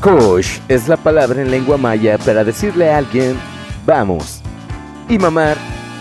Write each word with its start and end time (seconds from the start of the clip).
Kosh 0.00 0.58
es 0.68 0.88
la 0.88 0.96
palabra 0.96 1.40
en 1.42 1.50
lengua 1.50 1.76
maya 1.76 2.18
para 2.18 2.44
decirle 2.44 2.90
a 2.90 2.98
alguien, 2.98 3.36
vamos. 3.84 4.40
Y 5.08 5.18
mamar 5.18 5.56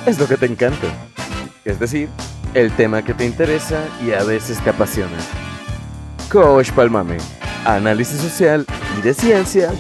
es 0.05 0.19
lo 0.19 0.27
que 0.27 0.37
te 0.37 0.45
encanta. 0.45 0.87
Es 1.65 1.79
decir, 1.79 2.09
el 2.53 2.71
tema 2.73 3.03
que 3.03 3.13
te 3.13 3.25
interesa 3.25 3.83
y 4.05 4.11
a 4.11 4.23
veces 4.23 4.61
te 4.63 4.69
apasiona. 4.69 5.17
Kosh 6.31 6.71
Palmame, 6.71 7.17
análisis 7.65 8.19
social 8.19 8.65
y 8.97 9.01
de 9.01 9.13
ciencia 9.13 9.71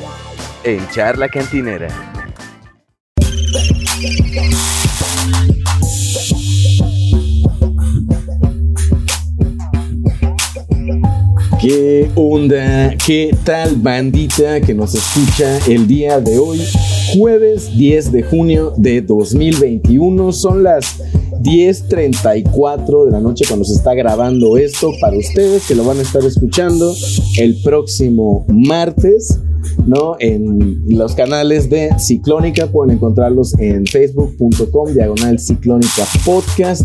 en 0.63 0.87
charla 0.89 1.29
cantinera. 1.29 1.89
¿Qué 11.59 12.11
onda? 12.13 12.93
¿Qué 13.03 13.35
tal 13.43 13.77
bandita 13.77 14.61
que 14.61 14.75
nos 14.75 14.93
escucha 14.93 15.57
el 15.65 15.87
día 15.87 16.19
de 16.19 16.37
hoy? 16.37 16.59
Jueves 17.13 17.77
10 17.77 18.11
de 18.11 18.23
junio 18.23 18.73
de 18.75 19.01
2021. 19.01 20.33
Son 20.33 20.63
las 20.63 20.99
10.34 21.41 23.05
de 23.05 23.11
la 23.11 23.19
noche 23.21 23.45
cuando 23.47 23.63
se 23.63 23.75
está 23.75 23.93
grabando 23.93 24.57
esto 24.57 24.91
para 24.99 25.17
ustedes 25.17 25.67
que 25.67 25.75
lo 25.75 25.85
van 25.85 25.99
a 25.99 26.01
estar 26.01 26.23
escuchando 26.23 26.93
el 27.37 27.55
próximo 27.63 28.45
martes. 28.49 29.39
¿no? 29.85 30.15
En 30.19 30.83
los 30.87 31.15
canales 31.15 31.69
de 31.69 31.89
Ciclónica 31.97 32.67
pueden 32.67 32.95
encontrarlos 32.95 33.57
en 33.59 33.85
facebook.com 33.85 34.93
diagonal 34.93 35.39
Ciclónica 35.39 36.05
Podcast. 36.25 36.83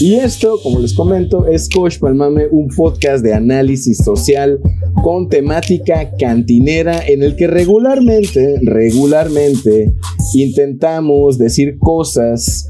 Y 0.00 0.14
esto, 0.14 0.58
como 0.62 0.80
les 0.80 0.94
comento, 0.94 1.46
es 1.46 1.68
Coach 1.68 1.98
Palmame, 1.98 2.46
un 2.50 2.68
podcast 2.68 3.22
de 3.22 3.34
análisis 3.34 3.98
social 3.98 4.58
con 5.02 5.28
temática 5.28 6.10
cantinera 6.18 7.06
en 7.06 7.22
el 7.22 7.36
que 7.36 7.46
regularmente, 7.46 8.60
regularmente 8.62 9.59
intentamos 10.34 11.38
decir 11.38 11.78
cosas 11.78 12.68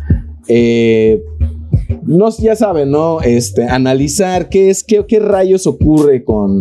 eh, 0.48 1.22
no, 2.04 2.28
ya 2.38 2.56
saben, 2.56 2.90
¿no? 2.90 3.20
Este, 3.20 3.64
analizar 3.64 4.48
qué 4.48 4.70
es, 4.70 4.82
qué, 4.82 5.04
qué 5.06 5.20
rayos 5.20 5.66
ocurre 5.66 6.24
con, 6.24 6.60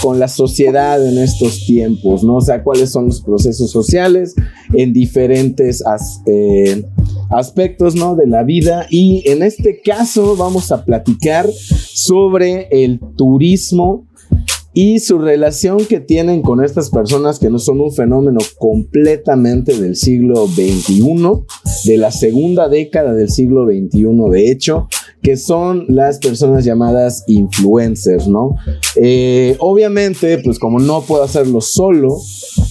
con 0.00 0.18
la 0.18 0.28
sociedad 0.28 1.06
en 1.06 1.18
estos 1.18 1.66
tiempos, 1.66 2.24
¿no? 2.24 2.36
O 2.36 2.40
sea, 2.40 2.62
cuáles 2.62 2.90
son 2.90 3.06
los 3.06 3.20
procesos 3.20 3.70
sociales 3.70 4.34
en 4.72 4.92
diferentes 4.92 5.84
eh, 6.26 6.84
aspectos, 7.30 7.94
¿no? 7.94 8.16
De 8.16 8.26
la 8.26 8.42
vida. 8.42 8.86
Y 8.90 9.22
en 9.26 9.42
este 9.42 9.80
caso 9.82 10.36
vamos 10.36 10.72
a 10.72 10.84
platicar 10.84 11.46
sobre 11.52 12.68
el 12.70 13.00
turismo 13.16 14.05
y 14.78 15.00
su 15.00 15.18
relación 15.18 15.86
que 15.86 16.00
tienen 16.00 16.42
con 16.42 16.62
estas 16.62 16.90
personas 16.90 17.38
que 17.38 17.48
no 17.48 17.58
son 17.58 17.80
un 17.80 17.90
fenómeno 17.90 18.40
completamente 18.58 19.74
del 19.80 19.96
siglo 19.96 20.46
XXI, 20.46 21.06
de 21.86 21.96
la 21.96 22.10
segunda 22.10 22.68
década 22.68 23.14
del 23.14 23.30
siglo 23.30 23.64
XXI, 23.64 24.04
de 24.30 24.50
hecho, 24.50 24.86
que 25.22 25.36
son 25.36 25.86
las 25.88 26.18
personas 26.18 26.64
llamadas 26.64 27.24
influencers, 27.26 28.28
¿no? 28.28 28.54
Eh, 28.96 29.56
obviamente, 29.58 30.38
pues 30.38 30.58
como 30.58 30.78
no 30.78 31.02
puedo 31.02 31.24
hacerlo 31.24 31.60
solo, 31.60 32.16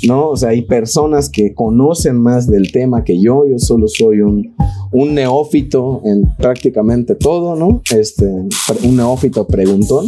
¿no? 0.04 0.30
O 0.30 0.38
sea, 0.38 0.50
hay 0.50 0.62
personas 0.62 1.30
que 1.30 1.54
conocen 1.54 2.18
más 2.18 2.48
del 2.48 2.72
tema 2.72 3.04
que 3.04 3.20
yo, 3.20 3.44
yo 3.48 3.60
solo 3.60 3.88
soy 3.88 4.22
un, 4.22 4.56
un 4.92 5.14
neófito 5.14 6.02
en 6.06 6.24
prácticamente 6.38 7.16
todo, 7.16 7.56
¿no? 7.56 7.82
Este, 7.94 8.26
un 8.26 8.96
neófito 8.96 9.46
preguntón, 9.48 10.08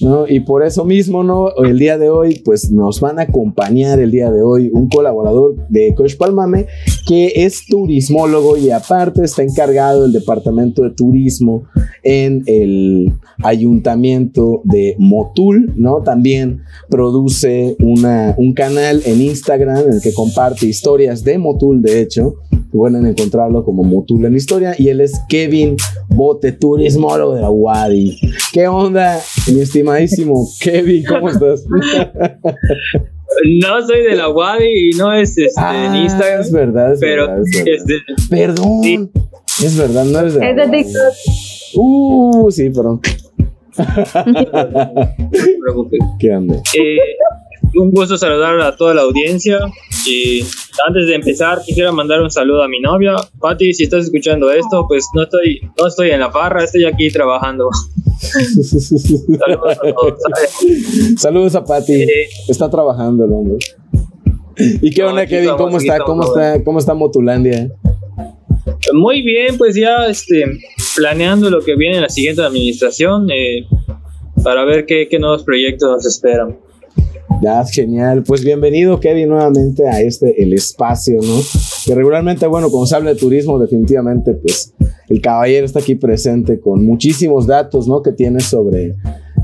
¿no? 0.00 0.26
Y 0.26 0.40
por 0.40 0.64
eso 0.64 0.84
mismo, 0.84 1.22
¿no? 1.22 1.54
El 1.64 1.78
día 1.78 1.98
de 1.98 2.10
hoy, 2.10 2.40
pues 2.44 2.70
nos 2.70 3.00
van 3.00 3.18
a 3.18 3.22
acompañar 3.22 4.00
el 4.00 4.10
día 4.10 4.30
de 4.30 4.42
hoy 4.42 4.70
un 4.72 4.88
colaborador 4.88 5.56
de 5.68 5.94
Coach 5.94 6.16
Palmame 6.16 6.66
que 7.08 7.32
es 7.34 7.64
turismólogo 7.64 8.58
y 8.58 8.70
aparte 8.70 9.24
está 9.24 9.42
encargado 9.42 10.02
del 10.02 10.12
departamento 10.12 10.82
de 10.82 10.90
turismo 10.90 11.64
en 12.02 12.42
el 12.44 13.14
ayuntamiento 13.42 14.60
de 14.64 14.94
Motul, 14.98 15.72
¿no? 15.76 16.02
También 16.02 16.60
produce 16.90 17.76
una, 17.80 18.34
un 18.36 18.52
canal 18.52 19.00
en 19.06 19.22
Instagram 19.22 19.86
en 19.86 19.94
el 19.94 20.00
que 20.02 20.12
comparte 20.12 20.66
historias 20.66 21.24
de 21.24 21.38
Motul, 21.38 21.80
de 21.80 22.02
hecho, 22.02 22.34
pueden 22.70 23.06
encontrarlo 23.06 23.64
como 23.64 23.84
Motul 23.84 24.26
en 24.26 24.36
historia 24.36 24.74
y 24.76 24.88
él 24.88 25.00
es 25.00 25.18
Kevin 25.30 25.76
Bote, 26.10 26.52
turismólogo 26.52 27.36
de 27.36 27.40
la 27.40 27.48
Wadi. 27.50 28.18
¿Qué 28.52 28.68
onda, 28.68 29.18
mi 29.50 29.60
estimadísimo 29.60 30.46
Kevin? 30.60 31.04
¿Cómo 31.08 31.30
estás? 31.30 31.64
No 33.60 33.86
soy 33.86 34.02
de 34.02 34.16
la 34.16 34.28
Wadi 34.30 34.90
y 34.90 34.90
no 34.96 35.12
es 35.12 35.36
este, 35.38 35.60
Ah, 35.60 35.86
en 35.86 35.96
Instagram. 35.96 36.40
Es 36.40 36.52
verdad, 36.52 36.92
es 36.94 37.00
pero 37.00 37.26
verdad. 37.28 37.42
Es 37.42 37.64
verdad. 37.64 37.74
este, 37.74 37.94
Perdón. 38.30 38.82
Sí. 38.82 39.10
Es 39.64 39.76
verdad, 39.76 40.04
no 40.04 40.18
eres 40.20 40.34
de 40.34 40.40
la 40.40 40.50
Es 40.50 40.56
de. 40.56 40.76
TikTok. 40.78 41.14
Uh, 41.74 42.50
sí, 42.50 42.70
perdón. 42.70 43.00
no 44.26 45.30
te 45.30 45.56
preocupes. 45.62 46.00
¿Qué 46.18 46.34
onda? 46.34 46.56
Eh, 46.56 46.96
un 47.76 47.90
gusto 47.92 48.16
saludar 48.16 48.60
a 48.60 48.76
toda 48.76 48.94
la 48.94 49.02
audiencia 49.02 49.58
y 50.06 50.40
antes 50.86 51.06
de 51.06 51.14
empezar 51.14 51.60
quisiera 51.66 51.92
mandar 51.92 52.20
un 52.22 52.30
saludo 52.30 52.62
a 52.62 52.68
mi 52.68 52.80
novia. 52.80 53.16
Patti, 53.40 53.72
si 53.74 53.84
estás 53.84 54.04
escuchando 54.04 54.50
esto, 54.50 54.86
pues 54.88 55.06
no 55.14 55.22
estoy, 55.24 55.60
no 55.78 55.86
estoy 55.86 56.10
en 56.10 56.20
la 56.20 56.30
farra, 56.30 56.64
estoy 56.64 56.84
aquí 56.84 57.10
trabajando. 57.10 57.68
Saludos 58.20 59.78
a 59.78 59.92
todos. 59.92 60.14
¿sabes? 60.22 61.20
Saludos 61.20 61.54
a 61.54 61.64
Pati. 61.64 61.94
Eh, 62.02 62.28
Está 62.48 62.68
trabajando 62.70 63.24
el 63.24 63.32
hombre. 63.32 63.56
¿Y 64.82 64.90
qué 64.90 65.02
No, 65.02 65.10
onda, 65.10 65.26
Kevin? 65.26 65.50
estamos, 65.50 65.58
¿Cómo 65.66 65.78
está? 65.78 65.92
estamos, 65.96 66.26
¿Cómo 66.26 66.36
está? 66.36 66.64
¿Cómo 66.64 66.78
está 66.78 66.94
Motulandia? 66.94 67.70
Muy 68.92 69.22
bien, 69.22 69.56
pues 69.56 69.76
ya 69.76 70.06
este, 70.06 70.44
planeando 70.96 71.48
lo 71.50 71.60
que 71.62 71.74
viene 71.76 71.96
en 71.96 72.02
la 72.02 72.08
siguiente 72.08 72.42
administración 72.42 73.28
eh, 73.30 73.66
para 74.42 74.64
ver 74.64 74.84
qué, 74.86 75.08
qué 75.08 75.18
nuevos 75.18 75.42
proyectos 75.44 75.88
nos 75.90 76.06
esperan. 76.06 76.58
Ya, 77.40 77.64
genial. 77.64 78.24
Pues 78.24 78.44
bienvenido, 78.44 78.98
Kevin, 78.98 79.28
nuevamente 79.28 79.88
a 79.88 80.00
este, 80.00 80.42
el 80.42 80.52
espacio, 80.52 81.20
¿no? 81.22 81.40
Que 81.84 81.94
regularmente, 81.94 82.46
bueno, 82.46 82.70
como 82.70 82.84
se 82.86 82.96
habla 82.96 83.10
de 83.14 83.16
turismo, 83.16 83.58
definitivamente, 83.58 84.34
pues 84.34 84.74
el 85.08 85.20
caballero 85.20 85.64
está 85.64 85.78
aquí 85.78 85.94
presente 85.94 86.58
con 86.58 86.84
muchísimos 86.84 87.46
datos, 87.46 87.86
¿no? 87.86 88.02
Que 88.02 88.12
tiene 88.12 88.40
sobre 88.40 88.96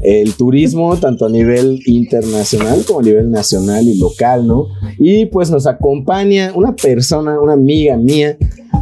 el 0.04 0.34
turismo, 0.34 0.96
tanto 0.96 1.26
a 1.26 1.28
nivel 1.28 1.80
internacional 1.86 2.84
como 2.86 3.00
a 3.00 3.02
nivel 3.02 3.30
nacional 3.30 3.84
y 3.88 3.98
local, 3.98 4.46
¿no? 4.46 4.68
Y 4.98 5.26
pues 5.26 5.50
nos 5.50 5.66
acompaña 5.66 6.52
una 6.54 6.76
persona, 6.76 7.40
una 7.40 7.54
amiga 7.54 7.96
mía, 7.96 8.36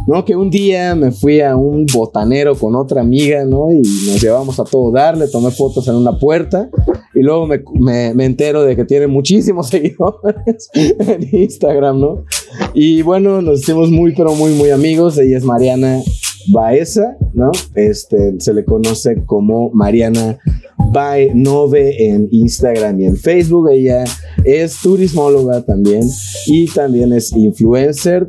¿no? 0.07 0.25
Que 0.25 0.35
un 0.35 0.49
día 0.49 0.95
me 0.95 1.11
fui 1.11 1.39
a 1.41 1.55
un 1.55 1.85
botanero 1.85 2.55
con 2.55 2.75
otra 2.75 3.01
amiga, 3.01 3.45
¿no? 3.45 3.71
Y 3.71 3.77
nos 3.77 4.21
llevamos 4.21 4.59
a 4.59 4.65
todo 4.65 4.91
dar, 4.91 5.17
le 5.17 5.27
tomé 5.27 5.49
fotos 5.51 5.87
en 5.87 5.95
una 5.95 6.19
puerta 6.19 6.69
y 7.15 7.19
luego 7.21 7.47
me, 7.47 7.61
me- 7.79 8.13
me 8.13 8.25
entero 8.25 8.63
de 8.63 8.75
que 8.75 8.83
tiene 8.85 9.07
muchísimos 9.07 9.67
seguidores 9.69 10.69
en 10.73 11.29
Instagram, 11.31 11.99
¿no? 11.99 12.25
Y 12.73 13.01
bueno, 13.01 13.41
nos 13.41 13.61
hicimos 13.61 13.89
muy, 13.89 14.13
pero 14.13 14.33
muy, 14.35 14.51
muy 14.53 14.71
amigos. 14.71 15.17
Ella 15.17 15.37
es 15.37 15.43
Mariana 15.45 16.01
Baeza, 16.51 17.17
¿no? 17.33 17.51
Este, 17.75 18.39
se 18.39 18.53
le 18.53 18.65
conoce 18.65 19.23
como 19.25 19.69
Mariana 19.71 20.37
Baenove 20.91 22.07
en 22.07 22.27
Instagram 22.31 22.99
y 22.99 23.05
en 23.05 23.17
Facebook. 23.17 23.69
Ella 23.71 24.03
es 24.43 24.79
turismóloga 24.81 25.61
también 25.61 26.03
y 26.47 26.67
también 26.67 27.13
es 27.13 27.31
influencer. 27.33 28.27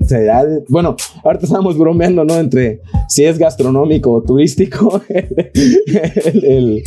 Bueno, 0.69 0.97
ahorita 1.23 1.47
estamos 1.47 1.77
bromeando, 1.77 2.25
¿no? 2.25 2.37
Entre 2.37 2.81
si 3.09 3.25
es 3.25 3.39
gastronómico 3.39 4.13
o 4.13 4.23
turístico 4.23 5.03
el, 5.09 6.83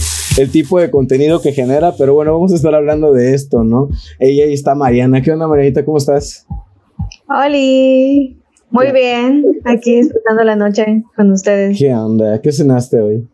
tipo 0.52 0.80
de 0.80 0.92
contenido 0.92 1.42
que 1.42 1.52
genera, 1.52 1.94
pero 1.98 2.14
bueno, 2.14 2.34
vamos 2.34 2.54
a 2.54 2.56
estar 2.56 2.74
hablando 2.74 3.12
de 3.12 3.34
esto, 3.34 3.64
¿no? 3.64 3.90
Ella 4.20 4.46
ahí 4.46 4.54
está 4.54 4.76
Mariana. 4.76 5.22
¿Qué 5.22 5.32
onda, 5.32 5.48
Marianita? 5.48 5.84
¿Cómo 5.84 5.98
estás? 5.98 6.46
Oli. 7.28 8.38
Muy 8.70 8.92
bien. 8.92 9.44
Aquí 9.66 9.96
disfrutando 10.02 10.44
la 10.44 10.56
noche 10.56 11.04
con 11.16 11.32
ustedes. 11.32 11.78
¿Qué 11.78 11.94
onda? 11.94 12.42
¿Qué 12.42 12.52
cenaste 12.52 13.00
hoy? 13.00 13.28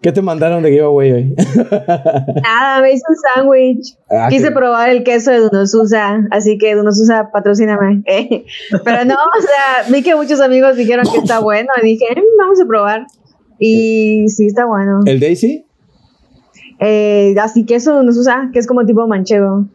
¿Qué 0.00 0.10
te 0.10 0.20
mandaron 0.20 0.64
de 0.64 0.70
giveaway 0.72 1.12
hoy? 1.12 1.34
Nada, 2.42 2.80
me 2.82 2.92
hice 2.92 3.02
un 3.08 3.16
sándwich. 3.16 3.96
Ah, 4.10 4.26
Quise 4.28 4.48
qué- 4.48 4.50
probar 4.54 4.88
el 4.90 5.04
queso 5.04 5.30
de 5.30 5.38
Dunosusa, 5.38 6.26
así 6.32 6.58
que 6.58 6.74
Dunosusa, 6.74 7.30
patrocíname. 7.32 8.02
Eh, 8.06 8.44
Pero 8.84 9.04
no, 9.04 9.14
o 9.14 9.40
sea, 9.40 9.92
vi 9.92 10.02
que 10.02 10.16
muchos 10.16 10.40
amigos 10.40 10.76
dijeron 10.76 11.04
que 11.12 11.18
está 11.18 11.38
bueno 11.38 11.68
y 11.80 11.86
dije, 11.86 12.06
"Mm, 12.16 12.38
vamos 12.40 12.60
a 12.60 12.66
probar. 12.66 13.06
Y 13.60 14.28
sí, 14.28 14.46
está 14.46 14.64
bueno. 14.66 15.00
¿El 15.06 15.20
Daisy? 15.20 15.64
Eh, 16.80 17.34
así 17.40 17.64
queso 17.64 17.94
Dunosusa, 17.94 18.50
que 18.52 18.58
es 18.58 18.66
como 18.66 18.84
tipo 18.84 19.06
manchego. 19.06 19.66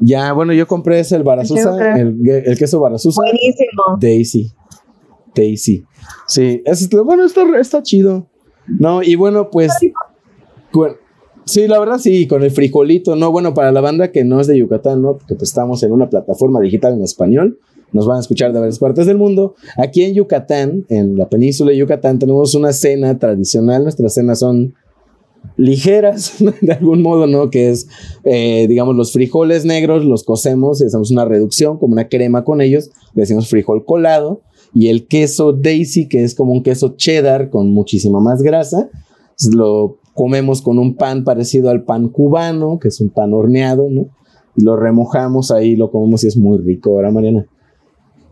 Ya, 0.00 0.32
bueno, 0.32 0.52
yo 0.52 0.66
compré 0.66 1.00
ese, 1.00 1.16
el 1.16 1.22
Barazusa, 1.22 1.96
el, 1.98 2.18
el 2.28 2.58
queso 2.58 2.80
Barazusa. 2.80 3.20
Buenísimo. 3.22 3.96
Daisy. 4.00 4.52
Daisy. 5.34 5.84
Sí, 6.26 6.62
es, 6.64 6.88
bueno, 6.90 7.24
está, 7.24 7.42
está 7.58 7.82
chido. 7.82 8.28
No, 8.66 9.02
y 9.02 9.14
bueno, 9.14 9.50
pues. 9.50 9.72
Sí, 11.46 11.68
la 11.68 11.78
verdad 11.78 11.98
sí, 11.98 12.26
con 12.26 12.42
el 12.42 12.50
frijolito, 12.50 13.16
¿no? 13.16 13.30
Bueno, 13.30 13.52
para 13.52 13.70
la 13.70 13.82
banda 13.82 14.10
que 14.10 14.24
no 14.24 14.40
es 14.40 14.46
de 14.46 14.58
Yucatán, 14.58 15.02
¿no? 15.02 15.18
Porque 15.18 15.34
pues, 15.34 15.50
estamos 15.50 15.82
en 15.82 15.92
una 15.92 16.08
plataforma 16.08 16.58
digital 16.60 16.94
en 16.94 17.02
español, 17.02 17.58
nos 17.92 18.06
van 18.06 18.16
a 18.16 18.20
escuchar 18.20 18.52
de 18.52 18.60
varias 18.60 18.78
partes 18.78 19.06
del 19.06 19.18
mundo. 19.18 19.54
Aquí 19.76 20.04
en 20.04 20.14
Yucatán, 20.14 20.86
en 20.88 21.18
la 21.18 21.28
península 21.28 21.70
de 21.70 21.76
Yucatán, 21.76 22.18
tenemos 22.18 22.54
una 22.54 22.72
cena 22.72 23.18
tradicional, 23.18 23.82
nuestras 23.82 24.14
cenas 24.14 24.38
son 24.38 24.74
ligeras, 25.56 26.34
de 26.60 26.72
algún 26.72 27.02
modo, 27.02 27.26
¿no? 27.26 27.50
Que 27.50 27.70
es, 27.70 27.88
eh, 28.24 28.66
digamos, 28.68 28.96
los 28.96 29.12
frijoles 29.12 29.64
negros 29.64 30.04
los 30.04 30.24
cocemos 30.24 30.80
y 30.80 30.86
hacemos 30.86 31.10
una 31.10 31.24
reducción, 31.24 31.78
como 31.78 31.92
una 31.92 32.08
crema 32.08 32.44
con 32.44 32.60
ellos, 32.60 32.90
le 33.14 33.22
decimos 33.22 33.48
frijol 33.48 33.84
colado, 33.84 34.42
y 34.72 34.88
el 34.88 35.06
queso 35.06 35.52
Daisy, 35.52 36.08
que 36.08 36.24
es 36.24 36.34
como 36.34 36.52
un 36.52 36.62
queso 36.62 36.94
cheddar 36.96 37.50
con 37.50 37.72
muchísima 37.72 38.20
más 38.20 38.42
grasa, 38.42 38.88
lo 39.52 39.98
comemos 40.14 40.62
con 40.62 40.78
un 40.78 40.96
pan 40.96 41.24
parecido 41.24 41.70
al 41.70 41.84
pan 41.84 42.08
cubano, 42.08 42.78
que 42.78 42.88
es 42.88 43.00
un 43.00 43.10
pan 43.10 43.32
horneado, 43.32 43.88
¿no? 43.90 44.06
Y 44.56 44.64
lo 44.64 44.76
remojamos 44.76 45.50
ahí, 45.50 45.76
lo 45.76 45.90
comemos 45.90 46.24
y 46.24 46.28
es 46.28 46.36
muy 46.36 46.58
rico, 46.58 46.96
¿verdad, 46.96 47.12
Mariana? 47.12 47.46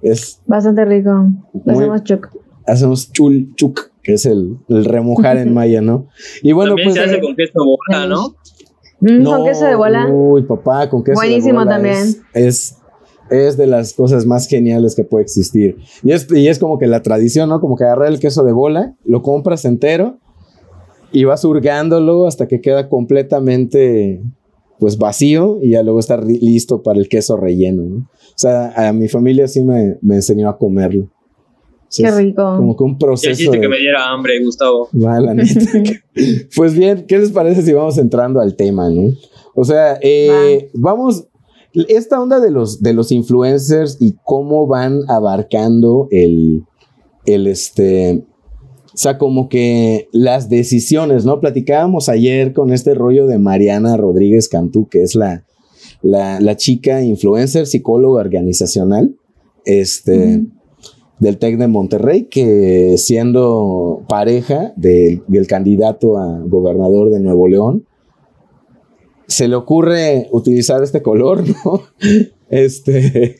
Es 0.02 0.40
Bastante 0.46 0.84
rico. 0.84 1.28
Hacemos 1.66 2.04
chuc. 2.04 2.28
Hacemos 2.66 3.12
chul, 3.12 3.54
chuk, 3.54 3.91
que 4.02 4.14
es 4.14 4.26
el, 4.26 4.58
el 4.68 4.84
remojar 4.84 5.36
en 5.38 5.54
maya, 5.54 5.80
¿no? 5.80 6.08
Y 6.42 6.52
bueno, 6.52 6.70
También 6.70 6.88
pues. 6.88 6.94
se 6.94 7.10
hace 7.10 7.20
con 7.20 7.36
queso 7.36 7.60
bola, 7.64 8.06
¿no? 8.06 8.34
Mm, 9.00 9.24
con 9.24 9.44
queso 9.44 9.64
de 9.66 9.74
bola. 9.74 10.08
Uy, 10.08 10.42
papá, 10.42 10.88
con 10.88 11.02
queso 11.02 11.14
Buenísimo 11.14 11.60
de 11.60 11.64
bola. 11.64 11.70
también. 11.70 11.96
Es, 11.96 12.22
es, 12.34 12.76
es 13.30 13.56
de 13.56 13.66
las 13.66 13.94
cosas 13.94 14.26
más 14.26 14.46
geniales 14.46 14.94
que 14.94 15.04
puede 15.04 15.22
existir. 15.24 15.76
Y 16.02 16.12
es, 16.12 16.30
y 16.30 16.48
es 16.48 16.58
como 16.58 16.78
que 16.78 16.86
la 16.86 17.02
tradición, 17.02 17.48
¿no? 17.48 17.60
Como 17.60 17.76
que 17.76 17.84
agarrar 17.84 18.08
el 18.08 18.20
queso 18.20 18.44
de 18.44 18.52
bola, 18.52 18.94
lo 19.04 19.22
compras 19.22 19.64
entero 19.64 20.18
y 21.12 21.24
vas 21.24 21.44
hurgándolo 21.44 22.26
hasta 22.26 22.48
que 22.48 22.60
queda 22.60 22.88
completamente 22.88 24.22
pues 24.78 24.98
vacío 24.98 25.58
y 25.62 25.70
ya 25.70 25.82
luego 25.82 26.00
está 26.00 26.16
listo 26.20 26.82
para 26.82 26.98
el 26.98 27.08
queso 27.08 27.36
relleno, 27.36 27.84
¿no? 27.84 27.96
O 27.98 28.34
sea, 28.34 28.72
a 28.88 28.92
mi 28.92 29.06
familia 29.08 29.46
sí 29.46 29.62
me, 29.62 29.96
me 30.00 30.16
enseñó 30.16 30.48
a 30.48 30.58
comerlo. 30.58 31.08
Qué 31.96 32.10
rico. 32.10 32.56
Como 32.56 32.76
que 32.76 32.84
un 32.84 32.92
Ya 32.92 32.98
proceso. 32.98 33.32
hiciste 33.32 33.56
de- 33.56 33.60
que 33.62 33.68
me 33.68 33.78
diera 33.78 34.10
hambre, 34.10 34.42
Gustavo. 34.42 34.88
Va, 34.94 35.20
la 35.20 35.34
neta. 35.34 35.60
pues 36.56 36.74
bien, 36.74 37.04
¿qué 37.06 37.18
les 37.18 37.30
parece 37.30 37.62
si 37.62 37.72
vamos 37.72 37.98
entrando 37.98 38.40
al 38.40 38.56
tema, 38.56 38.88
no? 38.90 39.12
O 39.54 39.64
sea, 39.64 39.98
eh, 40.00 40.70
vamos, 40.74 41.26
esta 41.88 42.20
onda 42.20 42.40
de 42.40 42.50
los, 42.50 42.80
de 42.82 42.92
los 42.94 43.12
influencers 43.12 43.98
y 44.00 44.14
cómo 44.24 44.66
van 44.66 45.00
abarcando 45.08 46.08
el, 46.10 46.64
el 47.26 47.46
este, 47.46 48.24
o 48.94 48.96
sea, 48.96 49.18
como 49.18 49.48
que 49.50 50.08
las 50.12 50.48
decisiones, 50.48 51.24
¿no? 51.26 51.40
Platicábamos 51.40 52.08
ayer 52.08 52.52
con 52.54 52.72
este 52.72 52.94
rollo 52.94 53.26
de 53.26 53.38
Mariana 53.38 53.96
Rodríguez 53.98 54.48
Cantú, 54.48 54.88
que 54.88 55.02
es 55.02 55.14
la, 55.14 55.44
la, 56.02 56.40
la 56.40 56.56
chica 56.56 57.02
influencer, 57.02 57.66
psicóloga 57.66 58.20
organizacional, 58.22 59.16
este. 59.66 60.42
Del 61.18 61.38
TEC 61.38 61.58
de 61.58 61.68
Monterrey, 61.68 62.24
que 62.24 62.96
siendo 62.98 64.02
pareja 64.08 64.72
del, 64.76 65.22
del 65.28 65.46
candidato 65.46 66.18
a 66.18 66.40
gobernador 66.40 67.10
de 67.10 67.20
Nuevo 67.20 67.48
León, 67.48 67.86
se 69.28 69.48
le 69.48 69.56
ocurre 69.56 70.28
utilizar 70.30 70.82
este 70.82 71.02
color, 71.02 71.44
¿no? 71.64 71.82
Este, 72.50 73.36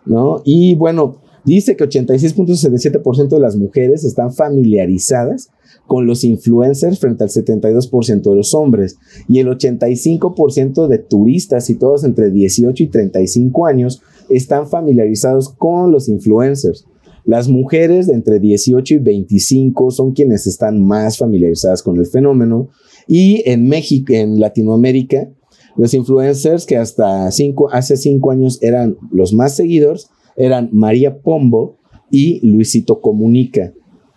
¿no? 0.05 0.43
Y 0.45 0.75
bueno, 0.75 1.23
dice 1.45 1.77
que 1.77 1.85
86.67% 1.85 3.29
de 3.29 3.41
las 3.41 3.57
mujeres 3.57 4.05
están 4.05 4.33
familiarizadas 4.33 5.51
con 5.87 6.07
los 6.07 6.25
influencers 6.25 6.99
frente 6.99 7.25
al 7.25 7.31
72% 7.31 8.23
de 8.23 8.37
los 8.37 8.55
hombres 8.55 8.99
y 9.29 9.39
el 9.41 9.49
85% 9.49 10.87
de 10.89 10.99
turistas 10.99 11.67
situados 11.67 12.05
entre 12.05 12.31
18 12.31 12.83
y 12.83 12.89
35 12.89 13.67
años 13.67 14.03
están 14.31 14.69
familiarizados 14.69 15.51
con 15.51 15.93
los 15.93 16.09
influencers. 16.09 16.87
Las 17.25 17.49
mujeres 17.49 18.07
de 18.07 18.15
entre 18.15 18.39
18 18.39 18.95
y 18.95 18.99
25 18.99 19.91
son 19.91 20.13
quienes 20.13 20.47
están 20.47 20.85
más 20.85 21.19
familiarizadas 21.19 21.83
con 21.83 21.97
el 21.97 22.07
fenómeno 22.07 22.69
y 23.07 23.43
en 23.49 23.67
México, 23.69 24.13
en 24.13 24.41
Latinoamérica, 24.41 25.31
los 25.77 25.95
influencers 25.95 26.67
que 26.67 26.77
hasta 26.77 27.31
cinco, 27.31 27.69
hace 27.73 27.97
cinco 27.97 28.31
años 28.31 28.63
eran 28.63 28.97
los 29.11 29.33
más 29.33 29.57
seguidores 29.57 30.09
eran 30.37 30.69
María 30.73 31.21
Pombo 31.21 31.77
y 32.11 32.47
Luisito 32.47 33.01
Comunica. 33.01 33.73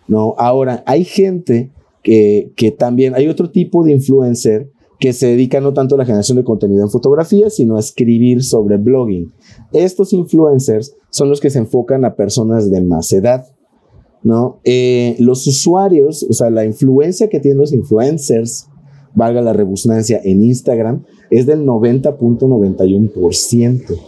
¿no? 0.06 0.34
Ahora, 0.38 0.82
hay 0.86 1.04
gente 1.04 1.70
que, 2.02 2.52
que 2.56 2.70
también, 2.70 3.14
hay 3.14 3.28
otro 3.28 3.50
tipo 3.50 3.84
de 3.84 3.92
influencer 3.92 4.70
que 4.98 5.12
se 5.12 5.28
dedica 5.28 5.60
no 5.60 5.72
tanto 5.72 5.94
a 5.94 5.98
la 5.98 6.04
generación 6.04 6.38
de 6.38 6.44
contenido 6.44 6.82
en 6.82 6.90
fotografía, 6.90 7.50
sino 7.50 7.76
a 7.76 7.80
escribir 7.80 8.42
sobre 8.42 8.78
blogging. 8.78 9.32
Estos 9.72 10.12
influencers 10.12 10.96
son 11.10 11.28
los 11.28 11.40
que 11.40 11.50
se 11.50 11.58
enfocan 11.58 12.04
a 12.04 12.16
personas 12.16 12.70
de 12.70 12.80
más 12.80 13.12
edad. 13.12 13.46
¿no? 14.22 14.60
Eh, 14.64 15.16
los 15.20 15.46
usuarios, 15.46 16.26
o 16.28 16.32
sea, 16.32 16.50
la 16.50 16.64
influencia 16.64 17.28
que 17.28 17.38
tienen 17.40 17.58
los 17.58 17.72
influencers, 17.72 18.66
valga 19.14 19.40
la 19.40 19.52
rebusnancia, 19.52 20.20
en 20.22 20.42
Instagram, 20.42 21.04
es 21.30 21.46
del 21.46 21.64
90.91%, 21.64 23.98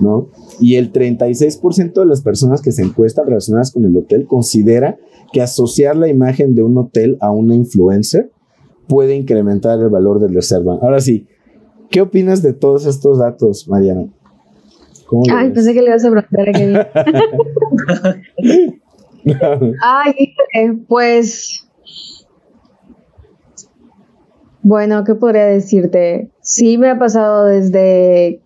¿no? 0.00 0.28
Y 0.60 0.76
el 0.76 0.92
36% 0.92 1.92
de 1.92 2.06
las 2.06 2.22
personas 2.22 2.62
que 2.62 2.72
se 2.72 2.82
encuestan 2.82 3.26
relacionadas 3.26 3.72
con 3.72 3.84
el 3.84 3.96
hotel 3.96 4.26
considera 4.26 4.98
que 5.32 5.42
asociar 5.42 5.96
la 5.96 6.08
imagen 6.08 6.54
de 6.54 6.62
un 6.62 6.76
hotel 6.78 7.16
a 7.20 7.30
una 7.30 7.54
influencer 7.54 8.30
puede 8.88 9.14
incrementar 9.14 9.78
el 9.78 9.88
valor 9.88 10.20
del 10.20 10.34
reserva. 10.34 10.78
Ahora 10.80 11.00
sí, 11.00 11.26
¿qué 11.90 12.00
opinas 12.00 12.42
de 12.42 12.52
todos 12.54 12.86
estos 12.86 13.18
datos, 13.18 13.68
Mariana? 13.68 14.06
Ay, 15.32 15.50
pensé 15.52 15.72
que 15.72 15.80
le 15.80 15.88
ibas 15.88 16.04
a 16.04 16.10
preguntar 16.10 16.48
a 16.48 16.52
Kevin. 16.52 16.76
Ay, 19.82 20.34
pues. 20.86 21.66
Bueno, 24.62 25.04
¿qué 25.04 25.14
podría 25.14 25.46
decirte? 25.46 26.30
Sí 26.40 26.76
me 26.76 26.90
ha 26.90 26.98
pasado 26.98 27.46
desde 27.46 28.42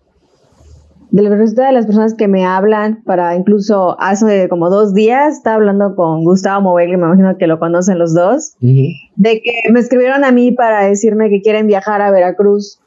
de 1.13 1.21
la 1.21 1.29
de 1.29 1.71
las 1.71 1.85
personas 1.85 2.15
que 2.15 2.27
me 2.27 2.43
hablan 2.43 3.03
para 3.03 3.35
incluso 3.35 3.95
hace 4.01 4.49
como 4.49 4.71
dos 4.71 4.95
días 4.95 5.37
estaba 5.37 5.57
hablando 5.57 5.95
con 5.95 6.23
Gustavo 6.23 6.61
Movegli, 6.61 6.97
me 6.97 7.05
imagino 7.05 7.37
que 7.37 7.45
lo 7.45 7.59
conocen 7.59 7.99
los 7.99 8.15
dos, 8.15 8.55
de 8.59 9.41
que 9.41 9.71
me 9.71 9.79
escribieron 9.79 10.25
a 10.25 10.31
mí 10.31 10.51
para 10.51 10.85
decirme 10.85 11.29
que 11.29 11.41
quieren 11.41 11.67
viajar 11.67 12.01
a 12.01 12.09
Veracruz 12.09 12.79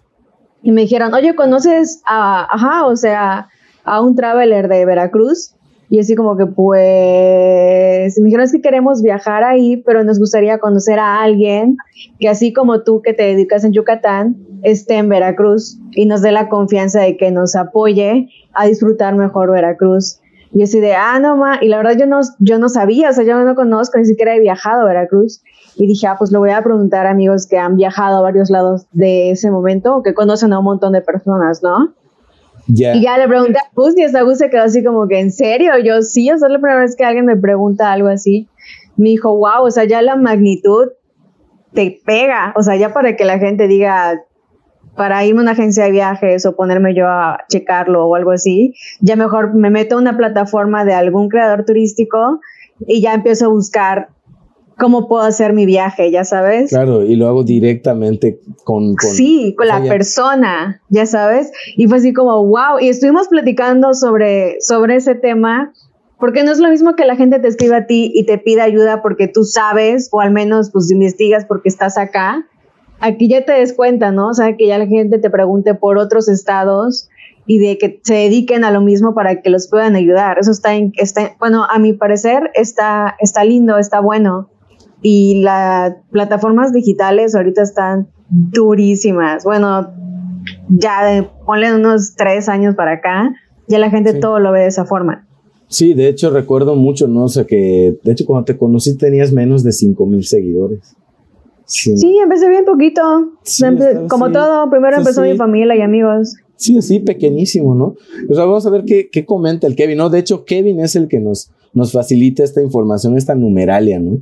y 0.60 0.72
me 0.72 0.80
dijeron, 0.80 1.14
oye, 1.14 1.36
¿conoces 1.36 2.02
a, 2.04 2.52
ajá, 2.52 2.86
o 2.86 2.96
sea, 2.96 3.48
a 3.84 4.02
un 4.02 4.16
traveler 4.16 4.66
de 4.66 4.84
Veracruz? 4.84 5.54
Y 5.88 6.00
así 6.00 6.14
como 6.14 6.36
que 6.36 6.46
pues, 6.46 8.18
me 8.18 8.24
dijeron 8.24 8.44
es 8.44 8.52
que 8.52 8.60
queremos 8.60 9.02
viajar 9.02 9.44
ahí, 9.44 9.76
pero 9.76 10.02
nos 10.02 10.18
gustaría 10.18 10.58
conocer 10.58 10.98
a 10.98 11.22
alguien 11.22 11.76
que 12.18 12.28
así 12.28 12.52
como 12.52 12.82
tú 12.82 13.02
que 13.02 13.14
te 13.14 13.22
dedicas 13.22 13.64
en 13.64 13.72
Yucatán, 13.72 14.36
esté 14.62 14.96
en 14.96 15.08
Veracruz 15.08 15.78
y 15.92 16.06
nos 16.06 16.22
dé 16.22 16.32
la 16.32 16.48
confianza 16.48 17.00
de 17.00 17.16
que 17.16 17.30
nos 17.30 17.54
apoye 17.54 18.28
a 18.52 18.66
disfrutar 18.66 19.14
mejor 19.14 19.50
Veracruz. 19.50 20.20
Y 20.52 20.62
así 20.62 20.80
de, 20.80 20.94
ah, 20.94 21.18
no, 21.20 21.36
ma, 21.36 21.58
y 21.60 21.68
la 21.68 21.76
verdad 21.76 21.96
yo 21.98 22.06
no, 22.06 22.20
yo 22.38 22.58
no 22.58 22.68
sabía, 22.68 23.10
o 23.10 23.12
sea, 23.12 23.24
yo 23.24 23.38
no 23.38 23.54
conozco, 23.54 23.98
ni 23.98 24.06
siquiera 24.06 24.34
he 24.34 24.40
viajado 24.40 24.82
a 24.82 24.86
Veracruz. 24.86 25.42
Y 25.76 25.86
dije, 25.86 26.06
ah, 26.06 26.16
pues 26.18 26.32
lo 26.32 26.38
voy 26.38 26.50
a 26.50 26.62
preguntar 26.62 27.06
a 27.06 27.10
amigos 27.10 27.46
que 27.46 27.58
han 27.58 27.76
viajado 27.76 28.18
a 28.18 28.22
varios 28.22 28.48
lados 28.48 28.86
de 28.92 29.30
ese 29.32 29.50
momento 29.50 29.96
o 29.96 30.02
que 30.02 30.14
conocen 30.14 30.52
a 30.52 30.58
un 30.58 30.64
montón 30.64 30.94
de 30.94 31.02
personas, 31.02 31.62
¿no? 31.62 31.94
Y 32.68 33.02
ya 33.02 33.18
le 33.18 33.28
pregunté 33.28 33.58
a 33.58 33.70
Gus 33.74 33.96
y 33.96 34.02
esa 34.02 34.22
Gus 34.22 34.38
se 34.38 34.50
quedó 34.50 34.62
así 34.62 34.82
como 34.82 35.06
que, 35.06 35.20
¿en 35.20 35.30
serio? 35.30 35.72
Yo 35.84 36.02
sí, 36.02 36.30
o 36.30 36.38
sea, 36.38 36.48
la 36.48 36.58
primera 36.58 36.80
vez 36.80 36.96
que 36.96 37.04
alguien 37.04 37.26
me 37.26 37.36
pregunta 37.36 37.92
algo 37.92 38.08
así. 38.08 38.48
Me 38.96 39.10
dijo, 39.10 39.36
wow, 39.36 39.64
o 39.64 39.70
sea, 39.70 39.84
ya 39.84 40.02
la 40.02 40.16
magnitud 40.16 40.88
te 41.74 42.00
pega, 42.04 42.52
o 42.56 42.62
sea, 42.62 42.76
ya 42.76 42.92
para 42.92 43.16
que 43.16 43.24
la 43.24 43.38
gente 43.38 43.68
diga, 43.68 44.20
para 44.96 45.24
irme 45.24 45.40
a 45.40 45.42
una 45.42 45.50
agencia 45.52 45.84
de 45.84 45.90
viajes 45.90 46.46
o 46.46 46.56
ponerme 46.56 46.94
yo 46.94 47.06
a 47.06 47.44
checarlo 47.48 48.06
o 48.06 48.14
algo 48.14 48.32
así, 48.32 48.74
ya 49.00 49.14
mejor 49.14 49.54
me 49.54 49.70
meto 49.70 49.96
a 49.96 50.00
una 50.00 50.16
plataforma 50.16 50.84
de 50.84 50.94
algún 50.94 51.28
creador 51.28 51.64
turístico 51.64 52.40
y 52.86 53.02
ya 53.02 53.14
empiezo 53.14 53.46
a 53.46 53.48
buscar 53.48 54.08
cómo 54.78 55.08
puedo 55.08 55.22
hacer 55.22 55.52
mi 55.52 55.66
viaje, 55.66 56.10
ya 56.10 56.24
sabes. 56.24 56.70
Claro, 56.70 57.02
y 57.02 57.16
lo 57.16 57.28
hago 57.28 57.44
directamente 57.44 58.40
con... 58.64 58.94
con 58.96 59.10
sí, 59.10 59.54
con 59.56 59.68
la 59.68 59.82
persona, 59.82 60.82
ya 60.88 61.06
sabes. 61.06 61.50
Y 61.76 61.86
fue 61.86 61.98
así 61.98 62.12
como, 62.12 62.44
wow, 62.44 62.78
y 62.80 62.88
estuvimos 62.88 63.28
platicando 63.28 63.94
sobre, 63.94 64.60
sobre 64.60 64.96
ese 64.96 65.14
tema, 65.14 65.72
porque 66.18 66.44
no 66.44 66.52
es 66.52 66.58
lo 66.58 66.68
mismo 66.68 66.94
que 66.94 67.04
la 67.04 67.16
gente 67.16 67.38
te 67.38 67.48
escriba 67.48 67.78
a 67.78 67.86
ti 67.86 68.10
y 68.14 68.24
te 68.26 68.38
pida 68.38 68.64
ayuda 68.64 69.02
porque 69.02 69.28
tú 69.28 69.44
sabes, 69.44 70.08
o 70.12 70.20
al 70.20 70.30
menos 70.30 70.70
pues 70.70 70.90
investigas 70.90 71.44
porque 71.46 71.68
estás 71.68 71.98
acá. 71.98 72.46
Aquí 73.00 73.28
ya 73.28 73.44
te 73.44 73.52
des 73.52 73.74
cuenta, 73.74 74.10
¿no? 74.10 74.28
O 74.28 74.34
sea, 74.34 74.56
que 74.56 74.66
ya 74.66 74.78
la 74.78 74.86
gente 74.86 75.18
te 75.18 75.28
pregunte 75.28 75.74
por 75.74 75.98
otros 75.98 76.28
estados 76.30 77.10
y 77.46 77.58
de 77.58 77.76
que 77.76 78.00
se 78.02 78.14
dediquen 78.14 78.64
a 78.64 78.70
lo 78.70 78.80
mismo 78.80 79.14
para 79.14 79.42
que 79.42 79.50
los 79.50 79.68
puedan 79.68 79.94
ayudar. 79.94 80.38
Eso 80.38 80.50
está, 80.50 80.74
está 80.96 81.36
bueno, 81.38 81.64
a 81.64 81.78
mi 81.78 81.92
parecer 81.92 82.50
está, 82.54 83.14
está 83.20 83.44
lindo, 83.44 83.76
está 83.76 84.00
bueno 84.00 84.48
y 85.02 85.42
las 85.42 85.94
plataformas 86.10 86.72
digitales 86.72 87.34
ahorita 87.34 87.62
están 87.62 88.08
durísimas. 88.28 89.44
Bueno, 89.44 89.92
ya 90.68 91.04
de, 91.04 91.28
ponle 91.44 91.74
unos 91.74 92.14
tres 92.16 92.48
años 92.48 92.74
para 92.74 92.92
acá, 92.92 93.34
ya 93.68 93.78
la 93.78 93.90
gente 93.90 94.14
todo 94.14 94.38
lo 94.38 94.52
ve 94.52 94.60
de 94.60 94.66
esa 94.68 94.84
forma. 94.84 95.26
Sí, 95.68 95.94
de 95.94 96.08
hecho 96.08 96.30
recuerdo 96.30 96.76
mucho, 96.76 97.08
¿no? 97.08 97.24
O 97.24 97.28
sea 97.28 97.44
que, 97.44 97.98
de 98.02 98.12
hecho 98.12 98.24
cuando 98.24 98.44
te 98.44 98.56
conocí 98.56 98.96
tenías 98.96 99.32
menos 99.32 99.62
de 99.62 99.72
5 99.72 100.06
mil 100.06 100.24
seguidores. 100.24 100.96
Sí. 101.64 102.18
empecé 102.22 102.48
bien 102.48 102.64
poquito. 102.64 103.02
como 104.08 104.30
todo, 104.30 104.70
primero 104.70 104.98
empezó 104.98 105.22
mi 105.22 105.36
familia 105.36 105.74
y 105.74 105.80
amigos. 105.80 106.36
Sí, 106.54 106.78
así 106.78 107.00
pequeñísimo, 107.00 107.74
¿no? 107.74 107.96
O 108.30 108.34
sea, 108.34 108.44
vamos 108.44 108.64
a 108.66 108.70
ver 108.70 108.84
qué, 108.84 109.10
qué 109.10 109.26
comenta 109.26 109.66
el 109.66 109.74
Kevin, 109.74 109.98
¿no? 109.98 110.08
De 110.08 110.20
hecho, 110.20 110.44
Kevin 110.44 110.80
es 110.80 110.94
el 110.94 111.08
que 111.08 111.18
nos, 111.18 111.50
nos 111.74 111.92
facilita 111.92 112.44
esta 112.44 112.62
información, 112.62 113.16
esta 113.16 113.34
numeralia, 113.34 113.98
¿no? 113.98 114.18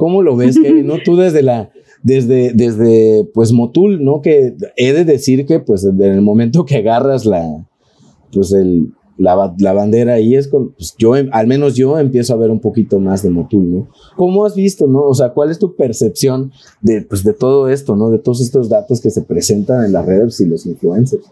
¿Cómo 0.00 0.22
lo 0.22 0.34
ves, 0.34 0.58
Kevin? 0.58 0.86
¿No? 0.86 0.94
Tú 1.04 1.14
desde 1.14 1.42
la, 1.42 1.70
desde, 2.02 2.54
desde, 2.54 3.28
pues, 3.34 3.52
Motul, 3.52 4.02
¿no? 4.02 4.22
Que 4.22 4.54
he 4.76 4.94
de 4.94 5.04
decir 5.04 5.44
que, 5.44 5.60
pues, 5.60 5.84
en 5.84 6.00
el 6.00 6.22
momento 6.22 6.64
que 6.64 6.78
agarras 6.78 7.26
la, 7.26 7.66
pues, 8.32 8.50
el, 8.54 8.94
la, 9.18 9.54
la 9.58 9.74
bandera 9.74 10.14
ahí 10.14 10.36
es 10.36 10.48
con, 10.48 10.70
pues, 10.70 10.94
yo, 10.96 11.12
al 11.12 11.46
menos 11.46 11.76
yo 11.76 11.98
empiezo 11.98 12.32
a 12.32 12.38
ver 12.38 12.50
un 12.50 12.60
poquito 12.60 12.98
más 12.98 13.22
de 13.22 13.28
Motul, 13.28 13.70
¿no? 13.70 13.88
¿Cómo 14.16 14.46
has 14.46 14.54
visto, 14.54 14.86
no? 14.86 15.02
O 15.02 15.12
sea, 15.12 15.34
¿cuál 15.34 15.50
es 15.50 15.58
tu 15.58 15.76
percepción 15.76 16.50
de, 16.80 17.02
pues, 17.02 17.22
de 17.22 17.34
todo 17.34 17.68
esto, 17.68 17.94
¿no? 17.94 18.08
De 18.08 18.18
todos 18.18 18.40
estos 18.40 18.70
datos 18.70 19.02
que 19.02 19.10
se 19.10 19.20
presentan 19.20 19.84
en 19.84 19.92
las 19.92 20.06
redes 20.06 20.40
y 20.40 20.46
los 20.46 20.64
influencers. 20.64 21.26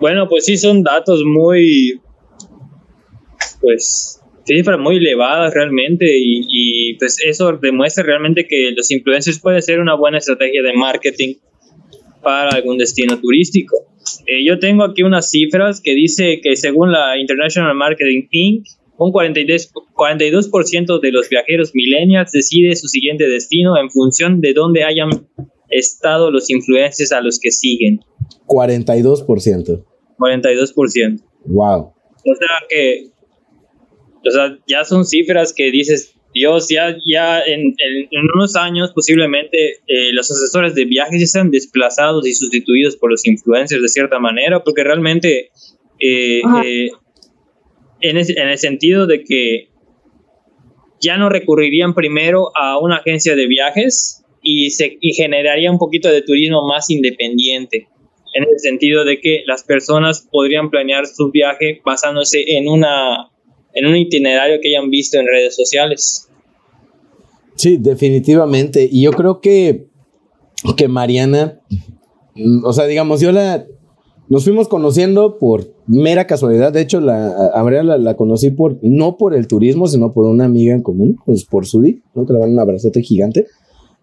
Bueno, 0.00 0.26
pues 0.26 0.46
sí, 0.46 0.56
son 0.56 0.82
datos 0.82 1.22
muy, 1.26 2.00
pues, 3.60 4.17
cifras 4.48 4.78
muy 4.78 4.96
elevadas 4.96 5.54
realmente 5.54 6.06
y, 6.08 6.94
pues 6.98 7.18
eso 7.24 7.52
demuestra 7.52 8.02
realmente 8.02 8.46
que 8.46 8.72
los 8.76 8.90
influencers 8.90 9.38
puede 9.38 9.62
ser 9.62 9.80
una 9.80 9.94
buena 9.94 10.18
estrategia 10.18 10.62
de 10.62 10.72
marketing 10.72 11.34
para 12.22 12.50
algún 12.50 12.78
destino 12.78 13.20
turístico. 13.20 13.76
Eh, 14.26 14.44
yo 14.44 14.58
tengo 14.58 14.84
aquí 14.84 15.02
unas 15.02 15.30
cifras 15.30 15.80
que 15.80 15.94
dice 15.94 16.40
que 16.42 16.56
según 16.56 16.90
la 16.92 17.18
International 17.18 17.74
Marketing 17.74 18.26
Inc., 18.30 18.66
un 18.96 19.12
42%, 19.12 19.70
42 19.92 20.50
de 21.00 21.12
los 21.12 21.28
viajeros 21.28 21.70
millennials 21.72 22.32
decide 22.32 22.74
su 22.74 22.88
siguiente 22.88 23.28
destino 23.28 23.78
en 23.80 23.90
función 23.90 24.40
de 24.40 24.52
dónde 24.54 24.82
hayan 24.82 25.10
estado 25.70 26.30
los 26.32 26.50
influencers 26.50 27.12
a 27.12 27.20
los 27.20 27.38
que 27.38 27.52
siguen. 27.52 28.00
42%. 28.46 29.84
42%. 30.18 31.20
Wow. 31.44 31.80
O 31.80 32.34
sea 32.34 32.66
que 32.68 33.10
o 34.24 34.30
sea, 34.30 34.58
ya 34.66 34.84
son 34.84 35.04
cifras 35.04 35.52
que 35.52 35.70
dices, 35.70 36.14
Dios, 36.34 36.68
ya, 36.68 36.96
ya 37.06 37.40
en, 37.40 37.74
unos 38.34 38.56
años 38.56 38.92
posiblemente 38.94 39.78
eh, 39.86 40.12
los 40.12 40.30
asesores 40.30 40.74
de 40.74 40.84
viajes 40.84 41.20
ya 41.20 41.24
están 41.24 41.50
desplazados 41.50 42.26
y 42.26 42.34
sustituidos 42.34 42.96
por 42.96 43.10
los 43.10 43.26
influencers 43.26 43.82
de 43.82 43.88
cierta 43.88 44.18
manera, 44.18 44.62
porque 44.62 44.84
realmente 44.84 45.50
eh, 46.00 46.42
eh, 46.64 46.90
en, 48.00 48.16
en 48.16 48.48
el 48.48 48.58
sentido 48.58 49.06
de 49.06 49.24
que 49.24 49.68
ya 51.00 51.16
no 51.16 51.28
recurrirían 51.28 51.94
primero 51.94 52.50
a 52.56 52.78
una 52.78 52.96
agencia 52.96 53.36
de 53.36 53.46
viajes 53.46 54.24
y, 54.42 54.70
se, 54.70 54.98
y 55.00 55.14
generaría 55.14 55.70
un 55.70 55.78
poquito 55.78 56.08
de 56.08 56.22
turismo 56.22 56.66
más 56.66 56.90
independiente, 56.90 57.88
en 58.34 58.44
el 58.44 58.58
sentido 58.58 59.04
de 59.04 59.20
que 59.20 59.42
las 59.46 59.64
personas 59.64 60.28
podrían 60.30 60.70
planear 60.70 61.06
su 61.06 61.30
viaje 61.30 61.80
basándose 61.84 62.56
en 62.56 62.68
una 62.68 63.30
en 63.72 63.86
un 63.86 63.96
itinerario 63.96 64.60
que 64.60 64.68
hayan 64.68 64.90
visto 64.90 65.18
en 65.18 65.26
redes 65.26 65.54
sociales. 65.54 66.28
Sí, 67.56 67.76
definitivamente. 67.76 68.88
Y 68.90 69.02
yo 69.02 69.12
creo 69.12 69.40
que, 69.40 69.86
que 70.76 70.88
Mariana, 70.88 71.60
mm, 72.34 72.64
o 72.64 72.72
sea, 72.72 72.86
digamos, 72.86 73.20
yo 73.20 73.32
la, 73.32 73.66
nos 74.28 74.44
fuimos 74.44 74.68
conociendo 74.68 75.38
por 75.38 75.74
mera 75.86 76.26
casualidad. 76.26 76.72
De 76.72 76.82
hecho, 76.82 77.00
la, 77.00 77.50
a 77.52 77.62
Mariana 77.64 77.98
la, 77.98 78.16
conocí 78.16 78.50
por, 78.50 78.78
no 78.82 79.16
por 79.16 79.34
el 79.34 79.48
turismo, 79.48 79.86
sino 79.86 80.12
por 80.12 80.26
una 80.26 80.44
amiga 80.44 80.74
en 80.74 80.82
común, 80.82 81.18
pues 81.24 81.44
por 81.44 81.66
Sudi, 81.66 82.02
¿no? 82.14 82.26
Que 82.26 82.32
le 82.32 82.38
van 82.38 82.52
un 82.52 82.60
abrazote 82.60 83.02
gigante. 83.02 83.46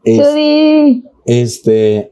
Sudi. 0.04 1.04
Este, 1.26 2.12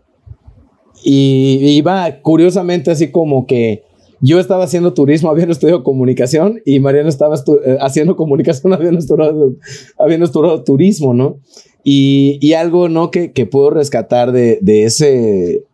y 1.03 1.57
iba 1.75 2.21
curiosamente 2.21 2.91
así 2.91 3.11
como 3.11 3.45
que 3.45 3.83
yo 4.25 4.39
estaba 4.39 4.63
haciendo 4.63 4.93
turismo, 4.93 5.29
habiendo 5.29 5.51
estudiado 5.51 5.83
comunicación 5.83 6.61
y 6.65 6.79
Mariana 6.79 7.09
estaba 7.09 7.35
eh, 7.35 7.77
haciendo 7.81 8.15
comunicación, 8.15 8.71
habiendo 8.73 8.99
estudiado, 8.99 9.55
habiendo 9.99 10.25
estudiado 10.25 10.63
turismo, 10.63 11.13
¿no? 11.13 11.39
Y, 11.83 12.39
y 12.41 12.53
algo, 12.53 12.87
¿no? 12.87 13.11
Que, 13.11 13.33
que 13.33 13.45
puedo 13.45 13.69
rescatar 13.69 14.31
de, 14.31 14.59
de, 14.61 14.85
ese, 14.85 15.65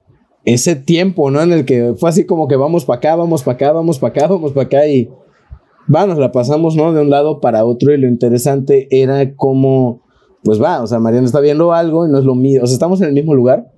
ese 0.45 0.75
tiempo, 0.75 1.29
¿no? 1.29 1.43
En 1.43 1.53
el 1.53 1.63
que 1.63 1.93
fue 1.95 2.09
así 2.09 2.25
como 2.25 2.47
que 2.47 2.55
vamos 2.55 2.85
para 2.85 2.97
acá, 2.97 3.15
vamos 3.15 3.43
para 3.43 3.53
acá, 3.55 3.71
vamos 3.71 3.99
para 3.99 4.13
acá, 4.13 4.27
vamos 4.27 4.51
para 4.51 4.65
acá 4.65 4.87
y 4.87 5.11
vamos, 5.87 6.17
la 6.17 6.31
pasamos, 6.31 6.75
¿no? 6.75 6.91
De 6.91 7.01
un 7.01 7.11
lado 7.11 7.41
para 7.41 7.65
otro 7.65 7.93
y 7.93 7.99
lo 7.99 8.07
interesante 8.07 8.87
era 8.89 9.35
como, 9.35 10.01
pues 10.43 10.59
va, 10.59 10.81
o 10.81 10.87
sea, 10.87 10.97
Mariana 10.97 11.27
está 11.27 11.39
viendo 11.39 11.71
algo 11.71 12.07
y 12.07 12.11
no 12.11 12.17
es 12.17 12.25
lo 12.25 12.33
mío, 12.33 12.61
o 12.63 12.65
sea, 12.65 12.73
estamos 12.73 12.99
en 13.01 13.09
el 13.09 13.13
mismo 13.13 13.35
lugar, 13.35 13.71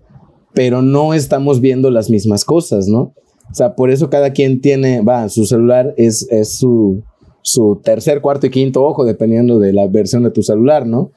pero 0.53 0.81
no 0.81 1.13
estamos 1.13 1.59
viendo 1.59 1.91
las 1.91 2.09
mismas 2.09 2.45
cosas, 2.45 2.87
¿no? 2.87 3.13
O 3.51 3.53
sea, 3.53 3.75
por 3.75 3.91
eso 3.91 4.09
cada 4.09 4.31
quien 4.31 4.61
tiene, 4.61 5.01
va, 5.01 5.27
su 5.29 5.45
celular 5.45 5.93
es, 5.97 6.25
es 6.31 6.57
su, 6.57 7.03
su 7.41 7.81
tercer, 7.83 8.21
cuarto 8.21 8.47
y 8.47 8.49
quinto 8.49 8.83
ojo, 8.83 9.03
dependiendo 9.03 9.59
de 9.59 9.73
la 9.73 9.87
versión 9.87 10.23
de 10.23 10.31
tu 10.31 10.41
celular, 10.41 10.87
¿no? 10.87 10.99
O 11.01 11.11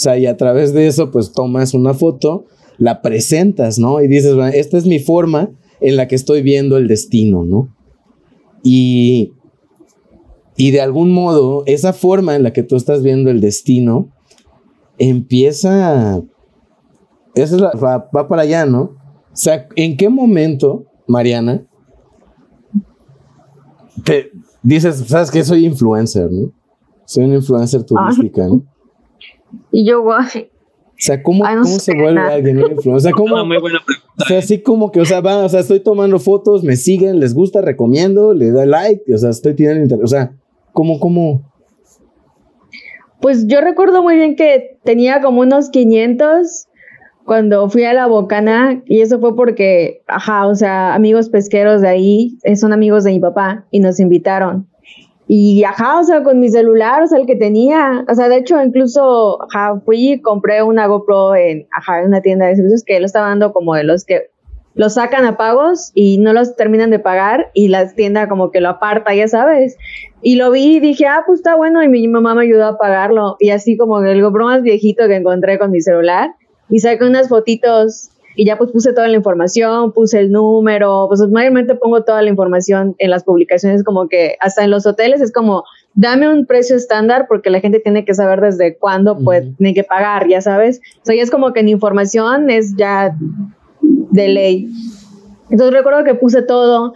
sea, 0.00 0.18
y 0.18 0.26
a 0.26 0.36
través 0.36 0.72
de 0.74 0.86
eso, 0.86 1.10
pues 1.10 1.32
tomas 1.32 1.74
una 1.74 1.94
foto, 1.94 2.44
la 2.76 3.00
presentas, 3.02 3.78
¿no? 3.78 4.00
Y 4.02 4.06
dices, 4.06 4.34
bueno, 4.34 4.52
esta 4.54 4.76
es 4.78 4.86
mi 4.86 4.98
forma 4.98 5.50
en 5.80 5.96
la 5.96 6.06
que 6.08 6.14
estoy 6.14 6.42
viendo 6.42 6.76
el 6.76 6.88
destino, 6.88 7.44
¿no? 7.44 7.74
Y, 8.62 9.32
y 10.56 10.70
de 10.72 10.80
algún 10.80 11.10
modo, 11.12 11.62
esa 11.66 11.92
forma 11.92 12.36
en 12.36 12.42
la 12.42 12.52
que 12.52 12.62
tú 12.62 12.76
estás 12.76 13.02
viendo 13.02 13.30
el 13.30 13.40
destino 13.40 14.10
empieza, 14.98 16.20
esa 17.34 17.54
es 17.54 17.60
la- 17.60 17.72
va, 17.72 18.10
va 18.14 18.28
para 18.28 18.42
allá, 18.42 18.66
¿no? 18.66 18.80
O 19.32 19.36
sea, 19.40 19.68
¿en 19.76 19.96
qué 19.96 20.08
momento, 20.08 20.86
Mariana, 21.06 21.64
te 24.04 24.30
dices, 24.62 25.04
sabes 25.06 25.30
que 25.30 25.44
soy 25.44 25.66
influencer, 25.66 26.30
¿no? 26.30 26.52
Soy 27.04 27.24
una 27.24 27.36
influencer 27.36 27.84
turística, 27.84 28.46
¿no? 28.46 28.62
Y 29.72 29.86
yo, 29.86 30.02
guay. 30.02 30.50
O 30.98 31.00
sea, 31.00 31.22
¿cómo, 31.22 31.44
Ay, 31.44 31.56
no 31.56 31.62
cómo 31.62 31.78
se 31.78 31.94
vuelve 31.94 32.14
nada. 32.14 32.34
alguien 32.34 32.58
un 32.58 32.72
influencer? 32.72 32.94
O 32.94 33.00
sea, 33.00 33.12
¿cómo, 33.12 33.34
Una 33.34 33.44
muy 33.44 33.58
buena 33.58 33.78
pregunta. 33.84 34.14
o 34.20 34.24
sea, 34.26 34.38
así 34.38 34.60
como 34.60 34.90
que, 34.90 35.00
o 35.00 35.04
sea, 35.04 35.20
va, 35.20 35.44
o 35.44 35.48
sea, 35.48 35.60
estoy 35.60 35.80
tomando 35.80 36.18
fotos, 36.18 36.64
me 36.64 36.76
siguen, 36.76 37.20
les 37.20 37.34
gusta, 37.34 37.60
recomiendo, 37.60 38.34
le 38.34 38.50
da 38.50 38.66
like, 38.66 39.14
o 39.14 39.18
sea, 39.18 39.30
estoy 39.30 39.54
teniendo 39.54 39.82
interés, 39.82 40.04
o 40.04 40.08
sea, 40.08 40.32
¿cómo, 40.72 40.98
cómo? 40.98 41.42
Pues 43.20 43.46
yo 43.46 43.60
recuerdo 43.60 44.02
muy 44.02 44.16
bien 44.16 44.36
que 44.36 44.78
tenía 44.84 45.20
como 45.20 45.40
unos 45.40 45.70
500 45.70 46.67
cuando 47.28 47.68
fui 47.68 47.84
a 47.84 47.92
la 47.92 48.06
Bocana 48.06 48.82
y 48.86 49.02
eso 49.02 49.20
fue 49.20 49.36
porque, 49.36 50.02
ajá, 50.06 50.46
o 50.46 50.54
sea, 50.54 50.94
amigos 50.94 51.28
pesqueros 51.28 51.82
de 51.82 51.88
ahí, 51.88 52.38
eh, 52.42 52.56
son 52.56 52.72
amigos 52.72 53.04
de 53.04 53.10
mi 53.10 53.20
papá 53.20 53.66
y 53.70 53.80
nos 53.80 54.00
invitaron. 54.00 54.66
Y 55.26 55.62
ajá, 55.62 56.00
o 56.00 56.04
sea, 56.04 56.22
con 56.22 56.40
mi 56.40 56.48
celular, 56.48 57.02
o 57.02 57.06
sea, 57.06 57.18
el 57.18 57.26
que 57.26 57.36
tenía, 57.36 58.02
o 58.08 58.14
sea, 58.14 58.30
de 58.30 58.38
hecho, 58.38 58.58
incluso, 58.62 59.42
ajá, 59.42 59.78
fui 59.84 60.12
y 60.12 60.22
compré 60.22 60.62
una 60.62 60.86
GoPro 60.86 61.36
en, 61.36 61.66
ajá, 61.70 62.00
en 62.00 62.06
una 62.06 62.22
tienda 62.22 62.46
de 62.46 62.56
servicios 62.56 62.82
que 62.82 62.98
lo 62.98 63.04
estaba 63.04 63.28
dando 63.28 63.52
como 63.52 63.74
de 63.74 63.84
los 63.84 64.06
que 64.06 64.30
los 64.72 64.94
sacan 64.94 65.26
a 65.26 65.36
pagos 65.36 65.92
y 65.94 66.16
no 66.16 66.32
los 66.32 66.56
terminan 66.56 66.90
de 66.90 66.98
pagar 66.98 67.50
y 67.52 67.68
la 67.68 67.92
tienda 67.92 68.26
como 68.26 68.50
que 68.50 68.62
lo 68.62 68.70
aparta, 68.70 69.14
ya 69.14 69.28
sabes. 69.28 69.76
Y 70.22 70.36
lo 70.36 70.50
vi 70.50 70.76
y 70.76 70.80
dije, 70.80 71.06
ah, 71.06 71.24
pues 71.26 71.40
está 71.40 71.56
bueno, 71.56 71.82
y 71.82 71.88
mi 71.88 72.08
mamá 72.08 72.34
me 72.34 72.44
ayudó 72.44 72.64
a 72.64 72.78
pagarlo. 72.78 73.36
Y 73.38 73.50
así 73.50 73.76
como 73.76 74.00
el 74.00 74.22
GoPro 74.22 74.46
más 74.46 74.62
viejito 74.62 75.06
que 75.08 75.16
encontré 75.16 75.58
con 75.58 75.72
mi 75.72 75.82
celular, 75.82 76.30
y 76.68 76.80
saqué 76.80 77.04
unas 77.04 77.28
fotitos 77.28 78.10
y 78.36 78.44
ya 78.44 78.56
pues 78.56 78.70
puse 78.70 78.92
toda 78.92 79.08
la 79.08 79.16
información, 79.16 79.92
puse 79.92 80.20
el 80.20 80.30
número, 80.30 81.06
pues 81.08 81.20
mayormente 81.28 81.74
pongo 81.74 82.04
toda 82.04 82.22
la 82.22 82.30
información 82.30 82.94
en 82.98 83.10
las 83.10 83.24
publicaciones, 83.24 83.82
como 83.82 84.08
que 84.08 84.36
hasta 84.38 84.62
en 84.62 84.70
los 84.70 84.86
hoteles 84.86 85.20
es 85.20 85.32
como, 85.32 85.64
dame 85.94 86.28
un 86.28 86.46
precio 86.46 86.76
estándar 86.76 87.26
porque 87.28 87.50
la 87.50 87.58
gente 87.58 87.80
tiene 87.80 88.04
que 88.04 88.14
saber 88.14 88.40
desde 88.40 88.76
cuándo 88.76 89.18
pues 89.18 89.44
Ujú. 89.44 89.54
tiene 89.56 89.74
que 89.74 89.82
pagar, 89.82 90.28
ya 90.28 90.40
sabes. 90.40 90.80
O 91.02 91.04
sea, 91.04 91.16
ya 91.16 91.22
es 91.22 91.32
como 91.32 91.52
que 91.52 91.60
en 91.60 91.68
información 91.68 92.48
es 92.48 92.76
ya 92.76 93.16
de 93.80 94.28
ley. 94.28 94.70
Entonces 95.50 95.74
recuerdo 95.74 96.04
que 96.04 96.14
puse 96.14 96.42
todo 96.42 96.94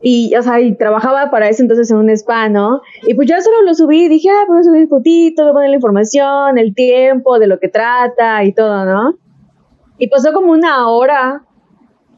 y, 0.00 0.34
o 0.36 0.42
sea, 0.42 0.60
y 0.60 0.76
trabajaba 0.76 1.30
para 1.30 1.48
eso 1.48 1.62
entonces 1.62 1.90
en 1.90 1.96
un 1.96 2.10
spa, 2.10 2.48
¿no? 2.48 2.80
Y 3.06 3.14
pues 3.14 3.28
ya 3.28 3.40
solo 3.40 3.62
lo 3.62 3.74
subí 3.74 4.04
y 4.04 4.08
dije, 4.08 4.28
ah, 4.30 4.44
voy 4.46 4.60
a 4.60 4.64
subir 4.64 4.88
fotito, 4.88 5.42
voy 5.42 5.50
a 5.50 5.54
poner 5.54 5.70
la 5.70 5.76
información, 5.76 6.58
el 6.58 6.74
tiempo, 6.74 7.38
de 7.38 7.46
lo 7.46 7.58
que 7.58 7.68
trata 7.68 8.44
y 8.44 8.52
todo, 8.52 8.84
¿no? 8.84 9.18
Y 9.98 10.08
pasó 10.08 10.32
como 10.32 10.52
una 10.52 10.88
hora 10.88 11.42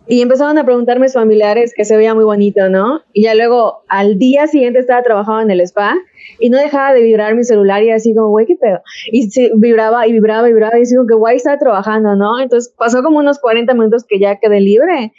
y 0.06 0.22
empezaron 0.22 0.58
a 0.58 0.64
preguntarme 0.64 1.04
mis 1.04 1.14
familiares 1.14 1.72
que 1.74 1.84
se 1.84 1.96
veía 1.96 2.14
muy 2.14 2.24
bonito, 2.24 2.68
¿no? 2.68 3.00
Y 3.12 3.22
ya 3.22 3.34
luego 3.34 3.84
al 3.88 4.18
día 4.18 4.46
siguiente 4.48 4.80
estaba 4.80 5.02
trabajando 5.02 5.42
en 5.42 5.50
el 5.52 5.60
spa 5.60 5.94
y 6.40 6.50
no 6.50 6.58
dejaba 6.58 6.92
de 6.92 7.02
vibrar 7.02 7.34
mi 7.36 7.44
celular 7.44 7.82
y 7.82 7.90
así 7.90 8.14
como, 8.14 8.30
güey, 8.30 8.44
qué 8.44 8.56
pedo. 8.56 8.80
Y 9.12 9.30
se 9.30 9.52
vibraba 9.54 10.06
y 10.08 10.12
vibraba 10.12 10.48
y 10.48 10.52
vibraba 10.52 10.78
y 10.78 10.82
así 10.82 10.96
como 10.96 11.06
que, 11.06 11.14
guay, 11.14 11.36
estaba 11.36 11.58
trabajando, 11.58 12.16
¿no? 12.16 12.40
Entonces 12.40 12.74
pasó 12.76 13.02
como 13.02 13.18
unos 13.18 13.38
40 13.38 13.72
minutos 13.74 14.04
que 14.04 14.18
ya 14.18 14.40
quedé 14.40 14.60
libre. 14.60 15.12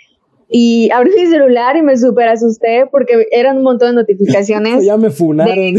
Y 0.53 0.89
abrí 0.91 1.11
mi 1.15 1.27
celular 1.27 1.77
y 1.77 1.81
me 1.81 1.95
súper 1.97 2.27
asusté 2.27 2.85
porque 2.91 3.25
eran 3.31 3.57
un 3.57 3.63
montón 3.63 3.95
de 3.95 4.01
notificaciones. 4.01 4.83
Ya 4.91 4.97
me 4.97 5.09
funaron. 5.09 5.57
Y 5.57 5.75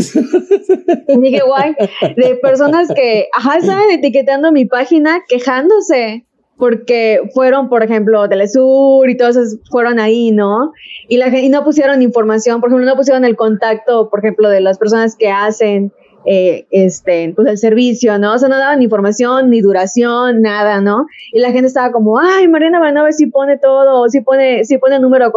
dije, 1.20 1.42
guay, 1.44 1.74
de 2.16 2.36
personas 2.36 2.88
que, 2.94 3.28
ajá, 3.36 3.58
estaban 3.58 3.90
etiquetando 3.90 4.50
mi 4.50 4.64
página 4.64 5.20
quejándose 5.28 6.24
porque 6.56 7.20
fueron, 7.34 7.68
por 7.68 7.82
ejemplo, 7.82 8.26
Telesur 8.28 9.10
y 9.10 9.16
todos 9.16 9.36
esos 9.36 9.58
fueron 9.70 9.98
ahí, 9.98 10.30
¿no? 10.30 10.72
Y, 11.08 11.16
la, 11.18 11.28
y 11.36 11.48
no 11.48 11.64
pusieron 11.64 12.00
información, 12.00 12.60
por 12.60 12.70
ejemplo, 12.70 12.86
no 12.86 12.96
pusieron 12.96 13.24
el 13.24 13.36
contacto, 13.36 14.08
por 14.08 14.20
ejemplo, 14.20 14.48
de 14.48 14.60
las 14.60 14.78
personas 14.78 15.16
que 15.16 15.28
hacen 15.28 15.92
eh, 16.24 16.66
este, 16.70 17.32
pues 17.34 17.48
el 17.48 17.58
servicio, 17.58 18.18
¿no? 18.18 18.34
O 18.34 18.38
sea, 18.38 18.48
no 18.48 18.56
daban 18.56 18.78
ni 18.78 18.84
información, 18.84 19.50
ni 19.50 19.60
duración, 19.60 20.42
nada, 20.42 20.80
¿no? 20.80 21.06
Y 21.32 21.40
la 21.40 21.50
gente 21.50 21.66
estaba 21.66 21.92
como, 21.92 22.18
ay, 22.18 22.48
Mariana 22.48 22.78
Banove 22.78 23.12
sí 23.12 23.26
pone 23.26 23.58
todo, 23.58 24.00
o 24.00 24.08
sí 24.08 24.20
pone, 24.20 24.64
sí 24.64 24.78
pone 24.78 24.98
número 25.00 25.32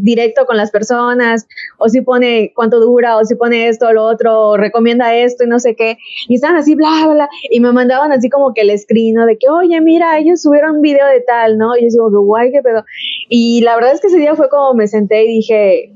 directo 0.00 0.46
con 0.46 0.56
las 0.56 0.70
personas, 0.70 1.46
o 1.78 1.88
sí 1.88 2.00
pone 2.00 2.52
cuánto 2.54 2.80
dura, 2.80 3.16
o 3.16 3.24
sí 3.24 3.34
pone 3.34 3.68
esto, 3.68 3.92
lo 3.92 4.04
otro, 4.04 4.48
o 4.48 4.56
recomienda 4.56 5.14
esto 5.14 5.44
y 5.44 5.46
no 5.46 5.58
sé 5.58 5.76
qué. 5.76 5.98
Y 6.28 6.36
estaban 6.36 6.56
así, 6.56 6.74
bla, 6.74 6.88
bla, 7.04 7.14
bla, 7.14 7.28
y 7.50 7.60
me 7.60 7.72
mandaban 7.72 8.12
así 8.12 8.28
como 8.28 8.52
que 8.54 8.62
el 8.62 8.76
screen, 8.78 9.14
¿no? 9.14 9.26
De 9.26 9.38
que, 9.38 9.48
oye, 9.48 9.80
mira, 9.80 10.18
ellos 10.18 10.42
subieron 10.42 10.76
un 10.76 10.82
video 10.82 11.06
de 11.06 11.20
tal, 11.20 11.58
¿no? 11.58 11.76
Y 11.76 11.82
yo 11.82 12.08
digo, 12.08 12.24
guay, 12.24 12.50
qué 12.50 12.62
pedo. 12.62 12.84
Y 13.28 13.62
la 13.62 13.76
verdad 13.76 13.92
es 13.92 14.00
que 14.00 14.08
ese 14.08 14.18
día 14.18 14.34
fue 14.34 14.48
como 14.48 14.74
me 14.74 14.88
senté 14.88 15.24
y 15.24 15.28
dije, 15.28 15.92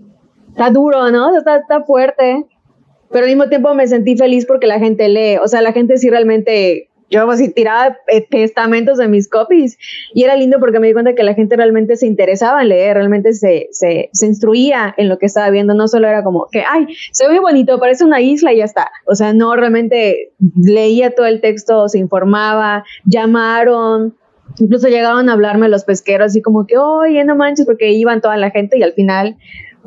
está 0.51 0.71
duro, 0.71 1.11
¿no? 1.11 1.37
Está, 1.37 1.57
está 1.57 1.83
fuerte. 1.83 2.47
Pero 3.11 3.25
al 3.25 3.31
mismo 3.31 3.49
tiempo 3.49 3.75
me 3.75 3.87
sentí 3.87 4.17
feliz 4.17 4.47
porque 4.47 4.67
la 4.67 4.79
gente 4.79 5.09
lee. 5.09 5.39
O 5.43 5.49
sea, 5.49 5.63
la 5.63 5.73
gente 5.73 5.99
sí 5.99 6.11
realmente. 6.11 6.89
Yo 7.11 7.29
así 7.31 7.51
tiraba 7.51 7.97
eh, 8.09 8.27
testamentos 8.29 8.99
de 8.99 9.09
mis 9.09 9.31
copies 9.31 9.79
y 10.13 10.25
era 10.25 10.37
lindo 10.37 10.59
porque 10.61 10.79
me 10.79 10.89
di 10.89 10.93
cuenta 10.93 11.15
que 11.15 11.23
la 11.23 11.33
gente 11.33 11.57
realmente 11.57 11.97
se 11.97 12.07
interesaba 12.07 12.61
en 12.61 12.69
leer, 12.69 12.99
realmente 12.99 13.33
se, 13.33 13.69
se, 13.71 14.11
se 14.13 14.27
instruía 14.27 14.95
en 14.99 15.09
lo 15.09 15.19
que 15.19 15.25
estaba 15.25 15.49
viendo, 15.49 15.73
no 15.73 15.89
solo 15.89 16.07
era 16.07 16.23
como 16.23 16.49
que, 16.53 16.65
ay, 16.71 16.87
se 17.13 17.27
ve 17.27 17.41
bonito, 17.41 17.81
parece 17.81 18.05
una 18.05 18.21
isla 18.21 18.53
y 18.53 18.59
ya 18.59 18.67
está. 18.67 18.91
O 19.07 19.15
sea, 19.15 19.33
no, 19.33 19.57
realmente 19.57 20.33
leía 20.55 21.15
todo 21.15 21.25
el 21.25 21.41
texto, 21.41 21.89
se 21.89 21.99
informaba, 21.99 22.85
llamaron, 23.07 24.15
incluso 24.59 24.89
llegaron 24.89 25.29
a 25.29 25.33
hablarme 25.33 25.71
los 25.71 25.85
pesqueros 25.85 26.27
así 26.27 26.43
como 26.43 26.67
que, 26.67 26.77
oye, 26.77 27.25
no 27.25 27.37
manches, 27.37 27.65
porque 27.65 27.91
iban 27.91 28.21
toda 28.21 28.37
la 28.37 28.51
gente 28.51 28.79
y 28.79 28.83
al 28.83 28.93
final 28.93 29.37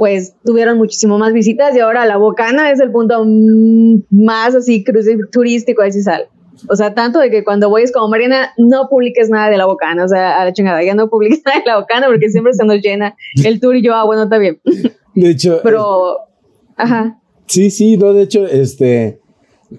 pues 0.01 0.33
tuvieron 0.43 0.79
muchísimo 0.79 1.19
más 1.19 1.31
visitas 1.31 1.75
y 1.75 1.79
ahora 1.79 2.07
la 2.07 2.17
Bocana 2.17 2.71
es 2.71 2.79
el 2.79 2.91
punto 2.91 3.23
mm, 3.23 3.97
más 4.09 4.55
así 4.55 4.83
cruci- 4.83 5.29
turístico 5.31 5.83
de 5.83 5.91
Cisal. 5.91 6.25
O 6.69 6.75
sea, 6.75 6.95
tanto 6.95 7.19
de 7.19 7.29
que 7.29 7.43
cuando 7.43 7.69
voy 7.69 7.83
es 7.83 7.91
como, 7.91 8.07
Mariana, 8.07 8.49
no 8.57 8.87
publiques 8.89 9.29
nada 9.29 9.51
de 9.51 9.57
la 9.57 9.67
Bocana, 9.67 10.03
o 10.05 10.07
sea, 10.07 10.41
a 10.41 10.45
la 10.45 10.53
chingada, 10.53 10.81
ya 10.83 10.95
no 10.95 11.07
publiques 11.07 11.43
nada 11.45 11.59
de 11.59 11.65
la 11.67 11.79
Bocana 11.79 12.07
porque 12.07 12.29
siempre 12.31 12.51
se 12.53 12.65
nos 12.65 12.81
llena 12.81 13.15
el 13.45 13.59
tour 13.59 13.75
y 13.75 13.83
yo, 13.83 13.93
ah, 13.93 14.03
bueno, 14.03 14.23
está 14.23 14.39
bien. 14.39 14.59
De 15.13 15.29
hecho, 15.29 15.59
Pero, 15.61 16.17
ajá, 16.77 17.19
Sí, 17.45 17.69
sí, 17.69 17.95
no, 17.95 18.11
de 18.13 18.23
hecho, 18.23 18.47
este, 18.47 19.19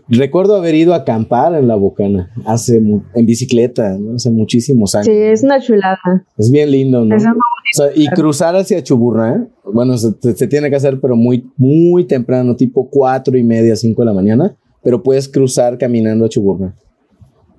recuerdo 0.08 0.56
haber 0.56 0.74
ido 0.74 0.94
a 0.94 0.98
acampar 0.98 1.54
en 1.54 1.68
la 1.68 1.74
Bocana 1.76 2.30
hace, 2.44 2.76
en 2.78 3.26
bicicleta, 3.26 3.96
¿no? 3.98 4.16
hace 4.16 4.30
muchísimos 4.30 4.94
años. 4.94 5.06
sí, 5.06 5.12
es 5.12 5.42
una 5.42 5.60
chulada. 5.60 5.98
Es 6.36 6.50
bien 6.50 6.70
lindo, 6.70 7.04
¿no? 7.04 7.16
Es 7.16 7.22
una- 7.22 7.32
O 7.34 7.74
sea, 7.74 7.86
y 7.94 8.06
cruzar 8.08 8.54
hacia 8.56 8.82
Chuburná, 8.82 9.46
bueno, 9.64 9.96
se, 9.96 10.12
tiene 10.48 10.68
que 10.70 10.76
hacer, 10.76 11.00
pero 11.00 11.16
muy, 11.16 11.50
muy 11.56 12.04
temprano, 12.04 12.54
tipo 12.56 12.88
cuatro 12.90 13.36
y 13.38 13.42
media, 13.44 13.76
cinco 13.76 14.02
de 14.02 14.06
la 14.06 14.12
mañana, 14.12 14.54
pero 14.82 15.02
puedes 15.02 15.28
cruzar 15.28 15.78
caminando 15.78 16.24
a 16.24 16.28
Chuburná. 16.28 16.74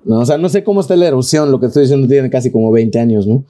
No, 0.04 0.20
o 0.20 0.26
sea, 0.26 0.36
no 0.38 0.48
sé 0.48 0.62
cómo 0.62 0.80
está 0.82 0.94
la 0.96 1.06
erosión, 1.08 1.50
lo 1.50 1.58
que 1.58 1.66
estoy 1.66 1.82
diciendo 1.84 2.06
tiene 2.06 2.28
casi 2.30 2.50
como 2.50 2.70
20 2.70 2.98
años, 2.98 3.26
¿no? 3.26 3.44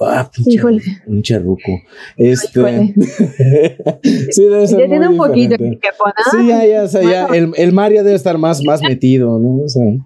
Ah, 0.00 0.30
pinche, 0.30 0.60
un 1.06 1.22
charruco. 1.22 1.72
Este, 2.16 2.60
Híjole. 2.60 2.94
sí, 4.30 4.44
debe 4.44 4.66
ser 4.66 4.80
Ya 4.80 4.86
tiene 4.88 5.08
un 5.08 5.16
poquito 5.16 5.56
que 5.56 5.64
poner. 5.98 6.14
Sí, 6.30 6.48
ya, 6.48 6.66
ya, 6.66 6.82
o 6.82 6.88
sea, 6.88 7.02
ya, 7.02 7.26
el, 7.34 7.52
el 7.56 7.72
mar 7.72 7.92
ya 7.92 8.02
debe 8.02 8.14
estar 8.14 8.36
más, 8.36 8.62
más 8.62 8.82
metido, 8.82 9.38
¿no? 9.38 9.64
O 9.64 9.68
sea, 9.68 9.82
sí. 9.84 9.98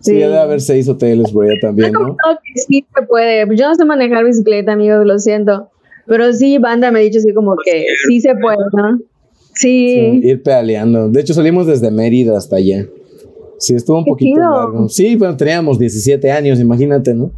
Sí. 0.00 0.18
ya 0.18 0.26
debe 0.28 0.38
haber 0.40 0.60
seis 0.60 0.88
hoteles 0.88 1.30
por 1.30 1.44
allá 1.44 1.54
también, 1.60 1.92
¿no? 1.92 2.16
que 2.42 2.60
sí 2.60 2.84
se 2.94 3.02
puede. 3.06 3.46
Yo 3.56 3.68
no 3.68 3.74
sé 3.74 3.84
manejar 3.84 4.24
bicicleta, 4.24 4.72
amigos, 4.72 5.06
lo 5.06 5.18
siento. 5.18 5.70
Pero 6.06 6.32
sí, 6.32 6.58
banda 6.58 6.90
me 6.90 6.98
ha 7.00 7.02
dicho 7.02 7.18
así 7.18 7.32
como 7.32 7.56
que 7.64 7.86
sí 8.08 8.20
se 8.20 8.34
puede, 8.34 8.58
¿no? 8.72 8.98
Sí, 9.54 10.18
Sí. 10.20 10.20
ir 10.22 10.42
pedaleando. 10.42 11.08
De 11.08 11.20
hecho, 11.20 11.32
salimos 11.32 11.66
desde 11.66 11.90
Mérida 11.90 12.36
hasta 12.36 12.56
allá. 12.56 12.86
Sí, 13.58 13.74
estuvo 13.74 13.98
un 13.98 14.04
poquito 14.04 14.38
largo. 14.40 14.88
Sí, 14.88 15.16
bueno, 15.16 15.36
teníamos 15.36 15.78
17 15.78 16.30
años, 16.30 16.60
imagínate, 16.60 17.14
¿no? 17.14 17.30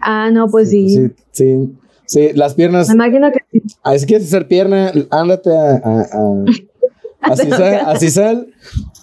Ah, 0.00 0.30
no, 0.30 0.48
pues 0.48 0.70
sí. 0.70 0.88
Sí, 0.88 1.10
sí. 1.32 1.70
Sí, 2.06 2.30
las 2.34 2.54
piernas. 2.54 2.88
Me 2.88 2.94
imagino 2.94 3.30
que 3.30 3.38
sí. 3.52 3.62
Ah, 3.84 3.96
si 3.96 4.04
quieres 4.06 4.26
hacer 4.26 4.48
pierna, 4.48 4.92
ándate 5.10 5.50
a, 5.50 5.74
a, 5.76 6.00
a, 6.00 6.44
a 7.32 7.36
Cisal, 7.36 7.74
a 7.86 7.96
Cisal, 7.98 8.46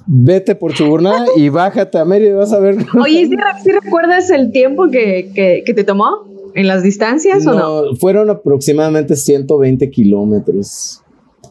vete 0.06 0.56
por 0.56 0.74
Chuburná 0.74 1.26
y 1.38 1.48
bájate 1.48 1.98
a 2.00 2.04
Mérida 2.06 2.32
y 2.32 2.34
vas 2.34 2.52
a 2.52 2.60
ver. 2.60 2.76
Oye, 3.02 3.28
¿sí, 3.28 3.36
sí 3.64 3.72
recuerdas 3.72 4.30
el 4.30 4.52
tiempo 4.52 4.90
que, 4.92 5.32
que, 5.34 5.64
que 5.66 5.74
te 5.74 5.86
tomó 5.86 6.28
en 6.54 6.68
las 6.68 6.84
distancias 6.84 7.48
o 7.48 7.54
no? 7.54 7.86
No, 7.86 7.96
fueron 7.96 8.30
aproximadamente 8.30 9.16
120 9.16 9.90
kilómetros. 9.90 11.02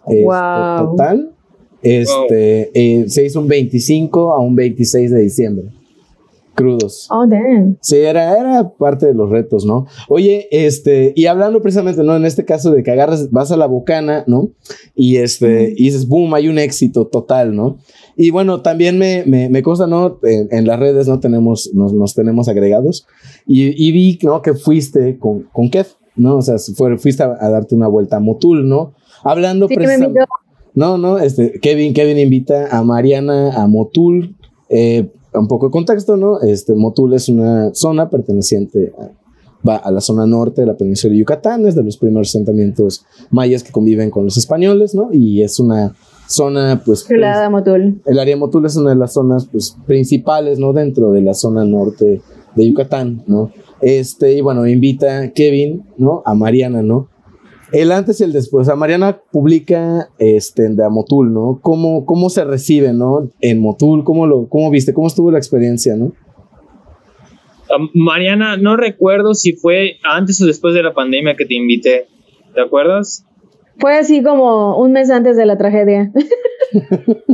Este, 0.09 0.25
Wow. 0.25 0.91
Total. 0.91 1.31
Este, 1.83 2.71
eh, 2.75 3.09
se 3.09 3.25
hizo 3.25 3.41
un 3.41 3.49
25 3.49 4.33
a 4.35 4.41
un 4.41 4.55
26 4.57 5.11
de 5.11 5.21
diciembre. 5.21 5.67
Crudos. 6.57 7.07
Oh, 7.11 7.25
damn. 7.29 7.77
Sí, 7.81 7.97
era, 7.97 8.37
era 8.37 8.69
parte 8.71 9.07
de 9.07 9.15
los 9.15 9.31
retos, 9.31 9.65
¿no? 9.65 9.87
Oye, 10.09 10.49
este, 10.51 11.13
y 11.15 11.27
hablando 11.27 11.63
precisamente, 11.63 12.03
¿no? 12.03 12.17
En 12.17 12.25
este 12.25 12.45
caso 12.45 12.73
de 12.73 12.83
que 12.83 12.91
agarras, 12.91 13.31
vas 13.31 13.53
a 13.53 13.57
la 13.57 13.67
bocana, 13.67 14.25
¿no? 14.27 14.49
Y 14.97 15.19
este, 15.19 15.73
y 15.77 15.85
dices, 15.85 16.09
boom, 16.09 16.35
hay 16.35 16.49
un 16.49 16.59
éxito 16.59 17.07
total, 17.07 17.55
¿no? 17.55 17.79
Y 18.17 18.31
bueno, 18.31 18.63
también 18.63 18.99
me, 18.99 19.23
me, 19.27 19.49
me 19.49 19.63
consta, 19.63 19.87
¿no? 19.87 20.19
En, 20.25 20.49
en 20.51 20.67
las 20.67 20.81
redes, 20.81 21.07
¿no? 21.07 21.21
Tenemos, 21.21 21.71
nos, 21.75 21.93
nos 21.93 22.15
tenemos 22.15 22.49
agregados. 22.49 23.07
Y, 23.47 23.67
y 23.77 23.93
vi, 23.93 24.19
¿no? 24.23 24.43
Que 24.43 24.55
fuiste 24.55 25.19
con, 25.19 25.43
con 25.53 25.71
Kev, 25.71 25.87
¿no? 26.17 26.39
O 26.39 26.43
sea, 26.43 26.57
fue- 26.75 26.97
fuiste 26.99 27.23
a, 27.23 27.37
a 27.39 27.51
darte 27.51 27.75
una 27.75 27.87
vuelta 27.89 28.17
a 28.17 28.21
Motul, 28.21 28.69
¿no? 28.69 28.95
Hablando 29.23 29.69
Sí, 29.69 29.75
precisamente. 29.75 30.21
No, 30.75 30.99
no, 30.99 31.19
este, 31.19 31.59
Kevin, 31.61 31.95
Kevin 31.95 32.19
invita 32.19 32.69
a 32.71 32.83
Mariana 32.83 33.53
a 33.55 33.67
Motul. 33.67 34.35
Eh, 34.69 35.09
un 35.39 35.49
poco 35.49 35.67
de 35.67 35.73
contexto, 35.73 36.17
¿no? 36.17 36.41
Este, 36.41 36.75
Motul 36.75 37.15
es 37.15 37.29
una 37.29 37.75
zona 37.75 38.09
perteneciente 38.11 38.93
a, 38.99 39.11
va 39.67 39.77
a 39.77 39.91
la 39.91 40.01
zona 40.01 40.27
norte 40.27 40.63
de 40.63 40.67
la 40.67 40.77
península 40.77 41.13
de 41.13 41.19
Yucatán, 41.19 41.67
es 41.67 41.75
de 41.75 41.83
los 41.83 41.97
primeros 41.97 42.29
asentamientos 42.29 43.05
mayas 43.31 43.63
que 43.63 43.73
conviven 43.73 44.11
con 44.11 44.25
los 44.25 44.37
españoles, 44.37 44.95
¿no? 44.95 45.09
Y 45.13 45.43
es 45.43 45.59
una 45.59 45.95
zona, 46.29 46.83
pues, 46.85 47.07
Chulada 47.07 47.51
Motul. 47.51 48.01
el 48.05 48.19
área 48.19 48.35
de 48.35 48.41
Motul 48.41 48.67
es 48.67 48.77
una 48.77 48.91
de 48.91 48.97
las 48.97 49.13
zonas 49.13 49.47
pues, 49.47 49.77
principales, 49.87 50.59
¿no? 50.59 50.73
Dentro 50.73 51.13
de 51.13 51.23
la 51.23 51.35
zona 51.35 51.65
norte 51.65 52.21
de 52.55 52.69
Yucatán, 52.69 53.23
¿no? 53.27 53.51
Este, 53.81 54.33
y 54.33 54.41
bueno, 54.41 54.67
invita 54.67 55.21
a 55.21 55.29
Kevin, 55.33 55.85
¿no? 55.99 56.23
A 56.25 56.35
Mariana, 56.35 56.83
¿no? 56.83 57.09
El 57.73 57.91
antes 57.93 58.21
y 58.21 58.25
el 58.25 58.33
después. 58.33 58.69
A 58.69 58.77
Mariana 58.77 59.19
publica 59.33 60.09
este, 60.19 60.69
de 60.69 60.89
Motul, 60.89 61.33
¿no? 61.33 61.59
¿Cómo, 61.63 62.07
¿Cómo 62.07 62.31
se 62.31 62.45
recibe, 62.45 62.93
¿no? 62.93 63.29
En 63.41 63.61
Motul, 63.61 64.05
¿cómo 64.05 64.27
lo 64.27 64.49
cómo 64.49 64.71
viste? 64.71 64.95
¿Cómo 64.95 65.09
estuvo 65.09 65.31
la 65.31 65.39
experiencia, 65.39 65.97
¿no? 65.97 66.13
Ah, 67.69 67.79
Mariana, 67.95 68.57
no 68.57 68.77
recuerdo 68.77 69.35
si 69.35 69.55
fue 69.55 69.97
antes 70.05 70.41
o 70.41 70.47
después 70.47 70.75
de 70.75 70.83
la 70.85 70.95
pandemia 70.95 71.35
que 71.37 71.45
te 71.47 71.55
invité. 71.55 72.07
¿Te 72.55 72.61
acuerdas? 72.61 73.25
Fue 73.79 73.97
así 73.99 74.23
como 74.23 74.79
un 74.81 74.93
mes 74.93 75.11
antes 75.11 75.37
de 75.37 75.47
la 75.47 75.59
tragedia. 75.59 76.13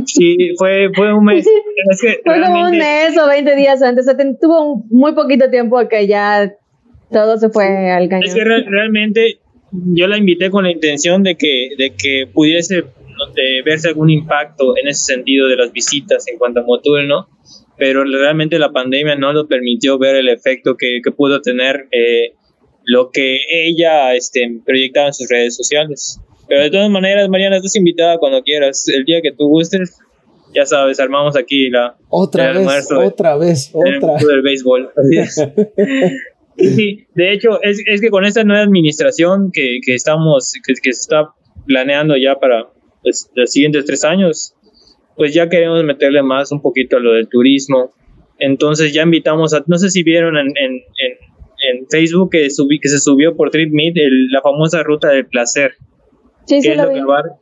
Sí, 0.05 0.53
fue, 0.57 0.89
fue 0.93 1.13
un 1.13 1.25
mes. 1.25 1.45
Es 1.47 2.01
que 2.01 2.19
Fue 2.23 2.39
como 2.41 2.65
un 2.65 2.71
mes 2.77 3.17
o 3.17 3.27
20 3.27 3.55
días 3.55 3.81
antes. 3.81 4.07
O 4.07 4.11
sea, 4.15 4.17
tuvo 4.39 4.73
un- 4.73 4.85
muy 4.89 5.13
poquito 5.15 5.49
tiempo 5.49 5.77
que 5.89 6.07
ya 6.07 6.53
todo 7.11 7.37
se 7.37 7.49
fue 7.49 7.89
al 7.91 8.09
cañón. 8.09 8.25
Es 8.27 8.35
que 8.35 8.43
re- 8.43 8.63
realmente 8.69 9.39
yo 9.93 10.07
la 10.07 10.17
invité 10.17 10.49
con 10.49 10.63
la 10.63 10.71
intención 10.71 11.23
de 11.23 11.35
que, 11.35 11.69
de 11.77 11.93
que 11.95 12.27
pudiese 12.31 12.83
de 13.35 13.61
verse 13.63 13.87
algún 13.89 14.09
impacto 14.09 14.75
en 14.77 14.87
ese 14.87 15.13
sentido 15.13 15.47
de 15.47 15.55
las 15.55 15.71
visitas 15.71 16.27
en 16.27 16.37
cuanto 16.37 16.59
a 16.61 16.63
Motul, 16.63 17.07
¿no? 17.07 17.27
Pero 17.77 18.03
realmente 18.03 18.59
la 18.59 18.71
pandemia 18.71 19.15
no 19.15 19.33
lo 19.33 19.47
permitió 19.47 19.97
ver 19.97 20.15
el 20.15 20.29
efecto 20.29 20.75
que, 20.77 20.99
que 21.03 21.11
pudo 21.11 21.41
tener 21.41 21.87
eh, 21.91 22.33
lo 22.85 23.09
que 23.11 23.39
ella 23.51 24.13
este, 24.15 24.59
proyectaba 24.65 25.07
en 25.07 25.13
sus 25.13 25.29
redes 25.29 25.55
sociales. 25.55 26.19
Pero 26.47 26.61
de 26.63 26.69
todas 26.71 26.89
maneras, 26.89 27.29
Mariana, 27.29 27.55
estás 27.57 27.75
invitada 27.75 28.17
cuando 28.17 28.41
quieras. 28.43 28.87
El 28.89 29.05
día 29.05 29.21
que 29.21 29.31
tú 29.31 29.47
gustes, 29.47 29.97
ya 30.53 30.65
sabes, 30.65 30.99
armamos 30.99 31.35
aquí 31.37 31.69
la, 31.69 31.95
Otra 32.09 32.49
vez, 32.49 32.57
almuerzo 32.57 32.99
de- 32.99 33.07
otra 33.07 33.37
vez, 33.37 33.71
otra. 33.73 34.15
del 34.27 34.41
béisbol. 34.41 34.91
Así 34.97 35.17
es. 35.17 35.37
Sí, 36.57 37.07
de 37.15 37.33
hecho, 37.33 37.61
es, 37.61 37.81
es 37.85 38.01
que 38.01 38.09
con 38.09 38.25
esta 38.25 38.43
nueva 38.43 38.63
administración 38.63 39.51
que, 39.51 39.79
que 39.85 39.95
estamos, 39.95 40.53
que, 40.65 40.73
que 40.73 40.93
se 40.93 41.01
está 41.01 41.29
planeando 41.65 42.15
ya 42.17 42.35
para 42.35 42.69
pues, 43.01 43.29
los 43.35 43.51
siguientes 43.51 43.85
tres 43.85 44.03
años, 44.03 44.55
pues 45.15 45.33
ya 45.33 45.49
queremos 45.49 45.83
meterle 45.83 46.23
más 46.23 46.51
un 46.51 46.61
poquito 46.61 46.97
a 46.97 46.99
lo 46.99 47.13
del 47.13 47.27
turismo. 47.27 47.91
Entonces 48.39 48.93
ya 48.93 49.03
invitamos 49.03 49.53
a, 49.53 49.63
no 49.67 49.77
sé 49.77 49.89
si 49.89 50.03
vieron 50.03 50.37
en, 50.37 50.47
en, 50.47 50.73
en, 50.73 51.77
en 51.77 51.87
Facebook 51.89 52.31
que, 52.31 52.49
subí, 52.49 52.79
que 52.79 52.89
se 52.89 52.99
subió 52.99 53.35
por 53.35 53.49
TripMeet 53.51 53.93
la 54.31 54.41
famosa 54.41 54.83
ruta 54.83 55.09
del 55.09 55.25
placer 55.25 55.73
Sí, 56.45 56.55
que 56.55 56.61
sí 56.61 56.69
es 56.69 56.77
lo 56.77 56.83
lo 56.83 56.89
que 56.91 56.99
abarca, 56.99 57.35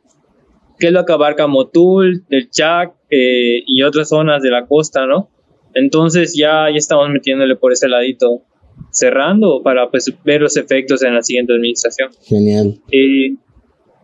que 0.78 0.86
es 0.86 0.92
lo 0.92 1.04
que 1.04 1.12
abarca 1.12 1.46
Motul, 1.46 2.24
el 2.30 2.50
Chac 2.50 2.94
eh, 3.10 3.62
y 3.66 3.82
otras 3.82 4.08
zonas 4.08 4.42
de 4.42 4.50
la 4.50 4.66
costa, 4.66 5.06
¿no? 5.06 5.28
Entonces 5.74 6.36
ya, 6.36 6.70
ya 6.70 6.76
estamos 6.76 7.08
metiéndole 7.08 7.56
por 7.56 7.72
ese 7.72 7.88
ladito, 7.88 8.42
cerrando 8.90 9.62
para 9.62 9.90
pues, 9.90 10.12
ver 10.24 10.40
los 10.42 10.56
efectos 10.56 11.02
en 11.02 11.14
la 11.14 11.22
siguiente 11.22 11.52
administración. 11.54 12.10
Genial. 12.24 12.78
Eh, 12.90 13.34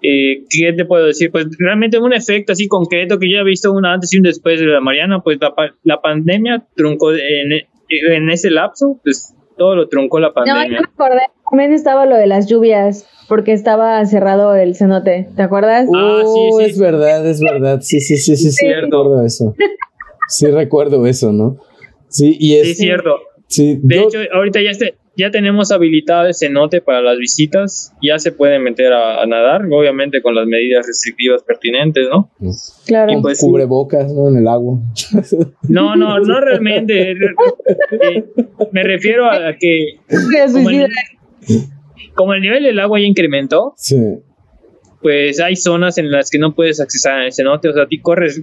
eh, 0.03 0.45
¿Qué 0.49 0.73
te 0.75 0.85
puedo 0.85 1.07
decir? 1.07 1.31
Pues 1.33 1.47
realmente 1.59 1.99
un 1.99 2.13
efecto 2.13 2.53
así 2.53 2.69
concreto 2.69 3.19
que 3.19 3.31
yo 3.31 3.39
he 3.39 3.45
visto 3.45 3.73
un 3.73 3.85
antes 3.85 4.13
y 4.15 4.19
un 4.19 4.23
después 4.23 4.61
de 4.61 4.67
la 4.67 4.81
Mariana, 4.81 5.21
pues 5.23 5.39
la, 5.41 5.53
la 5.83 6.01
pandemia 6.01 6.65
truncó 6.77 7.13
en, 7.13 7.53
en 7.89 8.31
ese 8.31 8.51
lapso, 8.51 9.01
pues 9.03 9.35
todo 9.57 9.75
lo 9.75 9.89
truncó 9.89 10.21
la 10.21 10.29
No, 10.29 10.47
ya 10.47 10.55
pandemia. 10.55 10.81
me 10.81 10.87
acordé. 10.87 11.23
También 11.51 11.73
estaba 11.73 12.05
lo 12.07 12.15
de 12.17 12.27
las 12.27 12.47
lluvias, 12.47 13.09
porque 13.27 13.53
estaba 13.53 14.05
cerrado 14.07 14.55
el 14.55 14.77
cenote. 14.77 15.29
¿Te 15.35 15.43
acuerdas? 15.43 15.89
Ah, 15.97 16.21
sí, 16.21 16.27
Oh, 16.27 16.59
sí. 16.61 16.65
es 16.67 16.79
verdad, 16.79 17.27
es 17.27 17.41
verdad. 17.41 17.81
Sí, 17.81 18.01
sí, 18.01 18.19
sí, 18.19 18.37
sí, 18.37 18.51
sí, 18.53 18.67
Cierto. 18.67 18.85
recuerdo 19.03 19.25
eso. 19.25 19.55
Sí, 20.29 20.47
recuerdo 20.51 21.07
eso, 21.07 21.33
¿no? 21.33 21.57
Sí, 22.09 22.37
y 22.39 22.55
es. 22.57 22.69
Sí, 22.69 22.75
cierto. 22.85 23.17
Sí, 23.49 23.79
De 23.83 23.97
yo- 23.97 24.03
hecho, 24.09 24.19
ahorita 24.33 24.63
ya, 24.63 24.71
este- 24.71 24.95
ya 25.17 25.33
tenemos 25.33 25.73
habilitado 25.73 26.29
el 26.29 26.35
cenote 26.35 26.81
para 26.81 27.03
las 27.03 27.19
visitas, 27.19 27.93
ya 28.01 28.21
se 28.21 28.31
pueden 28.31 28.63
meter 28.63 28.93
a, 28.93 29.21
a 29.21 29.27
nadar, 29.27 29.63
obviamente 29.69 30.23
con 30.23 30.37
las 30.37 30.47
medidas 30.47 30.87
restrictivas 30.87 31.43
pertinentes, 31.43 32.07
¿no? 32.09 32.31
claro. 32.87 33.13
y 33.13 33.21
pues- 33.21 33.41
cubrebocas, 33.41 34.13
¿no? 34.13 34.29
En 34.29 34.37
el 34.37 34.47
agua. 34.47 34.79
No, 35.69 35.97
no, 35.97 36.21
no 36.21 36.41
realmente. 36.41 37.11
Eh, 37.13 38.25
me 38.73 38.83
refiero 38.85 39.29
a 39.31 39.55
que 39.59 39.99
el, 40.09 40.89
como 42.15 42.35
el 42.35 42.41
nivel 42.41 42.63
del 42.63 42.79
agua 42.81 42.99
ya 43.01 43.07
incrementó, 43.07 43.75
Sí. 43.77 43.97
pues 45.03 45.41
hay 45.41 45.57
zonas 45.57 45.99
en 45.99 46.11
las 46.11 46.31
que 46.31 46.39
no 46.39 46.55
puedes 46.55 46.81
accesar 46.81 47.21
al 47.21 47.33
cenote, 47.33 47.69
o 47.69 47.73
sea, 47.73 47.87
ti 47.87 48.01
corres, 48.01 48.41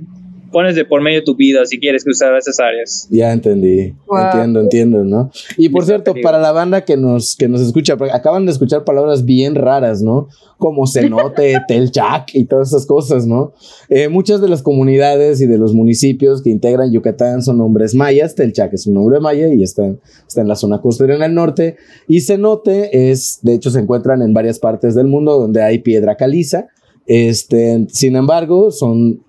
pones 0.56 0.74
de 0.74 0.86
por 0.86 1.02
medio 1.02 1.22
tu 1.22 1.36
vida 1.36 1.66
si 1.66 1.78
quieres 1.78 2.06
cruzar 2.06 2.34
esas 2.38 2.58
áreas. 2.62 3.10
Ya 3.12 3.34
entendí, 3.34 3.94
Wow. 4.08 4.20
entiendo, 4.24 4.62
entiendo, 4.62 5.04
¿no? 5.04 5.30
Y 5.58 5.68
por 5.68 5.84
cierto, 5.84 6.14
para 6.24 6.40
la 6.40 6.54
banda 6.54 6.86
que 6.86 6.96
nos, 6.96 7.36
que 7.36 7.50
nos 7.50 7.60
escucha, 7.60 7.98
acaban 8.14 8.46
de 8.46 8.54
escuchar 8.54 8.86
palabras 8.86 9.26
bien 9.26 9.56
raras, 9.56 10.02
¿no? 10.02 10.30
Como 10.58 10.88
cenote, 10.88 11.58
telchac 11.68 12.34
y 12.34 12.46
todas 12.46 12.70
esas 12.70 12.86
cosas, 12.86 13.28
¿no? 13.28 13.52
Eh, 13.90 14.08
muchas 14.08 14.40
de 14.40 14.48
las 14.48 14.62
comunidades 14.62 15.42
y 15.42 15.46
de 15.46 15.58
los 15.58 15.74
municipios 15.74 16.42
que 16.42 16.52
integran 16.52 16.90
Yucatán 16.94 17.42
son 17.42 17.58
nombres 17.58 17.94
mayas. 17.94 18.34
Telchac 18.34 18.72
es 18.76 18.88
un 18.88 18.94
nombre 18.94 19.20
maya 19.20 19.54
y 19.54 19.62
está, 19.62 19.84
está 20.26 20.40
en 20.40 20.48
la 20.48 20.56
zona 20.56 20.80
costera 20.80 21.16
en 21.18 21.22
el 21.24 21.34
norte. 21.34 21.76
Y 22.08 22.22
cenote 22.22 23.12
es, 23.12 23.40
de 23.42 23.56
hecho, 23.56 23.72
se 23.72 23.80
encuentran 23.80 24.22
en 24.22 24.34
varias 24.34 24.60
partes 24.60 24.96
del 24.96 25.08
mundo 25.08 25.38
donde 25.38 25.62
hay 25.62 25.80
piedra 25.80 26.16
caliza. 26.16 26.70
Este, 27.08 27.86
sin 27.90 28.16
embargo, 28.16 28.72
son 28.72 29.20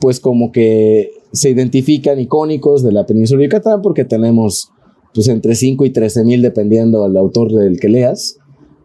pues 0.00 0.20
como 0.20 0.50
que 0.50 1.10
se 1.32 1.50
identifican 1.50 2.18
icónicos 2.18 2.82
de 2.82 2.92
la 2.92 3.06
península 3.06 3.40
de 3.40 3.46
Yucatán 3.46 3.82
porque 3.82 4.04
tenemos 4.04 4.70
pues 5.14 5.28
entre 5.28 5.54
5 5.54 5.84
y 5.84 5.90
13 5.90 6.24
mil 6.24 6.42
dependiendo 6.42 7.04
al 7.04 7.16
autor 7.16 7.52
del 7.52 7.78
que 7.78 7.88
leas, 7.88 8.38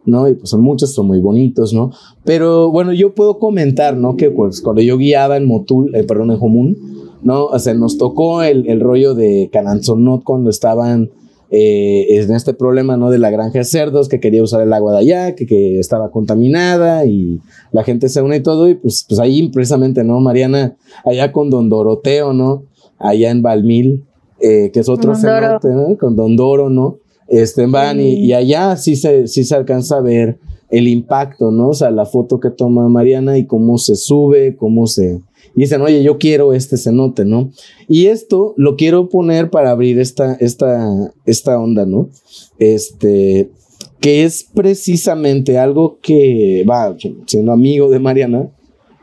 ¿no? 0.06 0.28
Y 0.28 0.36
pues 0.36 0.50
son 0.50 0.62
muchos, 0.62 0.94
son 0.94 1.08
muy 1.08 1.20
bonitos, 1.20 1.74
¿no? 1.74 1.92
Pero 2.24 2.72
bueno, 2.72 2.94
yo 2.94 3.14
puedo 3.16 3.40
comentar, 3.40 3.96
¿no? 3.98 4.18
Que 4.18 4.32
pues 4.32 4.62
cuando 4.62 4.82
yo 4.82 4.98
guiaba 4.98 5.38
en 5.38 5.46
Motul, 5.46 5.96
eh, 5.96 6.04
perdón, 6.04 6.32
en 6.32 6.38
Jomún, 6.38 6.78
¿no? 7.24 7.46
O 7.46 7.60
sea, 7.60 7.74
nos 7.74 7.98
tocó 7.98 8.44
el, 8.44 8.68
el 8.68 8.80
rollo 8.80 9.14
de 9.14 9.50
Cananzonot 9.52 10.24
cuando 10.24 10.50
estaban 10.50 11.12
eh, 11.52 12.06
en 12.10 12.34
este 12.34 12.54
problema, 12.54 12.98
¿no? 12.98 13.10
De 13.10 13.20
la 13.20 13.30
granja 13.30 13.60
de 13.60 13.66
cerdos, 13.66 14.10
que 14.10 14.20
quería 14.20 14.44
usar 14.44 14.62
el 14.62 14.74
agua 14.74 14.94
de 14.94 15.00
allá, 15.00 15.36
que, 15.36 15.46
que 15.46 15.80
estaba 15.80 16.12
contaminada 16.12 17.06
y 17.06 17.40
la 17.72 17.84
gente 17.84 18.10
se 18.10 18.22
une 18.22 18.38
y 18.38 18.42
todo, 18.42 18.68
y 18.68 18.76
pues, 18.76 19.06
pues 19.08 19.20
ahí 19.20 19.50
precisamente, 19.50 20.04
¿no? 20.04 20.20
Mariana, 20.20 20.76
allá 21.04 21.32
con 21.32 21.50
Don 21.50 21.70
Doroteo, 21.70 22.34
¿no? 22.34 22.64
Allá 22.98 23.32
en 23.32 23.42
Valmil, 23.42 24.04
eh, 24.40 24.72
que 24.74 24.80
es 24.80 24.90
otro 24.90 25.14
Don 25.14 25.22
cenote, 25.22 25.70
¿no? 25.70 25.98
Con 25.98 26.16
Don 26.16 26.36
Doro, 26.36 26.70
¿no? 26.70 26.98
Este, 27.28 27.66
van 27.66 28.00
y, 28.00 28.14
y 28.26 28.34
allá 28.34 28.78
sí 28.78 28.96
se, 28.96 29.28
sí 29.28 29.44
se 29.44 29.56
alcanza 29.56 29.98
a 29.98 30.02
ver 30.02 30.38
el 30.70 30.88
impacto, 30.88 31.52
¿no? 31.52 31.70
O 31.70 31.74
sea, 31.74 31.92
la 31.92 32.06
foto 32.06 32.40
que 32.40 32.50
toma 32.50 32.90
Mariana 32.90 33.38
y 33.38 33.46
cómo 33.46 33.78
se 33.78 33.96
sube, 33.96 34.56
cómo 34.56 34.88
se... 34.88 35.22
Y 35.56 35.62
dicen, 35.62 35.82
oye, 35.82 36.04
yo 36.04 36.18
quiero 36.18 36.54
este 36.54 36.78
cenote, 36.78 37.26
¿no? 37.26 37.52
Y 37.88 38.08
esto 38.08 38.54
lo 38.58 38.76
quiero 38.76 39.10
poner 39.10 39.50
para 39.50 39.72
abrir 39.72 40.00
esta, 40.00 40.36
esta, 40.36 41.14
esta 41.26 41.60
onda, 41.60 41.86
¿no? 41.86 42.10
Este, 42.58 43.50
que 44.00 44.24
es 44.24 44.48
precisamente 44.54 45.58
algo 45.58 46.00
que, 46.02 46.66
va, 46.70 46.96
siendo 47.26 47.52
amigo 47.52 47.90
de 47.90 48.00
Mariana, 48.00 48.50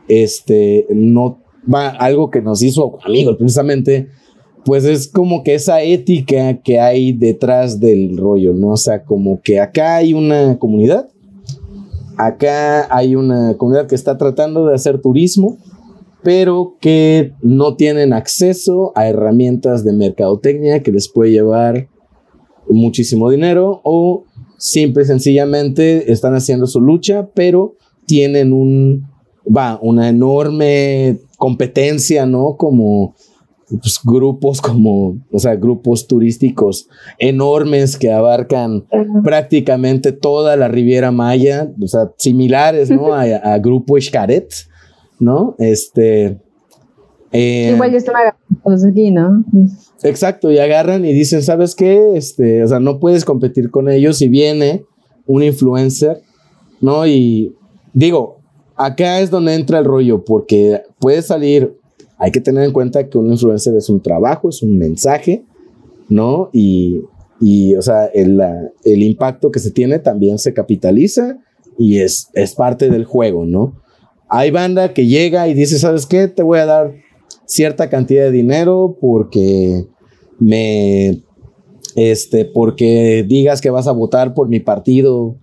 este, 0.08 0.86
no, 0.90 1.40
va, 1.72 1.88
algo 1.88 2.30
que 2.30 2.42
nos 2.42 2.62
hizo 2.62 2.98
amigos 3.04 3.36
precisamente, 3.36 4.08
pues 4.64 4.84
es 4.84 5.08
como 5.08 5.42
que 5.42 5.54
esa 5.54 5.82
ética 5.82 6.60
que 6.62 6.78
hay 6.78 7.12
detrás 7.12 7.80
del 7.80 8.16
rollo, 8.16 8.52
¿no? 8.52 8.68
O 8.68 8.76
sea, 8.76 9.02
como 9.02 9.40
que 9.42 9.58
acá 9.58 9.96
hay 9.96 10.14
una 10.14 10.58
comunidad, 10.58 11.08
acá 12.16 12.94
hay 12.94 13.16
una 13.16 13.56
comunidad 13.56 13.88
que 13.88 13.94
está 13.94 14.16
tratando 14.18 14.66
de 14.66 14.74
hacer 14.74 15.00
turismo, 15.00 15.58
pero 16.22 16.76
que 16.80 17.32
no 17.42 17.76
tienen 17.76 18.12
acceso 18.12 18.92
a 18.94 19.08
herramientas 19.08 19.84
de 19.84 19.92
mercadotecnia 19.92 20.82
que 20.82 20.92
les 20.92 21.08
puede 21.08 21.32
llevar 21.32 21.88
muchísimo 22.68 23.30
dinero 23.30 23.80
o 23.84 24.24
simple 24.58 25.02
y 25.02 25.06
sencillamente 25.06 26.12
están 26.12 26.34
haciendo 26.34 26.66
su 26.66 26.80
lucha, 26.80 27.28
pero 27.34 27.74
tienen 28.06 28.52
un, 28.52 29.08
va, 29.44 29.78
una 29.82 30.08
enorme 30.08 31.18
competencia, 31.36 32.26
¿no? 32.26 32.56
Como 32.56 33.14
pues, 33.80 34.00
grupos 34.04 34.60
como, 34.60 35.18
o 35.30 35.38
sea, 35.38 35.56
grupos 35.56 36.06
turísticos 36.06 36.88
enormes 37.18 37.96
que 37.96 38.12
abarcan 38.12 38.84
prácticamente 39.24 40.12
toda 40.12 40.56
la 40.56 40.68
Riviera 40.68 41.10
Maya, 41.10 41.72
o 41.80 41.86
sea, 41.86 42.12
similares, 42.18 42.90
¿no? 42.90 43.14
a, 43.14 43.58
Grupo 43.58 44.00
Xcaret, 44.00 44.52
¿no? 45.18 45.54
Este... 45.58 46.38
Eh, 47.34 47.72
Igual 47.74 47.92
ya 47.92 47.96
están 47.96 48.14
aquí, 48.90 49.10
¿no? 49.10 49.42
Exacto, 50.02 50.50
y 50.50 50.58
agarran 50.58 51.04
y 51.06 51.14
dicen, 51.14 51.42
¿sabes 51.42 51.74
qué? 51.74 52.14
Este, 52.14 52.62
o 52.62 52.68
sea, 52.68 52.78
no 52.78 53.00
puedes 53.00 53.24
competir 53.24 53.70
con 53.70 53.88
ellos 53.88 54.20
y 54.20 54.28
viene 54.28 54.84
un 55.26 55.42
influencer, 55.42 56.20
¿no? 56.82 57.06
Y 57.06 57.54
digo, 57.94 58.40
acá 58.76 59.20
es 59.20 59.30
donde 59.30 59.54
entra 59.54 59.78
el 59.78 59.86
rollo, 59.86 60.24
porque 60.24 60.82
puede 60.98 61.22
salir 61.22 61.74
hay 62.22 62.30
que 62.30 62.40
tener 62.40 62.62
en 62.62 62.72
cuenta 62.72 63.08
que 63.08 63.18
un 63.18 63.32
influencer 63.32 63.74
es 63.74 63.88
un 63.88 64.00
trabajo, 64.00 64.48
es 64.48 64.62
un 64.62 64.78
mensaje, 64.78 65.44
¿no? 66.08 66.50
Y, 66.52 67.02
o 67.76 67.82
sea, 67.82 68.04
el, 68.06 68.40
el, 68.84 69.02
impacto 69.02 69.50
que 69.50 69.58
se 69.58 69.72
tiene 69.72 69.98
también 69.98 70.38
se 70.38 70.54
capitaliza 70.54 71.40
y 71.76 71.98
es, 71.98 72.28
es 72.34 72.54
parte 72.54 72.90
del 72.90 73.06
juego, 73.06 73.44
¿no? 73.44 73.74
Hay 74.34 74.50
banda 74.50 74.94
que 74.94 75.06
llega 75.06 75.46
y 75.46 75.52
dice, 75.52 75.78
¿sabes 75.78 76.06
qué? 76.06 76.26
Te 76.26 76.42
voy 76.42 76.58
a 76.58 76.64
dar 76.64 76.94
cierta 77.44 77.90
cantidad 77.90 78.24
de 78.24 78.30
dinero 78.30 78.96
porque 78.98 79.84
me, 80.38 81.20
este, 81.96 82.46
porque 82.46 83.26
digas 83.28 83.60
que 83.60 83.68
vas 83.68 83.86
a 83.86 83.92
votar 83.92 84.32
por 84.32 84.48
mi 84.48 84.58
partido 84.58 85.36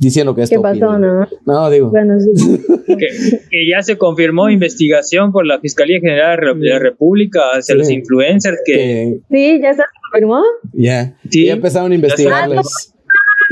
diciendo 0.00 0.34
que 0.34 0.42
esto. 0.42 0.56
¿Qué 0.56 0.60
pasó, 0.60 0.98
no? 0.98 1.28
No, 1.46 1.70
digo. 1.70 1.92
que, 2.86 3.68
ya 3.70 3.82
se 3.82 3.96
confirmó 3.96 4.50
investigación 4.50 5.30
por 5.30 5.46
la 5.46 5.60
Fiscalía 5.60 6.00
General 6.00 6.38
de 6.58 6.68
la 6.68 6.80
República 6.80 7.40
hacia 7.52 7.76
los 7.76 7.88
influencers 7.88 8.58
que... 8.64 9.20
Sí, 9.30 9.60
ya 9.62 9.74
se 9.74 9.82
confirmó. 10.10 10.42
Ya. 10.72 11.16
Ya 11.30 11.52
empezaron 11.52 11.92
a 11.92 11.94
investigarles. 11.94 12.94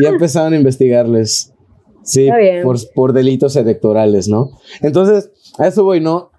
Ya 0.02 0.09
empezaron 0.09 0.55
a 0.55 0.57
investigarles. 0.57 1.52
Sí, 2.07 2.29
por, 2.62 2.77
por, 2.95 3.12
delitos 3.12 3.57
electorales, 3.57 4.29
¿no? 4.29 4.53
Entonces, 4.81 5.31
a 5.59 5.66
eso 5.66 5.85
voy, 5.85 6.01
¿no? 6.01 6.31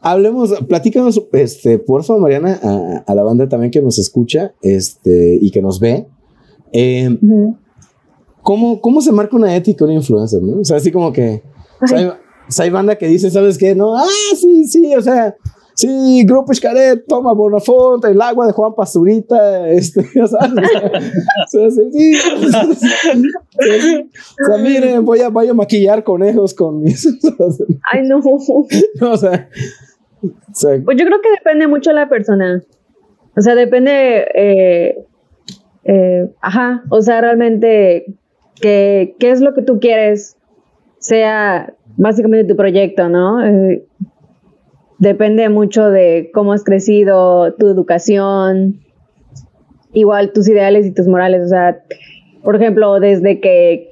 Hablemos, 0.00 0.52
platícanos, 0.68 1.22
este, 1.32 1.78
por 1.78 2.04
favor, 2.04 2.22
Mariana, 2.22 3.04
a, 3.06 3.14
la 3.14 3.22
banda 3.22 3.48
también 3.48 3.70
que 3.70 3.82
nos 3.82 3.98
escucha 3.98 4.54
este, 4.62 5.38
y 5.40 5.50
que 5.50 5.62
nos 5.62 5.78
ve. 5.78 6.06
Eh, 6.72 7.18
¿cómo, 8.42 8.80
¿cómo 8.80 9.00
se 9.00 9.12
marca 9.12 9.36
una 9.36 9.54
ética 9.54 9.84
una 9.84 9.94
influencer? 9.94 10.42
¿no? 10.42 10.60
O 10.60 10.64
sea, 10.64 10.78
así 10.78 10.90
como 10.90 11.12
que 11.12 11.42
o 11.82 11.86
sea, 11.86 12.18
hay, 12.64 12.70
banda 12.70 12.96
que 12.96 13.08
dice, 13.08 13.30
¿sabes 13.30 13.58
qué? 13.58 13.74
No, 13.74 13.96
ah, 13.96 14.06
sí, 14.36 14.64
sí, 14.64 14.94
o 14.94 15.02
sea, 15.02 15.36
sí, 15.76 16.24
Grupo 16.26 16.52
Xcaret, 16.52 17.06
toma 17.06 17.32
Bonafonte, 17.32 18.08
el 18.08 18.20
agua 18.20 18.46
de 18.46 18.52
Juan 18.52 18.74
Pasturita, 18.74 19.68
este, 19.68 20.00
o 20.22 20.26
sea, 20.26 20.40
sí, 21.70 22.16
o 22.32 22.48
sea, 24.46 24.58
miren, 24.58 25.04
voy 25.04 25.20
a, 25.20 25.28
voy 25.28 25.48
a 25.48 25.54
maquillar 25.54 26.02
conejos 26.02 26.54
con 26.54 26.82
mis... 26.82 27.06
Ay, 27.92 28.02
no. 28.08 28.20
no 28.20 29.10
o, 29.10 29.16
sea, 29.16 29.48
pues 30.20 30.96
yo 30.98 31.04
creo 31.06 31.20
que 31.20 31.30
depende 31.30 31.68
mucho 31.68 31.90
de 31.90 31.96
la 31.96 32.08
persona. 32.08 32.62
O 33.36 33.40
sea, 33.42 33.54
depende, 33.54 34.26
eh, 34.34 35.04
eh, 35.84 36.30
ajá, 36.40 36.82
o 36.88 37.02
sea, 37.02 37.20
realmente 37.20 38.06
qué 38.60 39.14
es 39.20 39.42
lo 39.42 39.52
que 39.52 39.60
tú 39.60 39.78
quieres, 39.78 40.36
sea 40.98 41.74
básicamente 41.96 42.48
tu 42.48 42.56
proyecto, 42.56 43.08
¿no? 43.08 43.44
Eh, 43.44 43.84
depende 44.98 45.48
mucho 45.48 45.90
de 45.90 46.30
cómo 46.32 46.52
has 46.52 46.64
crecido, 46.64 47.54
tu 47.54 47.68
educación, 47.68 48.80
igual 49.92 50.32
tus 50.32 50.48
ideales 50.48 50.86
y 50.86 50.92
tus 50.92 51.06
morales, 51.06 51.42
o 51.44 51.48
sea, 51.48 51.82
por 52.42 52.56
ejemplo, 52.56 53.00
desde 53.00 53.40
que, 53.40 53.90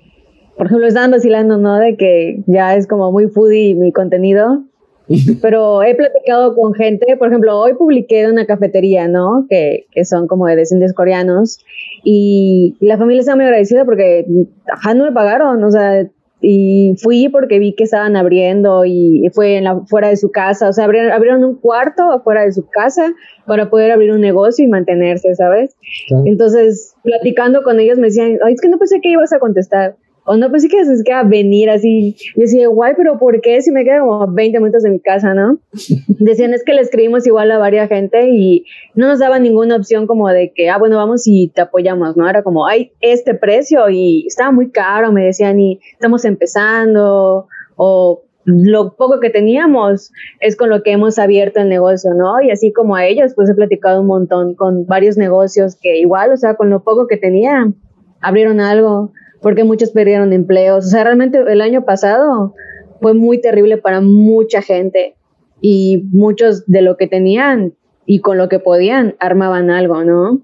por 0.57 0.67
ejemplo, 0.67 0.87
están 0.87 1.11
vacilando, 1.11 1.57
¿no? 1.57 1.79
De 1.79 1.97
que 1.97 2.43
ya 2.47 2.77
es 2.77 2.87
como 2.87 3.11
muy 3.11 3.29
foodie 3.29 3.75
mi 3.75 3.91
contenido, 3.93 4.65
pero 5.43 5.83
he 5.83 5.95
platicado 5.95 6.55
con 6.55 6.73
gente, 6.75 7.17
por 7.17 7.29
ejemplo, 7.29 7.59
hoy 7.59 7.75
publiqué 7.75 8.23
de 8.23 8.33
una 8.33 8.47
cafetería, 8.47 9.09
¿no? 9.09 9.47
Que, 9.49 9.87
que 9.91 10.05
son 10.05 10.27
como 10.27 10.47
de 10.47 10.57
descendientes 10.57 10.95
coreanos 10.95 11.59
y, 12.05 12.77
la 12.81 12.99
familia 12.99 13.21
está 13.21 13.35
muy 13.35 13.47
agradecida 13.47 13.85
porque, 13.85 14.27
ajá, 14.71 14.95
no 14.95 15.05
me 15.05 15.13
pagaron, 15.13 15.65
o 15.65 15.71
sea, 15.71 16.07
y 16.45 16.95
fui 17.03 17.29
porque 17.29 17.59
vi 17.59 17.75
que 17.75 17.85
estaban 17.85 18.17
abriendo 18.17 18.85
y 18.85 19.29
fue 19.33 19.57
en 19.57 19.65
la, 19.65 19.81
fuera 19.87 20.09
de 20.09 20.17
su 20.17 20.31
casa, 20.31 20.69
o 20.69 20.73
sea, 20.73 20.85
abrieron, 20.85 21.13
abrieron 21.13 21.45
un 21.45 21.55
cuarto 21.57 22.13
afuera 22.13 22.43
de 22.43 22.53
su 22.53 22.69
casa 22.69 23.15
para 23.47 23.71
poder 23.71 23.91
abrir 23.91 24.13
un 24.13 24.21
negocio 24.21 24.65
y 24.65 24.69
mantenerse, 24.69 25.35
¿sabes? 25.35 25.77
Entonces, 26.25 26.95
platicando 27.03 27.63
con 27.63 27.81
ellos 27.81 27.99
me 27.99 28.09
decían, 28.09 28.39
Ay, 28.45 28.55
es 28.55 28.61
que 28.61 28.69
no 28.69 28.79
pensé 28.79 29.01
que 29.01 29.11
ibas 29.11 29.33
a 29.33 29.39
contestar. 29.39 29.97
O 30.27 30.37
no, 30.37 30.49
pues 30.49 30.63
sí 30.63 30.69
que 30.69 30.79
es 30.81 31.03
que 31.05 31.13
a 31.13 31.23
venir 31.23 31.69
así. 31.69 32.17
Yo 32.35 32.43
decía, 32.43 32.69
guay, 32.69 32.95
pero 32.97 33.19
¿por 33.19 33.43
qué? 33.43 33.61
Si 33.61 33.71
me 33.71 33.85
queda 33.85 34.01
como 34.01 34.27
20 34.33 34.59
minutos 34.59 34.83
de 34.83 34.91
mi 34.91 34.99
casa, 34.99 35.35
¿no? 35.35 35.59
Decían, 36.09 36.55
es 36.55 36.65
que 36.65 36.73
le 36.73 36.81
escribimos 36.81 37.27
igual 37.27 37.51
a 37.51 37.59
varias 37.59 37.89
gente 37.89 38.29
y 38.31 38.65
no 38.95 39.07
nos 39.07 39.19
daban 39.19 39.43
ninguna 39.43 39.77
opción 39.77 40.07
como 40.07 40.29
de 40.31 40.53
que, 40.55 40.71
ah, 40.71 40.79
bueno, 40.79 40.97
vamos 40.97 41.25
y 41.27 41.49
te 41.55 41.61
apoyamos, 41.61 42.17
¿no? 42.17 42.29
Era 42.29 42.43
como, 42.43 42.67
hay 42.67 42.93
este 43.01 43.35
precio 43.35 43.91
y 43.91 44.27
estaba 44.27 44.51
muy 44.51 44.71
caro, 44.71 45.13
me 45.13 45.25
decían, 45.25 45.61
y 45.61 45.81
estamos 45.93 46.25
empezando, 46.25 47.49
o 47.77 48.23
lo 48.45 48.95
poco 48.95 49.21
que 49.21 49.31
teníamos 49.31 50.13
es 50.41 50.57
con 50.57 50.71
lo 50.71 50.83
que 50.83 50.93
hemos 50.93 51.19
abierto 51.19 51.61
el 51.61 51.69
negocio, 51.69 52.13
¿no? 52.15 52.41
Y 52.41 52.51
así 52.51 52.73
como 52.73 52.97
a 52.97 53.07
ellos, 53.07 53.33
pues 53.35 53.51
he 53.51 53.55
platicado 53.55 54.01
un 54.01 54.07
montón 54.07 54.55
con 54.55 54.87
varios 54.87 55.19
negocios 55.19 55.77
que 55.81 55.99
igual, 55.99 56.33
o 56.33 56.37
sea, 56.37 56.55
con 56.55 56.71
lo 56.71 56.83
poco 56.83 57.07
que 57.07 57.17
tenían, 57.17 57.75
abrieron 58.21 58.61
algo 58.61 59.13
porque 59.45 59.63
muchos 59.63 59.91
perdieron 59.91 60.33
empleos. 60.33 60.87
O 60.87 60.89
sea, 60.89 61.05
realmente 61.05 61.39
el 61.39 61.61
año 61.61 61.85
pasado 61.85 62.55
fue 63.03 63.13
muy 63.13 63.43
terrible 63.43 63.77
para 63.77 64.01
mucha 64.01 64.63
gente 64.63 65.17
y 65.61 66.03
muchos 66.13 66.65
de 66.67 66.81
lo 66.81 66.97
que 66.97 67.09
tenían 67.09 67.75
y 68.07 68.21
con 68.21 68.39
lo 68.39 68.49
que 68.49 68.59
podían 68.59 69.17
armaban 69.21 69.69
algo, 69.69 70.03
¿no? 70.03 70.41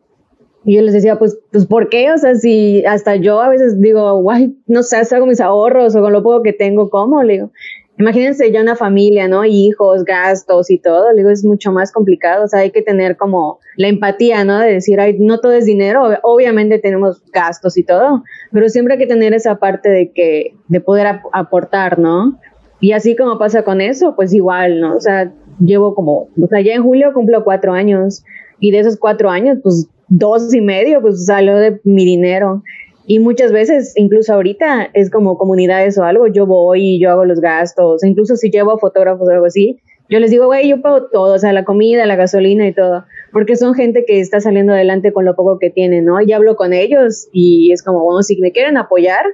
Y 0.66 0.76
yo 0.76 0.82
les 0.82 0.92
decía, 0.92 1.18
pues, 1.18 1.38
pues, 1.50 1.64
¿por 1.64 1.88
qué? 1.88 2.12
O 2.12 2.18
sea, 2.18 2.34
si 2.34 2.84
hasta 2.84 3.16
yo 3.16 3.40
a 3.40 3.48
veces 3.48 3.80
digo, 3.80 4.20
guay, 4.20 4.54
no 4.66 4.82
sé, 4.82 4.98
hago 4.98 5.24
mis 5.24 5.40
ahorros 5.40 5.96
o 5.96 6.02
con 6.02 6.12
lo 6.12 6.22
poco 6.22 6.42
que 6.42 6.52
tengo, 6.52 6.90
¿cómo? 6.90 7.22
Le 7.22 7.32
digo, 7.32 7.52
imagínense 8.00 8.50
ya 8.50 8.62
una 8.62 8.76
familia, 8.76 9.28
¿no? 9.28 9.44
Hijos, 9.44 10.04
gastos 10.04 10.70
y 10.70 10.78
todo, 10.78 11.14
digo, 11.14 11.28
es 11.28 11.44
mucho 11.44 11.70
más 11.70 11.92
complicado, 11.92 12.44
o 12.44 12.48
sea, 12.48 12.60
hay 12.60 12.70
que 12.70 12.82
tener 12.82 13.16
como 13.16 13.58
la 13.76 13.88
empatía, 13.88 14.42
¿no? 14.42 14.58
De 14.58 14.72
decir, 14.72 14.98
ay, 14.98 15.18
no 15.18 15.38
todo 15.38 15.52
es 15.52 15.66
dinero, 15.66 16.04
obviamente 16.22 16.78
tenemos 16.78 17.22
gastos 17.32 17.76
y 17.76 17.84
todo, 17.84 18.24
pero 18.52 18.68
siempre 18.70 18.94
hay 18.94 19.00
que 19.00 19.06
tener 19.06 19.34
esa 19.34 19.56
parte 19.56 19.90
de 19.90 20.12
que, 20.12 20.54
de 20.68 20.80
poder 20.80 21.20
aportar, 21.32 21.98
¿no? 21.98 22.38
Y 22.80 22.92
así 22.92 23.14
como 23.14 23.38
pasa 23.38 23.62
con 23.62 23.82
eso, 23.82 24.16
pues 24.16 24.32
igual, 24.32 24.80
¿no? 24.80 24.96
O 24.96 25.00
sea, 25.00 25.30
llevo 25.58 25.94
como, 25.94 26.28
o 26.42 26.46
sea, 26.48 26.62
ya 26.62 26.72
en 26.72 26.82
julio 26.82 27.12
cumplo 27.12 27.44
cuatro 27.44 27.74
años 27.74 28.24
y 28.58 28.70
de 28.70 28.78
esos 28.78 28.96
cuatro 28.96 29.28
años, 29.28 29.58
pues 29.62 29.88
dos 30.08 30.54
y 30.54 30.62
medio, 30.62 31.02
pues 31.02 31.26
salió 31.26 31.56
de 31.56 31.80
mi 31.84 32.06
dinero. 32.06 32.62
Y 33.06 33.18
muchas 33.18 33.52
veces, 33.52 33.92
incluso 33.96 34.34
ahorita, 34.34 34.90
es 34.94 35.10
como 35.10 35.36
comunidades 35.38 35.98
o 35.98 36.04
algo, 36.04 36.26
yo 36.26 36.46
voy 36.46 36.96
y 36.96 37.00
yo 37.00 37.10
hago 37.10 37.24
los 37.24 37.40
gastos, 37.40 38.04
incluso 38.04 38.36
si 38.36 38.50
llevo 38.50 38.78
fotógrafos 38.78 39.28
o 39.28 39.32
algo 39.32 39.46
así, 39.46 39.80
yo 40.10 40.18
les 40.18 40.30
digo, 40.30 40.46
güey, 40.46 40.68
yo 40.68 40.82
pago 40.82 41.06
todo, 41.06 41.34
o 41.34 41.38
sea, 41.38 41.52
la 41.52 41.64
comida, 41.64 42.04
la 42.04 42.16
gasolina 42.16 42.66
y 42.66 42.74
todo, 42.74 43.04
porque 43.32 43.54
son 43.54 43.74
gente 43.74 44.04
que 44.04 44.20
está 44.20 44.40
saliendo 44.40 44.72
adelante 44.72 45.12
con 45.12 45.24
lo 45.24 45.36
poco 45.36 45.58
que 45.60 45.70
tiene, 45.70 46.02
¿no? 46.02 46.20
Y 46.20 46.32
hablo 46.32 46.56
con 46.56 46.72
ellos 46.72 47.28
y 47.32 47.72
es 47.72 47.84
como, 47.84 48.02
bueno, 48.02 48.22
si 48.22 48.36
me 48.40 48.50
quieren 48.50 48.76
apoyar, 48.76 49.24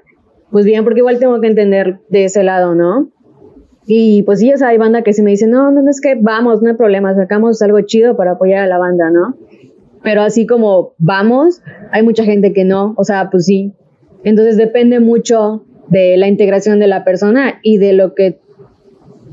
pues 0.50 0.66
bien, 0.66 0.85
porque 0.85 1.00
igual 1.00 1.18
tengo 1.18 1.40
que 1.40 1.46
entender 1.46 2.00
de 2.11 2.24
ese 2.24 2.42
lado, 2.42 2.74
¿no? 2.74 3.11
Y 3.87 4.22
pues 4.24 4.40
sí, 4.40 4.52
o 4.52 4.57
sea, 4.59 4.68
hay 4.68 4.79
banda 4.79 5.02
que 5.02 5.14
si 5.14 5.22
me 5.22 5.31
dicen, 5.31 5.50
no, 5.50 5.70
no, 5.70 5.81
no 5.81 5.90
es 5.90 6.00
que 6.00 6.14
vamos, 6.20 6.61
no 6.61 6.70
hay 6.70 6.76
problema, 6.76 7.14
sacamos 7.14 7.62
algo 7.62 7.81
chido 7.83 8.16
para 8.16 8.33
apoyar 8.33 8.62
a 8.62 8.66
la 8.66 8.79
banda, 8.79 9.11
¿no? 9.11 9.37
Pero 10.02 10.22
así 10.22 10.46
como 10.46 10.94
vamos, 10.98 11.62
hay 11.92 12.02
mucha 12.02 12.24
gente 12.24 12.52
que 12.52 12.64
no, 12.64 12.94
o 12.96 13.04
sea, 13.04 13.30
pues 13.30 13.46
sí. 13.46 13.72
Entonces 14.24 14.56
depende 14.56 15.00
mucho 15.00 15.64
de 15.88 16.16
la 16.16 16.28
integración 16.28 16.78
de 16.78 16.88
la 16.88 17.04
persona 17.04 17.61
y 17.62 17.78
de 17.78 17.92
lo 17.92 18.14
que 18.14 18.40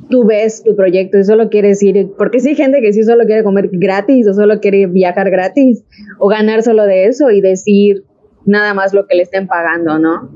tú 0.10 0.26
ves 0.26 0.64
tu 0.64 0.76
proyecto 0.76 1.18
y 1.18 1.24
solo 1.24 1.50
quieres 1.50 1.82
ir, 1.82 2.12
porque 2.18 2.40
sí 2.40 2.50
hay 2.50 2.56
gente 2.56 2.82
que 2.82 2.94
sí 2.94 3.04
solo 3.04 3.26
quiere 3.26 3.44
comer 3.44 3.70
gratis 3.72 4.28
o 4.28 4.34
solo 4.34 4.60
quiere 4.60 4.86
viajar 4.88 5.30
gratis 5.32 5.84
o 6.20 6.28
ganar 6.28 6.62
solo 6.62 6.86
de 6.86 7.06
eso 7.06 7.32
y 7.32 7.42
decir 7.42 8.04
nada 8.46 8.74
más 8.74 8.94
lo 8.94 9.08
que 9.08 9.16
le 9.16 9.24
estén 9.24 9.48
pagando, 9.48 9.98
¿no? 10.00 10.30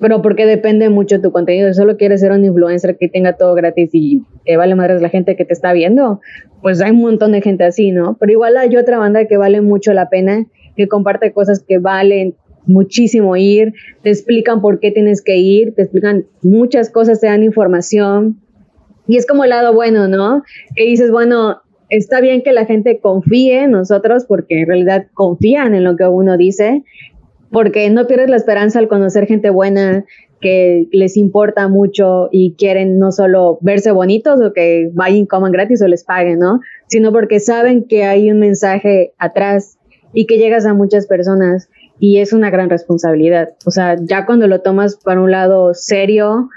Pero 0.00 0.22
porque 0.22 0.46
depende 0.46 0.88
mucho 0.88 1.20
tu 1.20 1.32
contenido. 1.32 1.72
Solo 1.74 1.96
quieres 1.96 2.20
ser 2.20 2.32
un 2.32 2.44
influencer 2.44 2.96
que 2.98 3.08
tenga 3.08 3.34
todo 3.34 3.54
gratis 3.54 3.90
y 3.92 4.22
que 4.44 4.56
vale 4.56 4.74
madres 4.74 5.02
la 5.02 5.08
gente 5.08 5.36
que 5.36 5.44
te 5.44 5.52
está 5.52 5.72
viendo, 5.72 6.20
pues 6.62 6.80
hay 6.80 6.90
un 6.90 7.00
montón 7.00 7.32
de 7.32 7.40
gente 7.40 7.64
así, 7.64 7.90
¿no? 7.90 8.16
Pero 8.18 8.32
igual 8.32 8.56
hay 8.56 8.76
otra 8.76 8.98
banda 8.98 9.26
que 9.26 9.36
vale 9.36 9.60
mucho 9.60 9.92
la 9.92 10.08
pena, 10.08 10.46
que 10.76 10.88
comparte 10.88 11.32
cosas 11.32 11.64
que 11.66 11.78
valen 11.78 12.34
muchísimo 12.66 13.36
ir, 13.36 13.72
te 14.02 14.10
explican 14.10 14.60
por 14.60 14.78
qué 14.78 14.90
tienes 14.90 15.22
que 15.22 15.36
ir, 15.38 15.74
te 15.74 15.82
explican 15.82 16.26
muchas 16.42 16.90
cosas, 16.90 17.20
te 17.20 17.26
dan 17.26 17.42
información. 17.42 18.40
Y 19.06 19.16
es 19.16 19.26
como 19.26 19.44
el 19.44 19.50
lado 19.50 19.72
bueno, 19.72 20.06
¿no? 20.06 20.42
Que 20.76 20.84
dices, 20.84 21.10
bueno, 21.10 21.62
está 21.88 22.20
bien 22.20 22.42
que 22.42 22.52
la 22.52 22.66
gente 22.66 23.00
confíe 23.00 23.64
en 23.64 23.70
nosotros 23.70 24.26
porque 24.26 24.60
en 24.60 24.66
realidad 24.66 25.06
confían 25.14 25.74
en 25.74 25.84
lo 25.84 25.96
que 25.96 26.06
uno 26.06 26.36
dice, 26.36 26.84
porque 27.50 27.88
no 27.90 28.06
pierdes 28.06 28.30
la 28.30 28.36
esperanza 28.36 28.78
al 28.78 28.88
conocer 28.88 29.26
gente 29.26 29.50
buena 29.50 30.04
que 30.40 30.86
les 30.92 31.16
importa 31.16 31.68
mucho 31.68 32.28
y 32.30 32.54
quieren 32.54 32.98
no 32.98 33.10
solo 33.10 33.58
verse 33.60 33.90
bonitos 33.90 34.40
o 34.40 34.52
que 34.52 34.90
vayan 34.92 35.26
coman 35.26 35.52
gratis 35.52 35.82
o 35.82 35.88
les 35.88 36.04
paguen, 36.04 36.38
¿no? 36.38 36.60
Sino 36.86 37.12
porque 37.12 37.40
saben 37.40 37.84
que 37.84 38.04
hay 38.04 38.30
un 38.30 38.38
mensaje 38.38 39.12
atrás 39.18 39.78
y 40.12 40.26
que 40.26 40.38
llegas 40.38 40.64
a 40.64 40.74
muchas 40.74 41.06
personas 41.06 41.68
y 41.98 42.18
es 42.18 42.32
una 42.32 42.50
gran 42.50 42.70
responsabilidad. 42.70 43.50
O 43.66 43.70
sea, 43.70 43.96
ya 44.00 44.26
cuando 44.26 44.46
lo 44.46 44.60
tomas 44.60 44.96
para 44.96 45.20
un 45.20 45.30
lado 45.30 45.74
serio, 45.74 46.48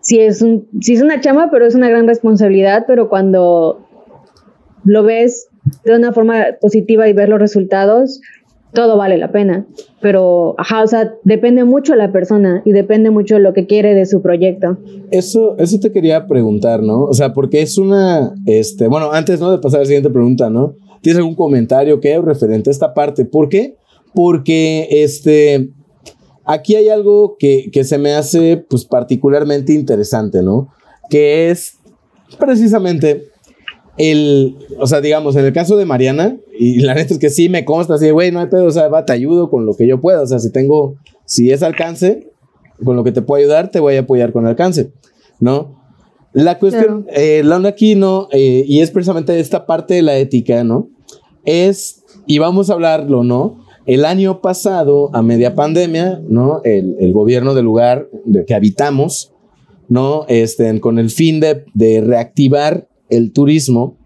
sí 0.00 0.20
es, 0.20 0.42
un, 0.42 0.68
sí 0.80 0.94
es 0.94 1.02
una 1.02 1.20
chama, 1.20 1.50
pero 1.50 1.66
es 1.66 1.74
una 1.74 1.88
gran 1.88 2.06
responsabilidad, 2.06 2.84
pero 2.86 3.08
cuando 3.08 3.86
lo 4.84 5.02
ves 5.04 5.48
de 5.84 5.96
una 5.96 6.12
forma 6.12 6.46
positiva 6.60 7.08
y 7.08 7.12
ves 7.12 7.28
los 7.28 7.40
resultados, 7.40 8.20
todo 8.76 8.96
vale 8.98 9.16
la 9.16 9.32
pena. 9.32 9.66
Pero, 10.00 10.54
ajá, 10.58 10.82
o 10.82 10.86
sea, 10.86 11.14
depende 11.24 11.64
mucho 11.64 11.94
de 11.94 11.98
la 11.98 12.12
persona 12.12 12.62
y 12.64 12.72
depende 12.72 13.10
mucho 13.10 13.36
de 13.36 13.40
lo 13.40 13.54
que 13.54 13.66
quiere 13.66 13.94
de 13.94 14.04
su 14.04 14.20
proyecto. 14.20 14.76
Eso, 15.10 15.56
eso 15.58 15.80
te 15.80 15.90
quería 15.90 16.26
preguntar, 16.26 16.82
¿no? 16.82 17.04
O 17.04 17.14
sea, 17.14 17.32
porque 17.32 17.62
es 17.62 17.78
una, 17.78 18.34
este, 18.44 18.86
bueno, 18.86 19.10
antes, 19.10 19.40
¿no? 19.40 19.50
De 19.50 19.58
pasar 19.58 19.78
a 19.78 19.82
la 19.82 19.86
siguiente 19.86 20.10
pregunta, 20.10 20.50
¿no? 20.50 20.74
¿Tienes 21.00 21.16
algún 21.18 21.34
comentario 21.34 21.98
que 22.00 22.20
referente 22.20 22.70
a 22.70 22.72
esta 22.72 22.92
parte? 22.92 23.24
¿Por 23.24 23.48
qué? 23.48 23.76
Porque, 24.14 24.86
este, 24.90 25.70
aquí 26.44 26.76
hay 26.76 26.90
algo 26.90 27.36
que, 27.38 27.70
que 27.72 27.82
se 27.82 27.96
me 27.96 28.12
hace, 28.12 28.58
pues, 28.68 28.84
particularmente 28.84 29.72
interesante, 29.72 30.42
¿no? 30.42 30.68
Que 31.08 31.50
es 31.50 31.78
precisamente 32.38 33.24
el, 33.98 34.56
o 34.78 34.86
sea, 34.86 35.00
digamos, 35.00 35.36
en 35.36 35.44
el 35.44 35.52
caso 35.52 35.76
de 35.76 35.86
Mariana, 35.86 36.36
y 36.58 36.80
la 36.80 36.94
neta 36.94 37.14
es 37.14 37.20
que 37.20 37.30
sí 37.30 37.48
me 37.48 37.64
consta, 37.64 37.94
así, 37.94 38.10
güey, 38.10 38.30
no 38.30 38.40
hay 38.40 38.46
pedo, 38.46 38.66
o 38.66 38.70
sea, 38.70 38.88
va, 38.88 39.04
te 39.04 39.12
ayudo 39.12 39.50
con 39.50 39.66
lo 39.66 39.74
que 39.74 39.86
yo 39.86 40.00
pueda, 40.00 40.22
o 40.22 40.26
sea, 40.26 40.38
si 40.38 40.50
tengo, 40.50 40.96
si 41.24 41.50
es 41.50 41.62
alcance, 41.62 42.30
con 42.84 42.96
lo 42.96 43.04
que 43.04 43.12
te 43.12 43.22
puedo 43.22 43.42
ayudar, 43.42 43.70
te 43.70 43.80
voy 43.80 43.96
a 43.96 44.00
apoyar 44.00 44.32
con 44.32 44.46
alcance, 44.46 44.90
¿no? 45.40 45.76
La 46.32 46.58
cuestión, 46.58 47.06
eh, 47.14 47.40
la 47.44 47.56
onda 47.56 47.70
aquí, 47.70 47.94
¿no? 47.94 48.28
Eh, 48.30 48.64
y 48.66 48.80
es 48.80 48.90
precisamente 48.90 49.40
esta 49.40 49.64
parte 49.64 49.94
de 49.94 50.02
la 50.02 50.18
ética, 50.18 50.64
¿no? 50.64 50.90
Es, 51.46 52.02
y 52.26 52.38
vamos 52.38 52.68
a 52.68 52.74
hablarlo, 52.74 53.24
¿no? 53.24 53.64
El 53.86 54.04
año 54.04 54.42
pasado, 54.42 55.08
a 55.14 55.22
media 55.22 55.54
pandemia, 55.54 56.20
¿no? 56.28 56.60
El, 56.64 56.96
el 57.00 57.12
gobierno 57.14 57.54
del 57.54 57.64
lugar 57.64 58.08
de 58.26 58.44
que 58.44 58.54
habitamos, 58.54 59.32
¿no? 59.88 60.26
Este, 60.28 60.78
con 60.80 60.98
el 60.98 61.08
fin 61.08 61.40
de, 61.40 61.64
de 61.72 62.02
reactivar 62.02 62.86
el 63.08 63.32
turismo 63.32 63.96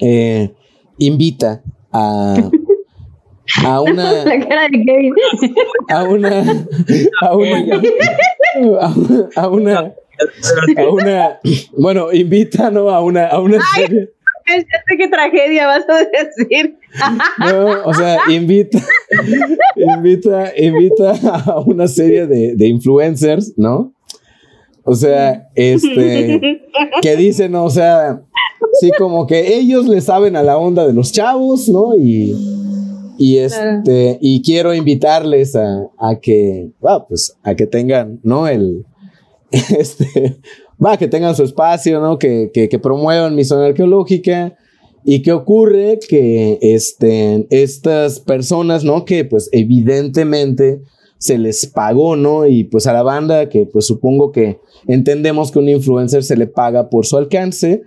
eh, 0.00 0.52
invita 0.98 1.62
a, 1.92 2.50
a 3.64 3.80
una. 3.80 4.24
La 4.24 4.38
cara 4.40 4.68
de 4.68 4.84
Kevin. 4.84 5.14
A 5.88 6.04
una. 6.04 6.66
A 7.20 7.36
una. 7.36 7.56
A 9.36 9.48
una. 9.48 9.94
A 10.76 10.88
una. 10.88 11.40
Bueno, 11.76 12.12
invita, 12.12 12.70
¿no? 12.70 12.90
A 12.90 13.00
una, 13.02 13.26
a 13.26 13.40
una 13.40 13.58
serie. 13.74 14.10
qué 14.46 15.08
tragedia 15.08 15.66
vas 15.66 15.84
a 15.88 16.04
decir. 16.04 16.76
No, 17.38 17.84
o 17.84 17.94
sea, 17.94 18.18
invita, 18.28 18.78
invita, 19.76 20.52
invita 20.56 21.12
a 21.46 21.60
una 21.60 21.88
serie 21.88 22.26
de, 22.26 22.54
de 22.54 22.66
influencers, 22.68 23.54
¿no? 23.56 23.93
O 24.84 24.94
sea, 24.94 25.48
este, 25.54 26.40
que 27.02 27.16
dicen, 27.16 27.54
o 27.54 27.70
sea, 27.70 28.22
sí, 28.80 28.90
como 28.98 29.26
que 29.26 29.56
ellos 29.56 29.86
le 29.86 30.00
saben 30.00 30.36
a 30.36 30.42
la 30.42 30.58
onda 30.58 30.86
de 30.86 30.92
los 30.92 31.10
chavos, 31.10 31.68
¿no? 31.68 31.96
Y, 31.96 32.34
y 33.18 33.38
este, 33.38 34.18
y 34.20 34.42
quiero 34.42 34.74
invitarles 34.74 35.56
a, 35.56 35.88
a 35.98 36.16
que, 36.20 36.70
va, 36.84 37.06
pues, 37.06 37.36
a 37.42 37.54
que 37.54 37.66
tengan, 37.66 38.20
¿no? 38.22 38.46
El, 38.46 38.84
este, 39.50 40.38
va, 40.84 40.98
que 40.98 41.08
tengan 41.08 41.34
su 41.34 41.44
espacio, 41.44 42.00
¿no? 42.00 42.18
Que, 42.18 42.50
que, 42.52 42.68
que 42.68 42.78
promuevan 42.78 43.34
mi 43.34 43.44
zona 43.44 43.66
arqueológica. 43.66 44.56
¿Y 45.06 45.20
qué 45.20 45.32
ocurre? 45.32 45.98
Que 46.08 46.58
este, 46.62 47.46
estas 47.50 48.20
personas, 48.20 48.84
¿no? 48.84 49.04
Que 49.04 49.24
pues 49.24 49.50
evidentemente 49.52 50.80
se 51.24 51.38
les 51.38 51.64
pagó, 51.64 52.16
¿no? 52.16 52.46
Y 52.46 52.64
pues 52.64 52.86
a 52.86 52.92
la 52.92 53.02
banda 53.02 53.48
que 53.48 53.64
pues 53.64 53.86
supongo 53.86 54.30
que 54.30 54.58
entendemos 54.86 55.50
que 55.50 55.58
un 55.58 55.70
influencer 55.70 56.22
se 56.22 56.36
le 56.36 56.46
paga 56.46 56.90
por 56.90 57.06
su 57.06 57.16
alcance, 57.16 57.80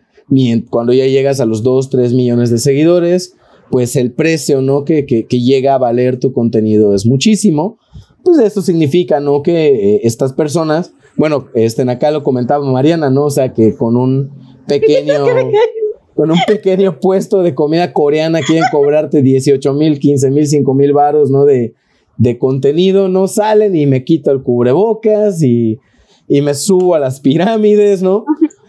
cuando 0.72 0.92
ya 0.92 1.06
llegas 1.06 1.40
a 1.40 1.46
los 1.46 1.62
2, 1.62 1.92
3 1.92 2.14
millones 2.14 2.50
de 2.50 2.58
seguidores, 2.58 3.36
pues 3.70 3.96
el 3.96 4.12
precio, 4.12 4.64
¿no? 4.64 4.86
Que, 4.86 5.06
que, 5.06 5.40
llega 5.40 5.76
a 5.76 5.78
valer 5.78 6.20
tu 6.20 6.34
contenido 6.34 6.96
es 6.96 7.06
muchísimo. 7.06 7.78
Pues 8.24 8.40
esto 8.40 8.64
significa, 8.64 9.20
¿no? 9.20 9.44
Que 9.44 9.68
eh, 9.68 10.00
estas 10.02 10.34
personas, 10.34 10.96
bueno, 11.16 11.50
este, 11.54 11.84
acá 11.84 12.10
lo 12.10 12.24
comentaba 12.24 12.66
Mariana, 12.66 13.12
¿no? 13.12 13.26
O 13.26 13.30
sea, 13.30 13.54
que 13.54 13.76
con 13.76 13.96
un 13.98 14.32
pequeño... 14.68 15.14
con 16.16 16.32
un 16.32 16.40
pequeño 16.48 17.00
puesto 17.00 17.44
de 17.44 17.54
comida 17.54 17.94
coreana 17.94 18.40
quieren 18.42 18.64
cobrarte 18.72 19.22
18 19.22 19.74
mil, 19.74 20.00
15 20.00 20.32
mil, 20.32 20.48
5 20.48 20.74
mil 20.74 20.92
varos, 20.92 21.30
¿no? 21.30 21.46
De, 21.46 21.76
de 22.18 22.38
contenido, 22.38 23.10
no 23.10 23.28
salen 23.28 23.76
y 23.76 23.86
me 23.86 24.04
quito 24.04 24.32
el 24.32 24.42
cubrebocas 24.42 25.42
y, 25.44 25.80
y 26.28 26.42
me 26.42 26.54
subo 26.54 26.96
a 26.96 27.00
las 27.00 27.20
pirámides, 27.20 28.02
¿no? 28.02 28.18
O 28.18 28.26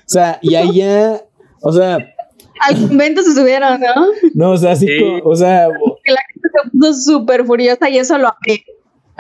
sea, 0.06 0.38
y 0.42 0.54
allá, 0.54 1.24
o 1.62 1.72
sea... 1.72 1.98
Al 2.66 2.88
convento 2.88 3.22
se 3.22 3.34
subieron, 3.34 3.80
¿no? 3.80 4.06
No, 4.34 4.50
o 4.52 4.56
sea, 4.56 4.72
así 4.72 4.86
como, 4.98 5.30
o 5.30 5.36
sea... 5.36 5.68
Que 6.04 6.12
la 6.12 6.20
gente 6.32 6.48
se 6.52 6.70
puso 6.70 6.92
súper 6.94 7.44
furiosa 7.44 7.88
y 7.88 7.98
eso 7.98 8.18
lo 8.18 8.28
amé. 8.28 8.64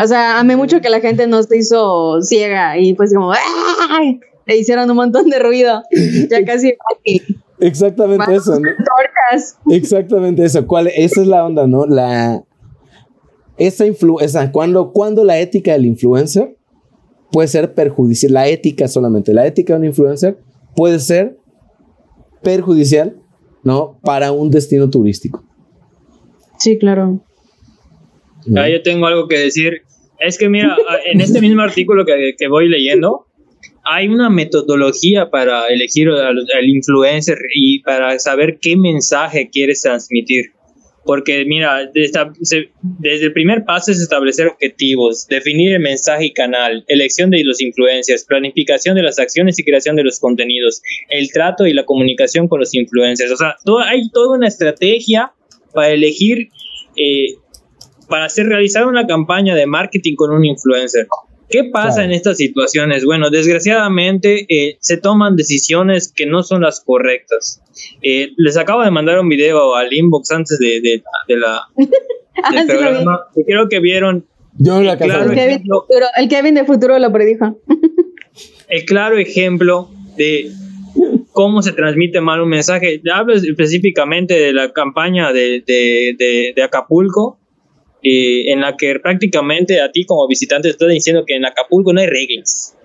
O 0.00 0.06
sea, 0.06 0.38
amé 0.38 0.56
mucho 0.56 0.80
que 0.80 0.90
la 0.90 1.00
gente 1.00 1.26
no 1.26 1.42
se 1.42 1.56
hizo 1.58 2.20
ciega 2.22 2.78
y 2.78 2.94
pues 2.94 3.14
como, 3.14 3.32
¡ay! 3.32 4.20
Le 4.46 4.56
hicieron 4.56 4.90
un 4.90 4.96
montón 4.96 5.28
de 5.28 5.38
ruido. 5.38 5.82
Ya 6.30 6.44
casi... 6.44 6.74
Exactamente 7.60 8.34
eso, 8.34 8.58
¿no? 8.60 8.68
Exactamente 9.72 10.44
eso. 10.44 10.66
¿Cuál? 10.66 10.88
Esa 10.88 11.20
es 11.20 11.26
la 11.26 11.44
onda, 11.44 11.66
¿no? 11.66 11.86
La, 11.86 12.42
esa 13.58 13.86
influencia, 13.86 14.50
cuando, 14.52 14.92
cuando 14.92 15.24
la 15.24 15.38
ética 15.40 15.72
del 15.72 15.86
influencer 15.86 16.56
puede 17.30 17.48
ser 17.48 17.74
perjudicial, 17.74 18.32
la 18.32 18.48
ética 18.48 18.88
solamente, 18.88 19.34
la 19.34 19.46
ética 19.46 19.74
de 19.74 19.80
un 19.80 19.86
influencer 19.86 20.38
puede 20.76 20.98
ser 20.98 21.36
perjudicial, 22.42 23.16
¿no? 23.64 23.98
Para 24.02 24.32
un 24.32 24.50
destino 24.50 24.88
turístico. 24.88 25.44
Sí, 26.58 26.78
claro. 26.78 27.20
Ah, 28.56 28.68
yo 28.68 28.82
tengo 28.82 29.06
algo 29.06 29.28
que 29.28 29.38
decir. 29.38 29.82
Es 30.20 30.38
que 30.38 30.48
mira, 30.48 30.76
en 31.12 31.20
este 31.20 31.40
mismo 31.40 31.62
artículo 31.62 32.04
que, 32.04 32.34
que 32.36 32.48
voy 32.48 32.68
leyendo, 32.68 33.26
hay 33.84 34.08
una 34.08 34.30
metodología 34.30 35.30
para 35.30 35.66
elegir 35.68 36.08
al, 36.08 36.36
al, 36.38 36.68
influencer 36.68 37.38
y 37.54 37.80
para 37.82 38.18
saber 38.18 38.58
qué 38.60 38.76
mensaje 38.76 39.48
quieres 39.50 39.82
transmitir 39.82 40.52
porque 41.04 41.44
mira, 41.46 41.90
desde 41.92 43.26
el 43.26 43.32
primer 43.32 43.64
paso 43.64 43.90
es 43.90 44.00
establecer 44.00 44.48
objetivos, 44.48 45.26
definir 45.26 45.72
el 45.74 45.80
mensaje 45.80 46.26
y 46.26 46.32
canal, 46.32 46.84
elección 46.86 47.30
de 47.30 47.42
los 47.44 47.60
influencers, 47.60 48.24
planificación 48.24 48.94
de 48.94 49.02
las 49.02 49.18
acciones 49.18 49.58
y 49.58 49.64
creación 49.64 49.96
de 49.96 50.04
los 50.04 50.20
contenidos, 50.20 50.82
el 51.08 51.30
trato 51.32 51.66
y 51.66 51.72
la 51.72 51.84
comunicación 51.84 52.48
con 52.48 52.60
los 52.60 52.74
influencers. 52.74 53.32
O 53.32 53.36
sea, 53.36 53.56
hay 53.86 54.10
toda 54.10 54.36
una 54.36 54.48
estrategia 54.48 55.32
para 55.72 55.90
elegir, 55.90 56.48
eh, 56.96 57.36
para 58.08 58.26
hacer 58.26 58.46
realizar 58.46 58.86
una 58.86 59.06
campaña 59.06 59.54
de 59.54 59.66
marketing 59.66 60.14
con 60.14 60.30
un 60.32 60.44
influencer. 60.44 61.06
¿Qué 61.48 61.64
pasa 61.64 62.04
en 62.04 62.12
estas 62.12 62.36
situaciones? 62.36 63.04
Bueno, 63.04 63.30
desgraciadamente 63.30 64.46
eh, 64.48 64.76
se 64.80 64.98
toman 64.98 65.36
decisiones 65.36 66.12
que 66.14 66.26
no 66.26 66.42
son 66.42 66.62
las 66.62 66.80
correctas. 66.80 67.62
Eh, 68.02 68.32
les 68.36 68.56
acabo 68.56 68.82
de 68.82 68.90
mandar 68.90 69.18
un 69.18 69.28
video 69.28 69.74
al 69.74 69.92
inbox 69.92 70.30
antes 70.30 70.58
de, 70.58 70.80
de, 70.80 71.02
de 71.28 71.36
la 71.36 71.62
del 71.76 72.66
programa. 72.66 73.26
creo 73.46 73.68
que 73.68 73.80
vieron. 73.80 74.26
Yo 74.58 74.82
la 74.82 74.98
claro 74.98 75.30
el, 75.30 75.36
Kevin 75.36 75.62
futuro, 75.62 76.06
el 76.16 76.28
Kevin 76.28 76.54
de 76.54 76.64
futuro 76.64 76.98
lo 76.98 77.12
predijo. 77.12 77.60
el 78.68 78.84
claro 78.84 79.16
ejemplo 79.16 79.88
de 80.16 80.50
cómo 81.32 81.62
se 81.62 81.72
transmite 81.72 82.20
mal 82.20 82.40
un 82.40 82.48
mensaje. 82.50 83.00
Hablo 83.10 83.34
específicamente 83.34 84.34
de 84.34 84.52
la 84.52 84.72
campaña 84.72 85.32
de, 85.32 85.62
de, 85.66 86.52
de 86.54 86.62
Acapulco, 86.62 87.37
eh, 88.02 88.52
en 88.52 88.60
la 88.60 88.76
que 88.76 88.98
prácticamente 89.00 89.80
a 89.80 89.90
ti 89.90 90.04
como 90.04 90.26
visitante 90.28 90.68
te 90.68 90.72
están 90.72 90.90
diciendo 90.90 91.24
que 91.26 91.34
en 91.34 91.44
Acapulco 91.44 91.92
no 91.92 92.00
hay 92.00 92.06
reglas. 92.06 92.76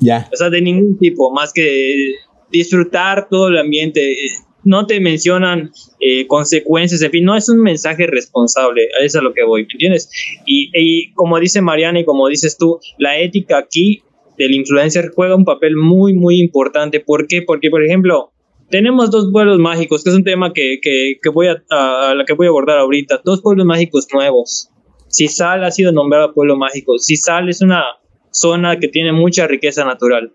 Ya. 0.00 0.28
O 0.32 0.36
sea, 0.36 0.50
de 0.50 0.60
ningún 0.60 0.98
tipo, 0.98 1.32
más 1.32 1.52
que 1.52 2.14
disfrutar 2.50 3.28
todo 3.28 3.48
el 3.48 3.58
ambiente. 3.58 4.16
No 4.62 4.86
te 4.86 4.98
mencionan 5.00 5.72
eh, 6.00 6.26
consecuencias, 6.26 7.02
en 7.02 7.10
fin, 7.10 7.24
no 7.24 7.36
es 7.36 7.48
un 7.48 7.60
mensaje 7.60 8.06
responsable, 8.06 8.88
a 8.98 9.04
eso 9.04 9.06
es 9.06 9.16
a 9.16 9.22
lo 9.22 9.34
que 9.34 9.44
voy, 9.44 9.62
¿me 9.62 9.68
entiendes? 9.72 10.08
Y, 10.46 10.70
y 10.72 11.12
como 11.12 11.38
dice 11.38 11.60
Mariana 11.60 12.00
y 12.00 12.04
como 12.04 12.28
dices 12.28 12.56
tú, 12.56 12.78
la 12.98 13.18
ética 13.18 13.58
aquí 13.58 14.02
del 14.38 14.54
influencer 14.54 15.12
juega 15.14 15.36
un 15.36 15.44
papel 15.44 15.76
muy, 15.76 16.14
muy 16.14 16.40
importante. 16.40 17.00
¿Por 17.00 17.26
qué? 17.26 17.42
Porque, 17.42 17.70
por 17.70 17.84
ejemplo, 17.84 18.32
tenemos 18.74 19.08
dos 19.12 19.30
pueblos 19.30 19.60
mágicos, 19.60 20.02
que 20.02 20.10
es 20.10 20.16
un 20.16 20.24
tema 20.24 20.52
que, 20.52 20.80
que, 20.82 21.20
que 21.22 21.28
voy 21.28 21.46
a, 21.46 21.62
a, 21.70 22.12
la 22.12 22.24
que 22.24 22.32
voy 22.32 22.48
a 22.48 22.50
abordar 22.50 22.76
ahorita. 22.78 23.20
Dos 23.24 23.40
pueblos 23.40 23.64
mágicos 23.64 24.08
nuevos. 24.12 24.68
Sal 25.06 25.62
ha 25.62 25.70
sido 25.70 25.92
nombrado 25.92 26.34
pueblo 26.34 26.56
mágico. 26.56 26.98
Sal 26.98 27.48
es 27.48 27.60
una 27.60 27.84
zona 28.32 28.80
que 28.80 28.88
tiene 28.88 29.12
mucha 29.12 29.46
riqueza 29.46 29.84
natural. 29.84 30.32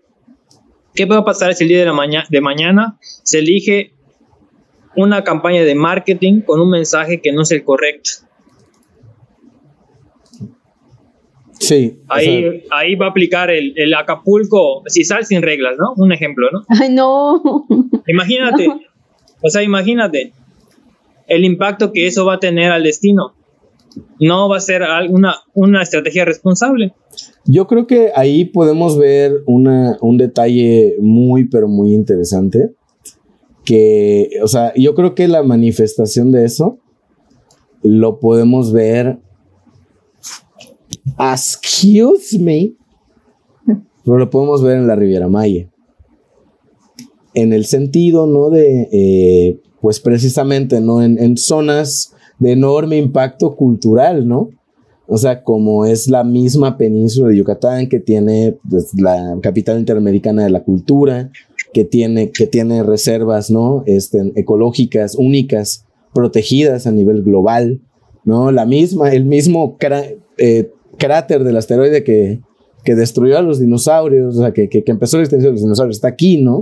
¿Qué 0.94 1.04
va 1.04 1.18
a 1.18 1.24
pasar 1.26 1.52
si 1.52 1.64
el 1.64 1.68
día 1.68 1.84
de, 1.84 2.22
de 2.30 2.40
mañana 2.40 2.98
se 3.02 3.40
elige 3.40 3.92
una 4.96 5.22
campaña 5.22 5.62
de 5.62 5.74
marketing 5.74 6.40
con 6.40 6.62
un 6.62 6.70
mensaje 6.70 7.20
que 7.20 7.32
no 7.32 7.42
es 7.42 7.50
el 7.50 7.62
correcto? 7.62 8.10
Sí. 11.60 12.00
Ahí, 12.08 12.42
sea, 12.42 12.78
ahí 12.78 12.94
va 12.96 13.06
a 13.06 13.10
aplicar 13.10 13.50
el, 13.50 13.74
el, 13.76 13.94
Acapulco, 13.94 14.82
si 14.86 15.04
sal 15.04 15.26
sin 15.26 15.42
reglas, 15.42 15.76
¿no? 15.78 15.92
Un 16.02 16.10
ejemplo, 16.10 16.48
¿no? 16.50 16.62
Ay, 16.68 16.88
no. 16.88 17.66
Imagínate, 18.08 18.66
no. 18.66 18.80
o 19.42 19.50
sea, 19.50 19.62
imagínate 19.62 20.32
el 21.30 21.44
impacto 21.44 21.92
que 21.92 22.06
eso 22.06 22.24
va 22.24 22.34
a 22.34 22.40
tener 22.40 22.72
al 22.72 22.82
destino. 22.82 23.34
No 24.18 24.48
va 24.48 24.56
a 24.56 24.60
ser 24.60 24.82
una, 25.10 25.36
una 25.54 25.82
estrategia 25.82 26.24
responsable. 26.24 26.92
Yo 27.44 27.66
creo 27.66 27.86
que 27.86 28.10
ahí 28.14 28.46
podemos 28.46 28.98
ver 28.98 29.42
una, 29.46 29.96
un 30.00 30.16
detalle 30.16 30.96
muy, 31.00 31.48
pero 31.48 31.68
muy 31.68 31.92
interesante. 31.94 32.72
Que, 33.64 34.30
o 34.42 34.48
sea, 34.48 34.72
yo 34.74 34.94
creo 34.94 35.14
que 35.14 35.28
la 35.28 35.42
manifestación 35.42 36.32
de 36.32 36.44
eso 36.44 36.78
lo 37.82 38.18
podemos 38.18 38.72
ver 38.72 39.18
Excuse 41.18 42.38
me. 42.38 42.72
Pero 44.04 44.18
lo 44.18 44.30
podemos 44.30 44.62
ver 44.62 44.78
en 44.78 44.86
la 44.86 44.96
Riviera 44.96 45.28
Maya. 45.28 45.68
En 47.34 47.52
el 47.52 47.64
sentido, 47.66 48.26
¿no? 48.26 48.50
De, 48.50 48.88
eh, 48.92 49.60
pues 49.80 50.00
precisamente, 50.00 50.80
¿no? 50.80 51.02
En, 51.02 51.18
en, 51.18 51.36
zonas 51.36 52.14
de 52.38 52.52
enorme 52.52 52.96
impacto 52.96 53.54
cultural, 53.54 54.26
¿no? 54.26 54.50
O 55.06 55.18
sea, 55.18 55.42
como 55.42 55.86
es 55.86 56.08
la 56.08 56.22
misma 56.22 56.78
península 56.78 57.28
de 57.28 57.36
Yucatán 57.38 57.88
que 57.88 57.98
tiene 57.98 58.56
pues, 58.68 58.90
la 58.94 59.36
capital 59.42 59.78
interamericana 59.78 60.44
de 60.44 60.50
la 60.50 60.62
cultura, 60.62 61.30
que 61.72 61.84
tiene, 61.84 62.30
que 62.30 62.46
tiene 62.46 62.82
reservas, 62.82 63.50
¿no? 63.50 63.82
Este, 63.86 64.32
ecológicas 64.36 65.14
únicas, 65.16 65.84
protegidas 66.14 66.86
a 66.86 66.92
nivel 66.92 67.22
global, 67.22 67.80
¿no? 68.24 68.52
La 68.52 68.66
misma, 68.66 69.12
el 69.12 69.24
mismo 69.24 69.76
eh, 70.38 70.70
cráter 70.98 71.44
del 71.44 71.56
asteroide 71.56 72.04
que, 72.04 72.40
que, 72.84 72.94
destruyó 72.94 73.38
a 73.38 73.42
los 73.42 73.58
dinosaurios, 73.58 74.36
o 74.36 74.40
sea, 74.40 74.52
que, 74.52 74.68
que, 74.68 74.82
que, 74.84 74.92
empezó 74.92 75.16
la 75.16 75.24
extensión 75.24 75.50
de 75.50 75.56
los 75.56 75.62
dinosaurios, 75.62 75.96
está 75.96 76.08
aquí, 76.08 76.42
¿no? 76.42 76.56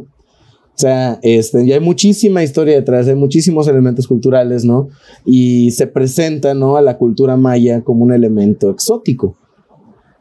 O 0.79 0.81
sea, 0.81 1.18
este, 1.22 1.64
y 1.64 1.72
hay 1.72 1.81
muchísima 1.81 2.45
historia 2.45 2.76
detrás, 2.76 3.09
hay 3.09 3.16
muchísimos 3.16 3.66
elementos 3.66 4.07
culturales, 4.07 4.64
¿no? 4.64 4.89
Y 5.24 5.72
se 5.72 5.89
presenta, 5.89 6.55
¿no? 6.55 6.76
A 6.76 6.83
la 6.83 6.97
cultura 6.97 7.37
maya 7.37 7.83
como 7.83 8.05
un 8.05 8.12
elemento 8.12 8.70
exótico, 8.70 9.37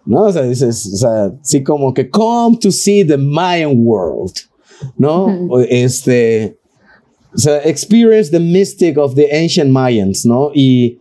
¿no? 0.03 0.23
O 0.23 0.31
sea, 0.31 0.41
dices, 0.41 0.89
o 0.93 0.97
sea, 0.97 1.33
sí 1.43 1.63
como 1.63 1.93
que 1.93 2.09
come 2.09 2.57
to 2.57 2.71
see 2.71 3.05
the 3.05 3.17
Mayan 3.17 3.75
world, 3.85 4.33
¿no? 4.97 5.25
Uh 5.25 5.29
-huh. 5.29 5.67
Este, 5.69 6.57
o 7.35 7.37
sea, 7.37 7.61
experience 7.63 8.31
the 8.31 8.39
mystic 8.39 8.97
of 8.97 9.13
the 9.13 9.29
ancient 9.31 9.69
Mayans, 9.69 10.25
¿no? 10.25 10.49
Y, 10.55 10.97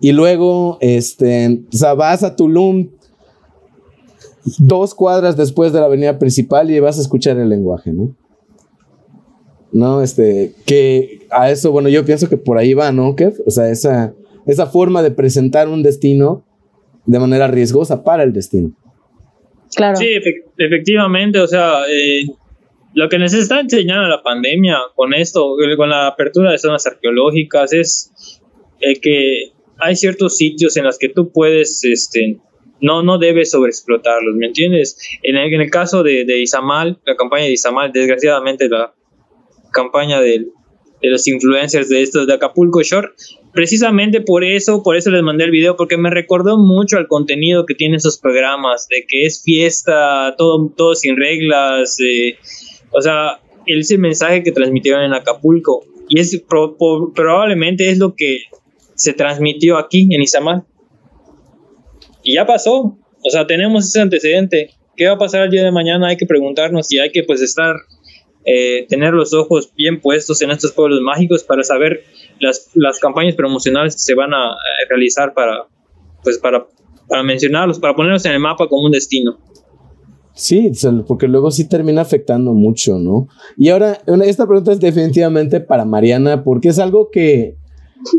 y 0.00 0.12
luego, 0.12 0.78
este, 0.80 1.62
o 1.72 1.76
sea, 1.76 1.94
vas 1.94 2.22
a 2.22 2.36
Tulum 2.36 2.90
dos 4.58 4.94
cuadras 4.94 5.36
después 5.36 5.72
de 5.72 5.80
la 5.80 5.86
avenida 5.86 6.18
principal 6.18 6.70
y 6.70 6.78
vas 6.80 6.98
a 6.98 7.02
escuchar 7.02 7.38
el 7.38 7.48
lenguaje, 7.48 7.92
¿no? 7.92 8.14
No, 9.72 10.02
este, 10.02 10.54
que 10.64 11.26
a 11.30 11.50
eso, 11.50 11.72
bueno, 11.72 11.88
yo 11.88 12.04
pienso 12.04 12.28
que 12.28 12.36
por 12.36 12.58
ahí 12.58 12.72
va, 12.72 12.92
¿no, 12.92 13.16
Kev? 13.16 13.42
O 13.44 13.50
sea, 13.50 13.68
esa, 13.68 14.14
esa 14.46 14.66
forma 14.66 15.02
de 15.02 15.10
presentar 15.10 15.68
un 15.68 15.82
destino 15.82 16.44
de 17.04 17.18
manera 17.18 17.48
riesgosa 17.48 18.04
para 18.04 18.22
el 18.22 18.32
destino. 18.32 18.72
Claro. 19.74 19.96
Sí, 19.96 20.06
efect 20.06 20.48
efectivamente, 20.58 21.40
o 21.40 21.46
sea, 21.46 21.82
eh, 21.90 22.26
lo 22.94 23.08
que 23.08 23.18
nos 23.18 23.34
está 23.34 23.60
enseñando 23.60 24.08
la 24.08 24.22
pandemia 24.22 24.78
con 24.94 25.12
esto, 25.12 25.56
con 25.76 25.90
la 25.90 26.06
apertura 26.06 26.52
de 26.52 26.58
zonas 26.58 26.86
arqueológicas, 26.86 27.72
es 27.74 28.40
eh, 28.80 28.98
que 29.00 29.52
hay 29.78 29.96
ciertos 29.96 30.36
sitios 30.36 30.76
en 30.76 30.84
los 30.84 30.98
que 30.98 31.08
tú 31.08 31.30
puedes, 31.30 31.84
este, 31.84 32.38
no, 32.80 33.02
no 33.02 33.18
debes 33.18 33.50
sobreexplotarlos, 33.50 34.34
¿me 34.36 34.46
entiendes? 34.46 34.98
En 35.22 35.36
el, 35.36 35.52
en 35.52 35.60
el 35.60 35.70
caso 35.70 36.02
de, 36.02 36.24
de, 36.24 36.40
Izamal, 36.40 36.98
la 37.04 37.16
campaña 37.16 37.44
de 37.44 37.52
Izamal, 37.52 37.92
desgraciadamente 37.92 38.68
la 38.68 38.94
campaña 39.72 40.20
de, 40.20 40.46
de 41.02 41.10
los 41.10 41.26
influencers 41.26 41.88
de 41.88 42.02
estos 42.02 42.26
de 42.26 42.34
Acapulco 42.34 42.82
Shore, 42.82 43.08
precisamente 43.52 44.20
por 44.20 44.44
eso, 44.44 44.82
por 44.82 44.96
eso 44.96 45.10
les 45.10 45.22
mandé 45.22 45.44
el 45.44 45.50
video, 45.50 45.76
porque 45.76 45.96
me 45.96 46.10
recordó 46.10 46.58
mucho 46.58 46.96
al 46.98 47.08
contenido 47.08 47.66
que 47.66 47.74
tienen 47.74 47.96
esos 47.96 48.18
programas, 48.18 48.86
de 48.88 49.04
que 49.06 49.24
es 49.24 49.42
fiesta, 49.42 50.34
todo, 50.36 50.72
todo 50.76 50.94
sin 50.94 51.16
reglas, 51.16 51.98
eh, 52.00 52.36
o 52.92 53.00
sea, 53.00 53.40
ese 53.66 53.98
mensaje 53.98 54.42
que 54.42 54.52
transmitieron 54.52 55.02
en 55.02 55.14
Acapulco, 55.14 55.84
y 56.08 56.20
es 56.20 56.40
pro, 56.48 56.76
pro, 56.76 57.12
probablemente 57.14 57.90
es 57.90 57.98
lo 57.98 58.14
que 58.14 58.38
se 58.96 59.12
transmitió 59.12 59.78
aquí 59.78 60.08
en 60.10 60.22
Izamal. 60.22 60.64
Y 62.22 62.34
ya 62.34 62.46
pasó. 62.46 62.98
O 63.22 63.30
sea, 63.30 63.46
tenemos 63.46 63.86
ese 63.86 64.00
antecedente. 64.00 64.70
¿Qué 64.96 65.06
va 65.06 65.12
a 65.12 65.18
pasar 65.18 65.44
el 65.44 65.50
día 65.50 65.62
de 65.62 65.70
mañana? 65.70 66.08
Hay 66.08 66.16
que 66.16 66.26
preguntarnos 66.26 66.90
y 66.90 66.98
hay 66.98 67.12
que 67.12 67.22
pues 67.22 67.40
estar, 67.42 67.76
eh, 68.44 68.86
tener 68.88 69.12
los 69.12 69.34
ojos 69.34 69.72
bien 69.76 70.00
puestos 70.00 70.40
en 70.42 70.50
estos 70.50 70.72
pueblos 70.72 71.00
mágicos 71.02 71.44
para 71.44 71.62
saber 71.62 72.02
las, 72.40 72.70
las 72.74 72.98
campañas 72.98 73.34
promocionales 73.34 73.94
que 73.94 74.00
se 74.00 74.14
van 74.14 74.32
a, 74.32 74.56
realizar 74.88 75.34
para, 75.34 75.66
pues 76.24 76.38
para, 76.38 76.66
para 77.08 77.22
mencionarlos, 77.22 77.78
para 77.78 77.94
ponerlos 77.94 78.24
en 78.24 78.32
el 78.32 78.40
mapa 78.40 78.68
como 78.68 78.86
un 78.86 78.92
destino. 78.92 79.38
Sí, 80.34 80.70
porque 81.06 81.28
luego 81.28 81.50
sí 81.50 81.66
termina 81.66 82.02
afectando 82.02 82.52
mucho, 82.52 82.98
¿no? 82.98 83.26
Y 83.56 83.70
ahora, 83.70 83.98
esta 84.22 84.46
pregunta 84.46 84.72
es 84.72 84.80
definitivamente 84.80 85.60
para 85.60 85.86
Mariana, 85.86 86.44
porque 86.44 86.68
es 86.68 86.78
algo 86.78 87.10
que, 87.10 87.56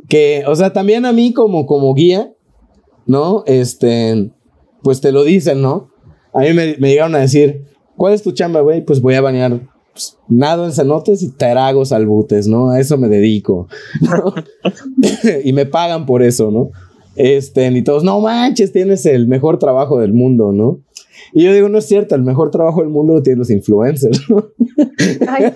que, 0.07 0.43
o 0.47 0.55
sea, 0.55 0.73
también 0.73 1.05
a 1.05 1.13
mí 1.13 1.33
como, 1.33 1.65
como 1.65 1.93
guía, 1.93 2.33
¿no? 3.05 3.43
Este, 3.45 4.31
pues 4.83 5.01
te 5.01 5.11
lo 5.11 5.23
dicen, 5.23 5.61
¿no? 5.61 5.89
A 6.33 6.41
mí 6.41 6.53
me, 6.53 6.75
llegaron 6.75 7.15
a 7.15 7.19
decir, 7.19 7.65
¿cuál 7.95 8.13
es 8.13 8.23
tu 8.23 8.31
chamba, 8.31 8.61
güey? 8.61 8.83
Pues 8.83 9.01
voy 9.01 9.15
a 9.15 9.21
bañar 9.21 9.61
pues, 9.91 10.17
nado 10.27 10.65
en 10.65 10.71
cenotes 10.71 11.23
y 11.23 11.31
tragos 11.31 11.91
albutes, 11.91 12.47
¿no? 12.47 12.69
A 12.69 12.79
eso 12.79 12.97
me 12.97 13.07
dedico, 13.07 13.67
¿no? 14.01 14.33
y 15.43 15.53
me 15.53 15.65
pagan 15.65 16.05
por 16.05 16.21
eso, 16.21 16.51
¿no? 16.51 16.71
Este, 17.15 17.65
y 17.71 17.81
todos, 17.81 18.03
no 18.03 18.19
manches, 18.21 18.71
tienes 18.71 19.05
el 19.07 19.27
mejor 19.27 19.57
trabajo 19.57 19.99
del 19.99 20.13
mundo, 20.13 20.51
¿no? 20.51 20.81
Y 21.33 21.43
yo 21.43 21.53
digo, 21.53 21.69
no 21.69 21.77
es 21.77 21.85
cierto, 21.85 22.15
el 22.15 22.23
mejor 22.23 22.51
trabajo 22.51 22.81
del 22.81 22.89
mundo 22.89 23.13
lo 23.13 23.23
tienen 23.23 23.39
los 23.39 23.49
influencers, 23.49 24.29
¿no? 24.29 24.51
Ay, 25.27 25.53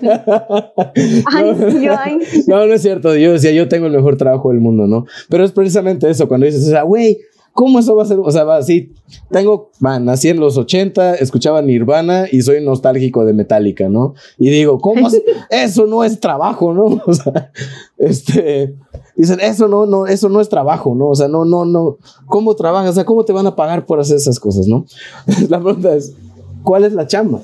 ay, 1.32 1.84
yo, 1.84 1.94
ay. 1.98 2.18
No, 2.46 2.66
no 2.66 2.74
es 2.74 2.82
cierto, 2.82 3.16
yo 3.16 3.32
decía, 3.32 3.52
yo 3.52 3.68
tengo 3.68 3.86
el 3.86 3.92
mejor 3.92 4.16
trabajo 4.16 4.50
del 4.50 4.60
mundo, 4.60 4.86
¿no? 4.86 5.06
Pero 5.28 5.44
es 5.44 5.52
precisamente 5.52 6.08
eso, 6.08 6.28
cuando 6.28 6.46
dices, 6.46 6.66
o 6.66 6.70
sea, 6.70 6.82
güey, 6.82 7.18
¿cómo 7.52 7.78
eso 7.78 7.94
va 7.94 8.02
a 8.02 8.06
ser? 8.06 8.18
O 8.18 8.30
sea, 8.30 8.44
va 8.44 8.56
así, 8.56 8.92
tengo, 9.30 9.70
va, 9.84 9.98
nací 9.98 10.28
en 10.28 10.40
los 10.40 10.56
80, 10.56 11.16
escuchaba 11.16 11.62
Nirvana 11.62 12.26
y 12.30 12.42
soy 12.42 12.64
nostálgico 12.64 13.24
de 13.24 13.32
Metallica, 13.32 13.88
¿no? 13.88 14.14
Y 14.38 14.50
digo, 14.50 14.78
¿cómo? 14.78 15.08
eso 15.50 15.86
no 15.86 16.04
es 16.04 16.20
trabajo, 16.20 16.72
¿no? 16.72 17.02
O 17.06 17.12
sea, 17.14 17.50
este, 17.98 18.74
dicen, 19.16 19.40
eso 19.40 19.68
no, 19.68 19.86
no, 19.86 20.06
eso 20.06 20.28
no 20.28 20.40
es 20.40 20.48
trabajo, 20.48 20.94
¿no? 20.94 21.08
O 21.08 21.14
sea, 21.14 21.28
no, 21.28 21.44
no, 21.44 21.64
no, 21.64 21.98
¿cómo 22.26 22.54
trabajas? 22.54 22.90
O 22.90 22.94
sea, 22.94 23.04
¿cómo 23.04 23.24
te 23.24 23.32
van 23.32 23.46
a 23.46 23.56
pagar 23.56 23.84
por 23.86 24.00
hacer 24.00 24.16
esas 24.16 24.40
cosas, 24.40 24.66
no? 24.66 24.86
la 25.48 25.60
pregunta 25.60 25.94
es, 25.94 26.14
¿cuál 26.62 26.84
es 26.84 26.92
la 26.92 27.06
chamba? 27.06 27.40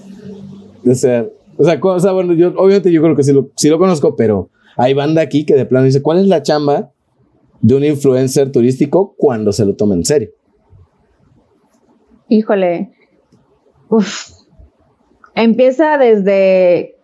O 0.86 0.94
sea, 0.94 1.26
o 1.56 1.64
sea, 1.64 1.78
o 1.82 2.00
sea 2.00 2.12
bueno, 2.12 2.32
yo, 2.34 2.52
obviamente 2.56 2.90
yo 2.92 3.02
creo 3.02 3.16
que 3.16 3.24
sí 3.24 3.32
lo, 3.32 3.50
sí 3.56 3.68
lo 3.68 3.78
conozco, 3.78 4.16
pero 4.16 4.48
hay 4.76 4.94
banda 4.94 5.20
aquí 5.20 5.44
que 5.44 5.54
de 5.54 5.66
plano 5.66 5.86
dice, 5.86 6.02
¿cuál 6.02 6.18
es 6.18 6.28
la 6.28 6.42
chamba 6.42 6.92
de 7.60 7.74
un 7.74 7.84
influencer 7.84 8.52
turístico 8.52 9.14
cuando 9.16 9.52
se 9.52 9.64
lo 9.64 9.74
toma 9.74 9.94
en 9.94 10.04
serio? 10.04 10.30
Híjole, 12.28 12.92
Uf. 13.88 14.30
empieza 15.34 15.96
desde 15.96 16.96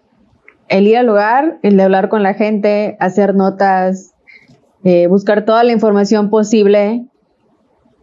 el 0.68 0.86
ir 0.86 0.96
al 0.98 1.07
lugar, 1.07 1.59
el 1.62 1.76
de 1.76 1.82
hablar 1.82 2.09
con 2.09 2.22
la 2.22 2.34
gente, 2.34 2.96
hacer 3.00 3.34
notas, 3.34 4.14
eh, 4.84 5.07
buscar 5.07 5.44
toda 5.44 5.64
la 5.64 5.72
información 5.72 6.30
posible. 6.30 7.07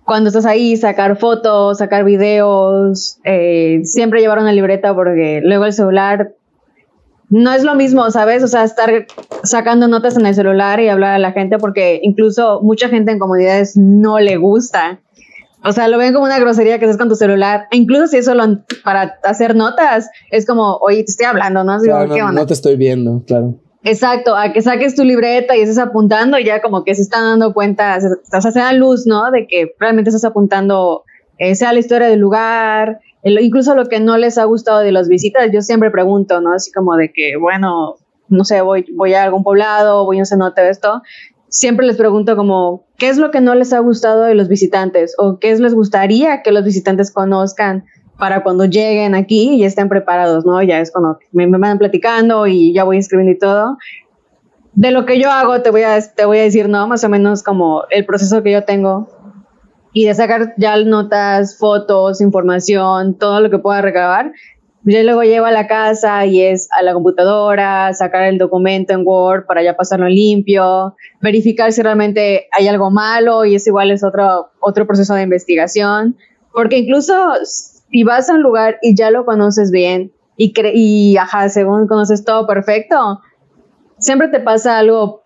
Cuando 0.03 0.29
estás 0.29 0.45
ahí, 0.45 0.75
sacar 0.77 1.17
fotos, 1.17 1.77
sacar 1.77 2.03
videos, 2.03 3.19
eh, 3.23 3.81
siempre 3.83 4.19
llevar 4.19 4.39
una 4.39 4.51
libreta 4.51 4.95
porque 4.95 5.41
luego 5.43 5.65
el 5.65 5.73
celular 5.73 6.33
no 7.32 7.53
es 7.53 7.63
lo 7.63 7.75
mismo, 7.75 8.11
¿sabes? 8.11 8.43
O 8.43 8.47
sea, 8.47 8.65
estar 8.65 9.07
sacando 9.43 9.88
notas 9.88 10.17
en 10.17 10.25
el 10.25 10.36
celular 10.36 10.82
y 10.82 10.89
hablar 10.89 11.13
a 11.13 11.19
la 11.19 11.32
gente 11.32 11.57
porque 11.57 11.99
incluso 12.03 12.59
mucha 12.61 12.89
gente 12.89 13.13
en 13.13 13.19
comunidades 13.19 13.77
no 13.77 14.19
le 14.19 14.36
gusta. 14.36 14.99
O 15.63 15.71
sea, 15.71 15.88
lo 15.88 15.97
ven 15.97 16.13
como 16.13 16.25
una 16.25 16.39
grosería 16.39 16.77
que 16.77 16.86
estés 16.86 16.97
con 16.97 17.07
tu 17.07 17.15
celular. 17.15 17.67
E 17.71 17.77
incluso 17.77 18.07
si 18.07 18.17
es 18.17 18.25
solo 18.25 18.43
para 18.84 19.17
hacer 19.23 19.55
notas, 19.55 20.09
es 20.29 20.45
como, 20.45 20.75
oye, 20.82 20.97
te 20.97 21.11
estoy 21.11 21.25
hablando, 21.25 21.63
¿no? 21.63 21.77
no, 21.77 22.32
no 22.34 22.45
te 22.45 22.53
estoy 22.53 22.75
viendo, 22.75 23.23
claro. 23.25 23.55
Exacto, 23.84 24.36
a 24.36 24.51
que 24.51 24.61
saques 24.61 24.93
tu 24.95 25.03
libreta 25.03 25.55
y 25.55 25.61
estés 25.61 25.79
apuntando 25.79 26.38
y 26.38 26.43
ya 26.43 26.61
como 26.61 26.84
que 26.84 26.93
se 26.95 27.01
están 27.01 27.23
dando 27.23 27.53
cuenta, 27.53 27.97
o 27.97 28.41
sea, 28.41 28.51
se 28.51 28.59
da 28.59 28.73
luz, 28.73 29.07
¿no? 29.07 29.32
De 29.32 29.47
que 29.47 29.73
realmente 29.79 30.09
estás 30.09 30.25
apuntando, 30.25 31.03
eh, 31.38 31.55
sea 31.55 31.71
la 31.73 31.79
historia 31.79 32.07
del 32.07 32.19
lugar, 32.19 32.99
incluso 33.24 33.76
lo 33.76 33.86
que 33.86 33.99
no 33.99 34.17
les 34.17 34.38
ha 34.38 34.45
gustado 34.45 34.80
de 34.80 34.91
las 34.91 35.07
visitas, 35.07 35.49
yo 35.51 35.61
siempre 35.61 35.91
pregunto, 35.91 36.41
¿no? 36.41 36.53
Así 36.53 36.72
como 36.72 36.95
de 36.95 37.11
que, 37.11 37.36
bueno, 37.38 37.97
no 38.30 38.43
sé, 38.43 38.61
voy, 38.61 39.13
a 39.13 39.24
algún 39.24 39.43
poblado, 39.43 40.05
voy 40.05 40.17
a 40.17 40.22
un 40.22 40.26
cenote, 40.26 40.67
esto, 40.69 41.01
siempre 41.49 41.86
les 41.86 41.97
pregunto 41.97 42.36
como, 42.36 42.86
¿qué 42.97 43.09
es 43.09 43.17
lo 43.17 43.32
que 43.32 43.41
no 43.41 43.55
les 43.55 43.74
ha 43.74 43.80
gustado 43.80 44.24
de 44.24 44.36
los 44.36 44.47
visitantes? 44.47 45.15
¿O 45.17 45.38
qué 45.39 45.55
les 45.57 45.74
gustaría 45.74 46.41
que 46.41 46.51
los 46.51 46.63
visitantes 46.63 47.11
conozcan? 47.11 47.86
para 48.22 48.43
cuando 48.43 48.65
lleguen 48.65 49.15
aquí 49.15 49.55
y 49.55 49.63
estén 49.63 49.89
preparados, 49.89 50.45
¿no? 50.45 50.61
Ya 50.61 50.80
es 50.80 50.91
cuando 50.91 51.17
me, 51.32 51.47
van 51.47 51.80
platicando 51.80 52.45
y 52.45 52.72
ya 52.72 52.84
voy 52.84 52.99
escribiendo 52.99 53.32
y 53.32 53.39
todo. 53.39 53.80
De 54.74 54.91
lo 54.91 55.07
que 55.07 55.19
yo 55.19 55.32
hago, 55.32 55.63
te 55.63 55.72
voy, 55.72 55.82
a, 55.82 55.99
te 55.99 56.26
voy 56.26 56.38
a 56.38 56.43
decir, 56.43 56.69
¿no? 56.69 56.88
Más 56.88 57.03
o 57.03 57.09
menos 57.09 57.41
como 57.41 57.86
el 57.89 58.05
proceso 58.05 58.43
que 58.43 58.51
yo 58.51 58.63
tengo 58.63 59.09
y 59.93 60.05
de 60.05 60.13
sacar 60.13 60.53
ya 60.57 60.77
notas, 60.83 61.57
fotos, 61.57 62.21
información, 62.21 63.17
todo 63.17 63.41
lo 63.41 63.49
que 63.49 63.59
pueda 63.59 63.81
recabar. 63.81 64.31
Yo 64.83 65.03
luego 65.03 65.21
llevo 65.21 65.45
a 65.45 65.51
la 65.51 65.67
casa 65.67 66.25
y 66.25 66.41
es 66.41 66.67
a 66.71 66.81
la 66.81 66.93
computadora, 66.93 67.93
sacar 67.93 68.23
el 68.23 68.39
documento 68.39 68.93
en 68.93 69.03
Word 69.05 69.45
para 69.45 69.61
ya 69.61 69.75
pasarlo 69.77 70.09
limpio, 70.09 70.95
verificar 71.21 71.71
si 71.71 71.83
realmente 71.83 72.47
hay 72.51 72.67
algo 72.67 72.89
malo 72.89 73.45
y 73.45 73.55
es 73.55 73.67
igual 73.67 73.91
es 73.91 74.03
otro, 74.03 74.49
otro 74.59 74.87
proceso 74.87 75.13
de 75.13 75.21
investigación. 75.21 76.17
Porque 76.51 76.79
incluso 76.79 77.13
si 77.43 78.03
vas 78.03 78.29
a 78.29 78.33
un 78.33 78.41
lugar 78.41 78.77
y 78.81 78.95
ya 78.95 79.11
lo 79.11 79.23
conoces 79.25 79.69
bien 79.69 80.11
y, 80.35 80.51
y 80.73 81.17
ajá, 81.17 81.49
según 81.49 81.87
conoces 81.87 82.25
todo 82.25 82.47
perfecto, 82.47 83.21
siempre 83.99 84.29
te 84.29 84.39
pasa 84.39 84.79
algo 84.79 85.21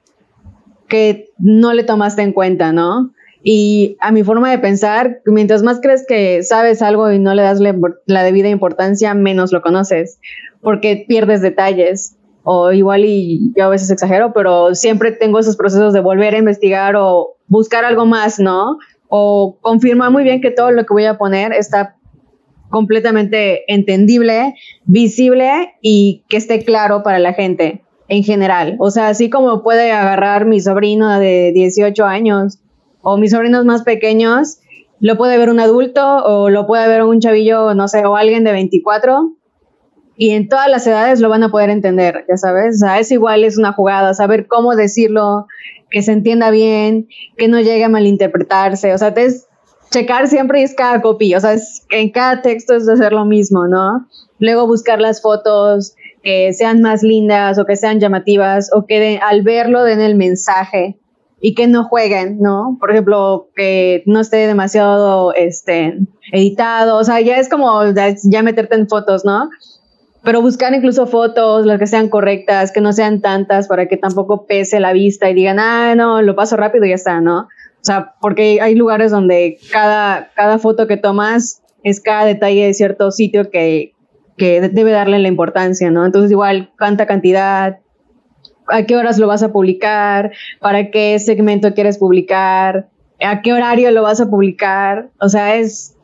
que 0.90 1.30
no 1.38 1.74
le 1.74 1.84
tomaste 1.84 2.22
en 2.22 2.34
cuenta, 2.34 2.74
¿no? 2.74 3.15
Y 3.48 3.96
a 4.00 4.12
mi 4.12 4.24
forma 4.24 4.50
de 4.50 4.58
pensar, 4.58 5.22
mientras 5.24 5.62
más 5.62 5.80
crees 5.80 6.04
que 6.08 6.42
sabes 6.42 6.82
algo 6.82 7.12
y 7.12 7.20
no 7.20 7.36
le 7.36 7.44
das 7.44 7.60
la, 7.60 8.24
debida 8.24 8.50
importancia, 8.50 9.14
menos 9.14 9.52
lo 9.52 9.62
conoces, 9.62 10.20
porque 10.62 11.06
pierdes 11.08 11.42
detalles. 11.42 12.18
O 12.42 12.72
igual, 12.72 13.06
y 13.06 13.54
yo 13.56 13.66
a 13.66 13.70
veces 13.70 13.92
exagero, 13.92 14.34
pero 14.34 14.74
siempre 14.74 15.12
tengo 15.12 15.38
esos 15.38 15.58
procesos 15.58 15.94
de 15.94 16.00
volver 16.00 16.34
a 16.34 16.40
investigar 16.40 16.96
o 16.96 17.36
buscar 17.46 17.86
algo 17.86 18.08
más, 18.08 18.40
¿no? 18.40 18.80
O 19.10 19.60
confirmar 19.62 20.10
muy 20.10 20.24
bien 20.24 20.42
que 20.42 20.50
todo 20.50 20.72
lo 20.72 20.84
que 20.84 20.94
voy 20.94 21.06
a 21.06 21.20
poner 21.20 21.54
está 21.54 21.98
completamente 22.72 23.72
entendible, 23.72 24.56
visible 24.86 25.76
y 25.84 26.24
que 26.30 26.38
esté 26.38 26.66
claro 26.66 27.04
para 27.04 27.20
la 27.20 27.34
gente 27.34 27.84
en 28.08 28.24
general. 28.24 28.76
O 28.80 28.90
sea, 28.90 29.10
así 29.10 29.30
como 29.30 29.62
puede 29.62 29.92
agarrar 29.92 30.46
mi 30.46 30.60
sobrino 30.60 31.20
de 31.20 31.52
18 31.54 32.06
años 32.06 32.60
o 33.06 33.18
mis 33.18 33.32
sobrinos 33.32 33.66
más 33.66 33.84
pequeños, 33.84 34.58
lo 35.00 35.16
puede 35.16 35.38
ver 35.38 35.50
un 35.50 35.60
adulto 35.60 36.02
o 36.04 36.50
lo 36.50 36.66
puede 36.66 36.88
ver 36.88 37.04
un 37.04 37.20
chavillo, 37.20 37.74
no 37.76 37.88
sé, 37.88 38.06
o 38.06 38.16
alguien 38.16 38.44
de 38.44 38.52
24 38.52 39.36
y 40.18 40.32
en 40.32 40.50
todas 40.50 40.70
las 40.70 40.88
edades 40.88 41.20
lo 41.20 41.30
van 41.30 41.44
a 41.44 41.50
poder 41.50 41.70
entender, 41.70 42.26
ya 42.28 42.38
sabes, 42.38 42.78
o 42.78 42.86
sea, 42.86 43.00
es 43.00 43.12
igual, 43.12 43.44
es 43.44 43.58
una 43.58 43.74
jugada, 43.74 44.14
saber 44.14 44.48
cómo 44.48 44.76
decirlo, 44.76 45.46
que 45.92 46.02
se 46.02 46.14
entienda 46.14 46.50
bien, 46.50 47.08
que 47.38 47.48
no 47.48 47.60
llegue 47.60 47.84
a 47.84 47.90
malinterpretarse, 47.90 48.94
o 48.94 48.98
sea, 48.98 49.10
es 49.10 49.48
checar 49.92 50.28
siempre 50.28 50.64
es 50.64 50.74
cada 50.74 51.02
copy, 51.02 51.36
o 51.36 51.40
sea, 51.40 51.54
es, 51.54 51.86
en 51.92 52.12
cada 52.12 52.42
texto 52.42 52.74
es 52.74 52.90
hacer 52.90 53.12
lo 53.12 53.26
mismo, 53.26 53.68
¿no? 53.68 54.08
Luego 54.40 54.66
buscar 54.66 55.00
las 55.00 55.22
fotos 55.22 55.96
que 56.24 56.54
sean 56.54 56.82
más 56.82 57.04
lindas 57.04 57.60
o 57.60 57.66
que 57.66 57.76
sean 57.76 58.00
llamativas 58.00 58.72
o 58.74 58.88
que 58.88 59.20
al 59.22 59.44
verlo 59.44 59.84
den 59.84 60.02
el 60.02 60.16
mensaje 60.16 60.98
y 61.48 61.54
que 61.54 61.68
no 61.68 61.84
jueguen, 61.84 62.40
¿no? 62.40 62.76
Por 62.80 62.90
ejemplo, 62.90 63.50
que 63.56 64.02
no 64.08 64.22
esté 64.22 64.48
demasiado 64.48 65.32
este, 65.36 65.96
editado, 66.32 66.98
o 66.98 67.04
sea, 67.04 67.22
ya 67.22 67.38
es 67.38 67.50
como 67.50 67.84
ya 68.24 68.42
meterte 68.42 68.74
en 68.74 68.90
fotos, 68.90 69.24
¿no? 69.26 69.52
Pero 70.24 70.42
buscar 70.42 70.74
incluso 70.74 71.06
fotos, 71.06 71.68
las 71.68 71.78
que 71.78 71.86
sean 71.86 72.10
correctas, 72.10 72.72
que 72.72 72.82
no 72.82 72.94
sean 72.94 73.22
tantas 73.22 73.68
para 73.68 73.88
que 73.88 73.96
tampoco 73.96 74.48
pese 74.48 74.80
la 74.80 74.92
vista 74.92 75.30
y 75.30 75.36
digan, 75.36 75.60
ah, 75.60 75.94
no, 75.94 76.24
lo 76.24 76.36
paso 76.36 76.58
rápido 76.58 76.86
y 76.86 76.90
ya 76.90 76.96
está, 76.96 77.22
¿no? 77.22 77.42
O 77.42 77.84
sea, 77.84 78.16
porque 78.22 78.60
hay 78.60 78.74
lugares 78.74 79.12
donde 79.12 79.60
cada, 79.72 80.32
cada 80.34 80.58
foto 80.58 80.88
que 80.88 80.98
tomas 80.98 81.62
es 81.84 82.02
cada 82.02 82.26
detalle 82.26 82.66
de 82.66 82.74
cierto 82.74 83.12
sitio 83.12 83.52
que, 83.52 83.94
que 84.36 84.62
debe 84.62 84.90
darle 84.90 85.20
la 85.20 85.28
importancia, 85.28 85.92
¿no? 85.92 86.08
Entonces, 86.08 86.32
igual, 86.32 86.72
cuánta 86.76 87.06
cantidad, 87.06 87.78
a 88.68 88.84
qué 88.84 88.96
horas 88.96 89.18
lo 89.18 89.28
vas 89.28 89.44
a 89.44 89.52
publicar, 89.52 90.32
para 90.60 90.92
qué 90.92 91.18
segmento 91.20 91.74
quieres 91.74 91.98
publicar, 91.98 92.88
a 93.22 93.42
qué 93.42 93.54
horario 93.54 93.92
lo 93.92 94.04
vas 94.04 94.22
a 94.22 94.30
publicar. 94.30 95.10
O 95.20 95.30
sea, 95.30 95.56
es, 95.56 95.96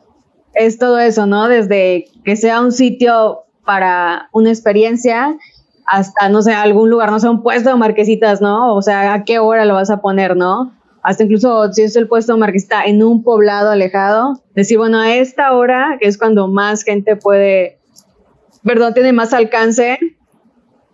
es 0.54 0.78
todo 0.78 0.98
eso, 0.98 1.26
¿no? 1.26 1.48
Desde 1.48 2.06
que 2.24 2.36
sea 2.36 2.60
un 2.60 2.72
sitio 2.72 3.44
para 3.64 4.28
una 4.32 4.50
experiencia 4.50 5.36
hasta, 5.86 6.28
no 6.28 6.42
sé, 6.42 6.52
algún 6.52 6.90
lugar, 6.90 7.10
no 7.10 7.20
sé, 7.20 7.28
un 7.28 7.42
puesto 7.42 7.70
de 7.70 7.76
marquesitas, 7.76 8.40
¿no? 8.40 8.74
O 8.74 8.82
sea, 8.82 9.12
a 9.12 9.24
qué 9.24 9.38
hora 9.38 9.64
lo 9.64 9.74
vas 9.74 9.90
a 9.90 10.00
poner, 10.00 10.36
¿no? 10.36 10.72
hasta 11.02 11.24
incluso 11.24 11.72
si 11.72 11.82
es 11.82 11.96
el 11.96 12.08
puesto 12.08 12.36
marquista 12.36 12.84
en 12.84 13.02
un 13.02 13.22
poblado 13.22 13.70
alejado, 13.70 14.40
decir, 14.54 14.78
bueno, 14.78 15.00
a 15.00 15.14
esta 15.14 15.52
hora, 15.52 15.98
es 16.00 16.16
cuando 16.16 16.48
más 16.48 16.84
gente 16.84 17.16
puede, 17.16 17.78
perdón, 18.62 18.94
tiene 18.94 19.12
más 19.12 19.32
alcance, 19.32 19.98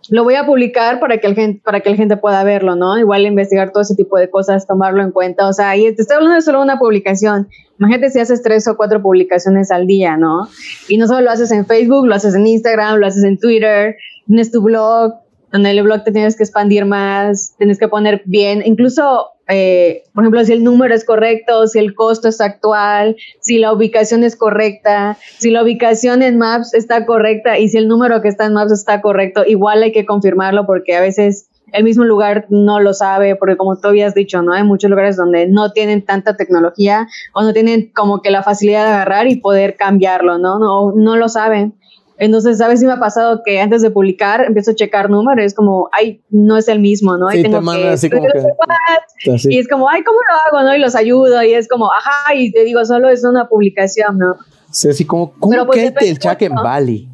lo 0.09 0.23
voy 0.23 0.35
a 0.35 0.45
publicar 0.45 0.99
para 0.99 1.17
que, 1.17 1.27
el 1.27 1.35
gente, 1.35 1.61
para 1.63 1.81
que 1.81 1.89
la 1.89 1.95
gente 1.95 2.17
pueda 2.17 2.43
verlo, 2.43 2.75
¿no? 2.75 2.97
Igual 2.97 3.25
investigar 3.25 3.71
todo 3.71 3.83
ese 3.83 3.95
tipo 3.95 4.17
de 4.17 4.29
cosas, 4.29 4.65
tomarlo 4.65 5.03
en 5.03 5.11
cuenta. 5.11 5.47
O 5.47 5.53
sea, 5.53 5.75
y 5.75 5.93
te 5.93 6.01
estoy 6.01 6.15
hablando 6.15 6.35
de 6.35 6.41
solo 6.41 6.61
una 6.61 6.79
publicación. 6.79 7.47
Imagínate 7.77 8.09
si 8.09 8.19
haces 8.19 8.41
tres 8.41 8.67
o 8.67 8.75
cuatro 8.75 9.01
publicaciones 9.01 9.71
al 9.71 9.87
día, 9.87 10.17
¿no? 10.17 10.47
Y 10.87 10.97
no 10.97 11.07
solo 11.07 11.21
lo 11.21 11.31
haces 11.31 11.51
en 11.51 11.65
Facebook, 11.65 12.07
lo 12.07 12.15
haces 12.15 12.35
en 12.35 12.47
Instagram, 12.47 12.97
lo 12.97 13.07
haces 13.07 13.23
en 13.23 13.37
Twitter, 13.37 13.97
tienes 14.25 14.51
tu 14.51 14.61
blog, 14.61 15.13
en 15.53 15.65
el 15.65 15.81
blog 15.83 16.03
te 16.03 16.11
tienes 16.11 16.35
que 16.35 16.43
expandir 16.43 16.85
más, 16.85 17.55
tienes 17.57 17.79
que 17.79 17.87
poner 17.87 18.21
bien, 18.25 18.61
incluso 18.65 19.27
eh, 19.49 20.03
por 20.13 20.23
ejemplo, 20.23 20.45
si 20.45 20.53
el 20.53 20.63
número 20.63 20.93
es 20.93 21.03
correcto, 21.03 21.65
si 21.67 21.79
el 21.79 21.95
costo 21.95 22.27
es 22.27 22.39
actual, 22.39 23.15
si 23.41 23.57
la 23.57 23.73
ubicación 23.73 24.23
es 24.23 24.35
correcta, 24.35 25.17
si 25.39 25.49
la 25.49 25.63
ubicación 25.63 26.21
en 26.21 26.37
Maps 26.37 26.73
está 26.73 27.05
correcta 27.05 27.57
y 27.57 27.67
si 27.69 27.77
el 27.77 27.87
número 27.87 28.21
que 28.21 28.27
está 28.27 28.45
en 28.45 28.53
Maps 28.53 28.71
está 28.71 29.01
correcto, 29.01 29.43
igual 29.45 29.81
hay 29.81 29.91
que 29.91 30.05
confirmarlo 30.05 30.65
porque 30.67 30.95
a 30.95 31.01
veces 31.01 31.49
el 31.73 31.83
mismo 31.83 32.03
lugar 32.03 32.45
no 32.49 32.79
lo 32.79 32.93
sabe, 32.93 33.35
porque 33.35 33.57
como 33.57 33.77
tú 33.79 33.89
habías 33.89 34.13
dicho, 34.13 34.41
¿no? 34.41 34.53
Hay 34.53 34.63
muchos 34.63 34.89
lugares 34.89 35.17
donde 35.17 35.47
no 35.47 35.71
tienen 35.71 36.03
tanta 36.05 36.35
tecnología 36.35 37.07
o 37.33 37.43
no 37.43 37.53
tienen 37.53 37.91
como 37.93 38.21
que 38.21 38.31
la 38.31 38.43
facilidad 38.43 38.85
de 38.85 38.91
agarrar 38.91 39.27
y 39.27 39.37
poder 39.37 39.75
cambiarlo, 39.75 40.37
¿no? 40.37 40.59
No, 40.59 40.93
no 40.95 41.15
lo 41.15 41.29
saben. 41.29 41.78
Entonces, 42.19 42.57
¿sabes 42.57 42.81
si 42.81 42.85
me 42.85 42.91
ha 42.91 42.99
pasado 42.99 43.41
que 43.45 43.61
antes 43.61 43.81
de 43.81 43.91
publicar 43.91 44.43
empiezo 44.43 44.71
a 44.71 44.75
checar 44.75 45.09
números? 45.09 45.45
Es 45.45 45.53
como, 45.53 45.89
ay, 45.97 46.21
no 46.29 46.57
es 46.57 46.67
el 46.67 46.79
mismo, 46.79 47.17
¿no? 47.17 47.29
Sí, 47.29 47.41
tengo 47.41 47.61
que, 47.61 47.87
así 47.87 48.09
como 48.09 48.27
que, 48.27 49.49
Y 49.49 49.57
es 49.57 49.69
como, 49.69 49.89
ay, 49.89 50.03
¿cómo 50.03 50.19
lo 50.19 50.57
hago, 50.57 50.67
no? 50.67 50.75
Y 50.75 50.79
los 50.79 50.95
ayudo 50.95 51.41
y 51.43 51.53
es 51.53 51.69
como, 51.69 51.89
ajá, 51.89 52.35
y 52.35 52.51
te 52.51 52.65
digo, 52.65 52.83
solo 52.83 53.09
es 53.09 53.23
una 53.23 53.47
publicación, 53.47 54.17
¿no? 54.17 54.35
Sí, 54.69 54.89
así 54.89 55.05
como, 55.05 55.31
¿cómo 55.39 55.65
pues, 55.65 55.93
que 55.93 56.09
el 56.09 56.19
chat 56.19 56.41
en 56.41 56.55
Bali? 56.55 57.09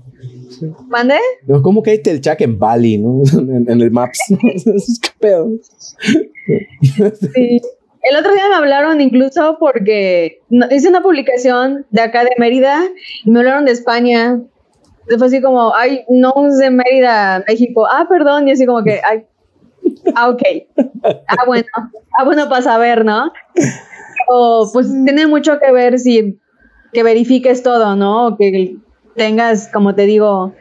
¿Mande? 0.88 1.20
¿Cómo 1.62 1.84
que 1.84 1.92
hay 1.92 2.02
el 2.04 2.22
chat 2.22 2.42
en 2.42 2.58
Bali, 2.58 2.98
no? 2.98 3.22
en, 3.34 3.82
el 3.82 3.92
Maps. 3.92 4.20
¿Qué 4.30 5.10
pedo? 5.20 5.52
sí. 7.34 7.62
El 8.02 8.18
otro 8.18 8.34
día 8.34 8.48
me 8.50 8.56
hablaron 8.56 9.02
incluso 9.02 9.58
porque 9.60 10.40
hice 10.70 10.90
una 10.90 11.02
publicación 11.02 11.88
de 11.90 12.02
acá 12.02 12.24
de 12.24 12.32
Mérida 12.38 12.84
y 13.24 13.32
me 13.32 13.40
hablaron 13.40 13.66
de 13.66 13.72
España 13.72 14.42
fue 15.18 15.28
así 15.28 15.42
como, 15.42 15.74
ay, 15.76 16.04
no 16.10 16.34
de 16.60 16.70
Mérida, 16.70 17.44
México. 17.48 17.86
Ah, 17.92 18.06
perdón, 18.10 18.48
y 18.48 18.52
así 18.52 18.66
como 18.66 18.84
que, 18.84 19.02
ay, 19.08 19.26
ah, 20.16 20.30
ok. 20.30 20.42
Ah, 21.28 21.46
bueno, 21.46 21.68
ah, 22.18 22.24
bueno, 22.24 22.50
para 22.50 22.62
saber, 22.62 23.06
¿no? 23.06 23.32
O 24.28 24.70
pues 24.74 24.88
tiene 25.06 25.28
mucho 25.28 25.60
que 25.60 25.72
ver 25.72 26.00
si 26.00 26.40
que 26.94 27.04
verifiques 27.04 27.62
todo, 27.62 27.96
¿no? 27.96 28.28
O 28.28 28.38
que 28.38 28.78
tengas, 29.16 29.70
como 29.72 29.94
te 29.94 30.08
digo, 30.08 30.54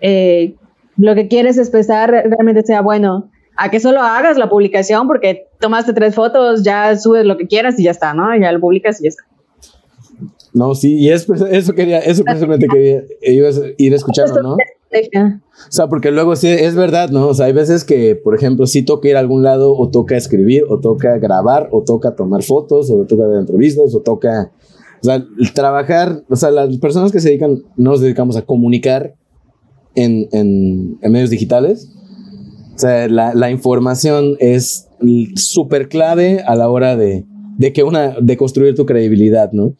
eh, 0.00 0.56
lo 0.96 1.14
que 1.14 1.28
quieres 1.28 1.58
expresar 1.58 2.10
realmente 2.10 2.62
sea 2.62 2.80
bueno. 2.82 3.30
a 3.56 3.70
que 3.70 3.80
solo 3.80 4.00
hagas 4.00 4.38
la 4.38 4.48
publicación 4.48 5.06
porque 5.06 5.46
tomaste 5.60 5.92
tres 5.92 6.14
fotos, 6.14 6.64
ya 6.64 6.96
subes 6.96 7.24
lo 7.24 7.36
que 7.36 7.46
quieras 7.46 7.78
y 7.78 7.84
ya 7.84 7.90
está, 7.90 8.14
¿no? 8.14 8.34
Ya 8.36 8.50
lo 8.50 8.60
publicas 8.60 9.00
y 9.00 9.04
ya 9.04 9.08
está. 9.10 9.24
No, 10.54 10.74
sí, 10.74 10.98
y 10.98 11.08
es, 11.10 11.26
eso 11.50 11.72
quería, 11.72 12.00
eso 12.00 12.24
precisamente 12.24 12.66
quería 12.68 13.04
ir 13.78 13.94
escuchando, 13.94 14.42
¿no? 14.42 14.52
O 14.52 15.70
sea, 15.70 15.86
porque 15.88 16.10
luego 16.10 16.36
sí, 16.36 16.48
es 16.48 16.74
verdad, 16.74 17.08
¿no? 17.08 17.28
O 17.28 17.34
sea, 17.34 17.46
hay 17.46 17.54
veces 17.54 17.84
que, 17.84 18.14
por 18.14 18.34
ejemplo, 18.34 18.66
sí 18.66 18.82
toca 18.82 19.08
ir 19.08 19.16
a 19.16 19.20
algún 19.20 19.42
lado, 19.42 19.74
o 19.74 19.88
toca 19.88 20.16
escribir, 20.16 20.64
o 20.68 20.80
toca 20.80 21.16
grabar, 21.18 21.68
o 21.72 21.82
toca 21.82 22.14
tomar 22.14 22.42
fotos, 22.42 22.90
o 22.90 23.06
toca 23.06 23.26
dar 23.26 23.40
entrevistas, 23.40 23.94
o 23.94 24.00
toca. 24.00 24.52
O 25.00 25.04
sea, 25.04 25.24
trabajar, 25.54 26.22
o 26.28 26.36
sea, 26.36 26.50
las 26.50 26.76
personas 26.76 27.10
que 27.10 27.20
se 27.20 27.30
dedican, 27.30 27.62
nos 27.76 28.00
dedicamos 28.00 28.36
a 28.36 28.42
comunicar 28.42 29.14
en, 29.94 30.28
en, 30.32 30.98
en 31.00 31.12
medios 31.12 31.30
digitales. 31.30 31.90
O 32.74 32.78
sea, 32.78 33.08
la, 33.08 33.34
la 33.34 33.50
información 33.50 34.36
es 34.38 34.88
súper 35.36 35.88
clave 35.88 36.42
a 36.46 36.54
la 36.54 36.68
hora 36.68 36.96
de, 36.96 37.24
de 37.56 37.72
que 37.72 37.82
una, 37.82 38.16
de 38.20 38.36
construir 38.36 38.74
tu 38.74 38.84
credibilidad, 38.86 39.52
¿no? 39.52 39.74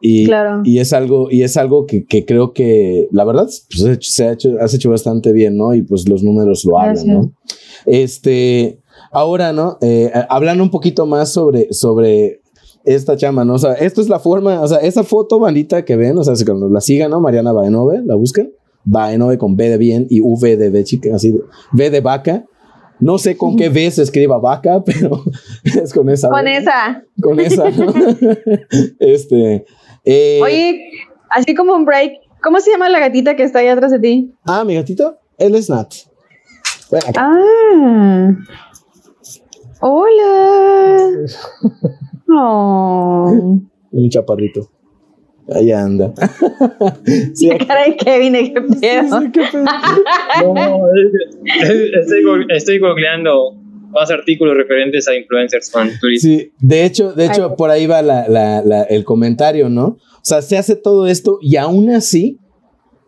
Y, 0.00 0.28
y 0.64 0.78
es 0.78 0.92
algo, 0.92 1.28
y 1.30 1.42
es 1.42 1.56
algo 1.56 1.86
que, 1.86 2.04
que 2.04 2.24
creo 2.24 2.52
que 2.52 3.08
la 3.12 3.24
verdad 3.24 3.48
pues, 3.70 3.98
se 4.00 4.24
ha 4.24 4.32
hecho, 4.32 4.56
has 4.60 4.74
hecho 4.74 4.90
bastante 4.90 5.32
bien, 5.32 5.56
¿no? 5.56 5.74
Y 5.74 5.82
pues 5.82 6.08
los 6.08 6.22
números 6.22 6.64
lo 6.64 6.78
hablan, 6.78 7.06
¿no? 7.06 7.32
Este, 7.86 8.80
ahora, 9.10 9.52
¿no? 9.52 9.78
Eh, 9.80 10.12
hablando 10.28 10.62
un 10.62 10.70
poquito 10.70 11.06
más 11.06 11.32
sobre, 11.32 11.72
sobre 11.72 12.42
esta 12.84 13.16
chama, 13.16 13.44
¿no? 13.44 13.54
O 13.54 13.58
sea, 13.58 13.72
esto 13.72 14.00
es 14.00 14.08
la 14.08 14.18
forma, 14.18 14.60
o 14.60 14.68
sea, 14.68 14.78
esa 14.78 15.02
foto 15.02 15.38
bandita 15.38 15.84
que 15.84 15.96
ven, 15.96 16.16
o 16.18 16.24
sea, 16.24 16.34
cuando 16.44 16.68
la 16.68 16.80
sigan, 16.80 17.10
¿no? 17.10 17.20
Mariana 17.20 17.52
Baenove, 17.52 18.02
la 18.04 18.14
buscan. 18.14 18.50
Baenove 18.84 19.36
con 19.36 19.56
B 19.56 19.68
de 19.68 19.78
bien 19.78 20.06
y 20.08 20.20
V 20.20 20.56
de 20.56 20.70
B 20.70 20.84
chica, 20.84 21.14
así, 21.14 21.36
B 21.72 21.90
de 21.90 22.00
vaca. 22.00 22.44
No 22.98 23.18
sé 23.18 23.36
con 23.36 23.56
qué 23.56 23.68
B 23.68 23.90
se 23.90 24.02
escriba 24.02 24.38
vaca, 24.38 24.82
pero 24.86 25.22
es 25.64 25.92
con 25.92 26.08
esa. 26.08 26.30
Con 26.30 26.46
esa. 26.46 27.04
Con 27.20 27.40
esa, 27.40 27.70
¿no? 27.70 27.92
este, 29.00 29.66
eh, 30.06 30.40
Oye, 30.42 30.90
así 31.30 31.54
como 31.54 31.74
un 31.74 31.84
break, 31.84 32.12
¿cómo 32.42 32.60
se 32.60 32.70
llama 32.70 32.88
la 32.88 33.00
gatita 33.00 33.36
que 33.36 33.42
está 33.42 33.58
ahí 33.58 33.68
atrás 33.68 33.92
de 33.92 33.98
ti? 33.98 34.32
Ah, 34.44 34.64
mi 34.64 34.74
gatito, 34.74 35.18
él 35.38 35.54
es 35.54 35.68
Nat. 35.68 35.92
Ah. 37.16 38.30
Hola. 39.80 41.08
oh. 42.28 43.60
Un 43.90 44.10
chaparrito. 44.10 44.70
Ahí 45.54 45.70
anda. 45.70 46.12
sí, 47.34 47.48
la 47.48 47.58
cara 47.58 47.84
de 47.84 47.96
Kevin, 47.96 48.32
qué 48.32 48.60
pedo. 48.60 49.20
Sí, 49.20 49.30
qué 49.32 49.42
pedo. 49.52 49.64
no, 50.54 50.80
estoy, 52.00 52.46
estoy 52.50 52.78
googleando 52.80 53.54
más 53.96 54.10
artículos 54.10 54.54
referentes 54.56 55.08
a 55.08 55.16
influencers 55.16 55.70
con 55.70 55.90
turismo. 55.98 56.30
Sí, 56.30 56.52
de 56.60 56.84
hecho, 56.84 57.12
de 57.12 57.26
hecho, 57.26 57.56
por 57.56 57.70
ahí 57.70 57.86
va 57.86 58.00
el 58.88 59.04
comentario, 59.04 59.70
¿no? 59.70 59.86
O 59.86 60.22
sea, 60.22 60.42
se 60.42 60.58
hace 60.58 60.76
todo 60.76 61.06
esto 61.06 61.38
y 61.40 61.56
aún 61.56 61.90
así, 61.90 62.38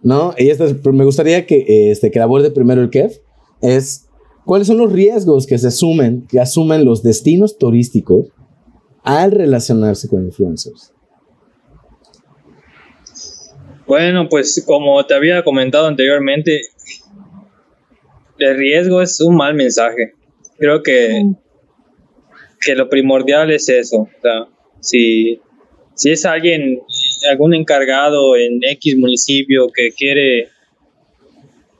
¿no? 0.03 0.35
Y 0.39 0.49
esto 0.49 0.65
me 0.93 1.05
gustaría 1.05 1.45
que, 1.47 1.91
este, 1.91 2.11
que 2.11 2.21
aborde 2.21 2.51
primero 2.51 2.81
el 2.81 2.89
Kev, 2.89 3.13
es 3.61 4.09
cuáles 4.47 4.67
son 4.67 4.79
los 4.79 4.91
riesgos 4.91 5.47
que 5.47 5.59
se 5.59 5.69
asumen, 5.69 6.27
que 6.27 6.41
asumen 6.41 6.85
los 6.87 7.03
destinos 7.03 7.59
turísticos 7.59 8.29
al 9.03 9.33
relacionarse 9.33 10.09
con 10.09 10.25
influencers. 10.25 10.95
Bueno, 13.87 14.29
pues 14.29 14.63
como 14.67 15.05
te 15.05 15.15
había 15.15 15.43
comentado 15.45 15.87
anteriormente, 15.87 16.63
el 18.39 18.57
riesgo 18.57 19.03
es 19.03 19.21
un 19.21 19.37
mal 19.37 19.55
mensaje. 19.55 20.18
Creo 20.59 20.83
que, 20.83 21.23
que 22.61 22.75
lo 22.75 22.89
primordial 22.89 23.51
es 23.51 23.69
eso. 23.69 23.97
O 23.99 24.21
sea, 24.21 24.47
si, 24.81 25.41
si 25.95 26.11
es 26.11 26.25
alguien, 26.25 26.81
algún 27.31 27.55
encargado 27.55 28.37
en 28.37 28.61
X 28.63 28.97
municipio 28.99 29.69
que 29.75 29.93
quiere 29.93 30.49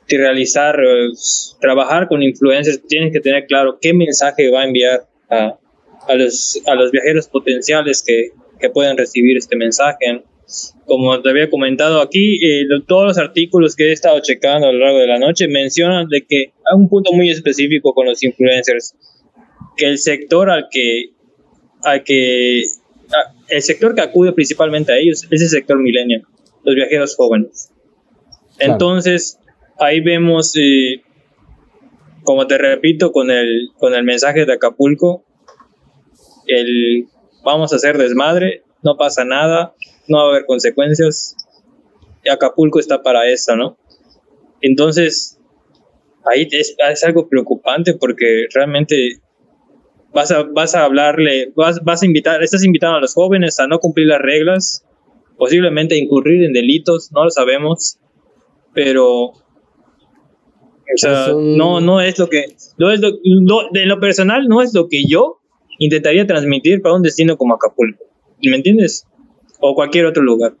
realizar, 0.07 0.79
trabajar 1.59 2.07
con 2.07 2.23
influencers, 2.23 2.81
tienes 2.87 3.13
que 3.13 3.19
tener 3.19 3.45
claro 3.45 3.77
qué 3.79 3.93
mensaje 3.93 4.49
va 4.49 4.61
a 4.61 4.65
enviar 4.65 5.07
a, 5.29 5.57
a, 6.07 6.15
los, 6.15 6.59
a 6.65 6.75
los 6.75 6.91
viajeros 6.91 7.27
potenciales 7.27 8.03
que, 8.05 8.29
que 8.59 8.69
pueden 8.69 8.97
recibir 8.97 9.37
este 9.37 9.55
mensaje. 9.55 10.23
Como 10.85 11.21
te 11.21 11.29
había 11.29 11.49
comentado 11.49 12.01
aquí, 12.01 12.43
eh, 12.43 12.65
todos 12.87 13.05
los 13.05 13.17
artículos 13.17 13.75
que 13.75 13.89
he 13.89 13.91
estado 13.91 14.19
checando 14.21 14.67
a 14.67 14.71
lo 14.71 14.79
largo 14.79 14.97
de 14.99 15.07
la 15.07 15.19
noche 15.19 15.47
mencionan 15.47 16.07
de 16.07 16.25
que 16.25 16.37
hay 16.37 16.75
un 16.75 16.89
punto 16.89 17.13
muy 17.13 17.29
específico 17.29 17.93
con 17.93 18.07
los 18.07 18.23
influencers, 18.23 18.95
que 19.77 19.85
el 19.85 19.99
sector 19.99 20.49
al 20.49 20.67
que, 20.71 21.11
al 21.83 22.03
que 22.03 22.63
el 23.49 23.61
sector 23.61 23.93
que 23.93 24.01
acude 24.01 24.33
principalmente 24.33 24.91
a 24.91 24.97
ellos 24.97 25.27
es 25.29 25.41
el 25.41 25.49
sector 25.49 25.79
millennial, 25.79 26.23
los 26.63 26.75
viajeros 26.75 27.15
jóvenes. 27.15 27.71
Entonces, 28.57 29.39
ahí 29.77 30.01
vemos, 30.01 30.55
eh, 30.57 31.01
como 32.23 32.47
te 32.47 32.57
repito, 32.57 33.11
con 33.11 33.29
el, 33.29 33.69
con 33.77 33.93
el 33.93 34.03
mensaje 34.03 34.45
de 34.45 34.53
Acapulco, 34.53 35.23
el 36.47 37.07
vamos 37.43 37.71
a 37.71 37.77
hacer 37.77 37.97
desmadre, 37.97 38.63
no 38.83 38.97
pasa 38.97 39.23
nada, 39.25 39.73
no 40.09 40.17
va 40.17 40.23
a 40.23 40.29
haber 40.29 40.45
consecuencias. 40.45 41.35
Acapulco 42.31 42.79
está 42.79 43.01
para 43.01 43.27
eso, 43.29 43.55
¿no? 43.55 43.77
Entonces, 44.61 45.39
ahí 46.25 46.47
es, 46.51 47.03
algo 47.03 47.29
preocupante 47.29 47.93
porque 47.93 48.47
realmente 48.53 49.19
vas 50.13 50.31
a, 50.31 50.43
vas 50.43 50.75
a 50.75 50.83
hablarle, 50.83 51.51
vas, 51.55 51.83
vas 51.83 52.03
a 52.03 52.05
invitar, 52.05 52.43
estás 52.43 52.63
invitando 52.63 52.97
a 52.97 53.01
los 53.01 53.13
jóvenes 53.13 53.59
a 53.59 53.67
no 53.67 53.79
cumplir 53.79 54.07
las 54.07 54.19
reglas, 54.19 54.85
posiblemente 55.37 55.97
incurrir 55.97 56.43
en 56.43 56.53
delitos, 56.53 57.11
no 57.13 57.23
lo 57.23 57.29
sabemos, 57.29 57.97
pero 58.73 59.33
o 60.91 60.97
sea, 60.97 61.27
no, 61.35 61.79
no 61.79 62.01
es 62.01 62.17
lo 62.17 62.27
que, 62.29 62.55
no 62.77 62.91
es 62.91 62.99
lo, 62.99 63.11
de 63.71 63.85
lo 63.85 63.99
personal 63.99 64.47
no 64.47 64.61
es 64.61 64.73
lo 64.73 64.87
que 64.87 65.03
yo 65.07 65.39
intentaría 65.77 66.25
transmitir 66.25 66.81
para 66.81 66.95
un 66.95 67.03
destino 67.03 67.37
como 67.37 67.53
Acapulco. 67.53 68.03
¿Me 68.41 68.55
entiendes? 68.55 69.05
O 69.59 69.75
cualquier 69.75 70.05
otro 70.05 70.23
lugar. 70.23 70.55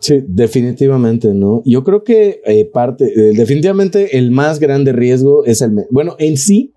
Sí, 0.00 0.24
definitivamente, 0.26 1.34
¿no? 1.34 1.62
Yo 1.66 1.84
creo 1.84 2.04
que 2.04 2.40
eh, 2.46 2.64
parte, 2.64 3.04
eh, 3.04 3.32
definitivamente 3.34 4.16
el 4.16 4.30
más 4.30 4.58
grande 4.58 4.92
riesgo 4.92 5.44
es 5.44 5.60
el, 5.60 5.86
bueno, 5.90 6.16
en 6.18 6.38
sí, 6.38 6.72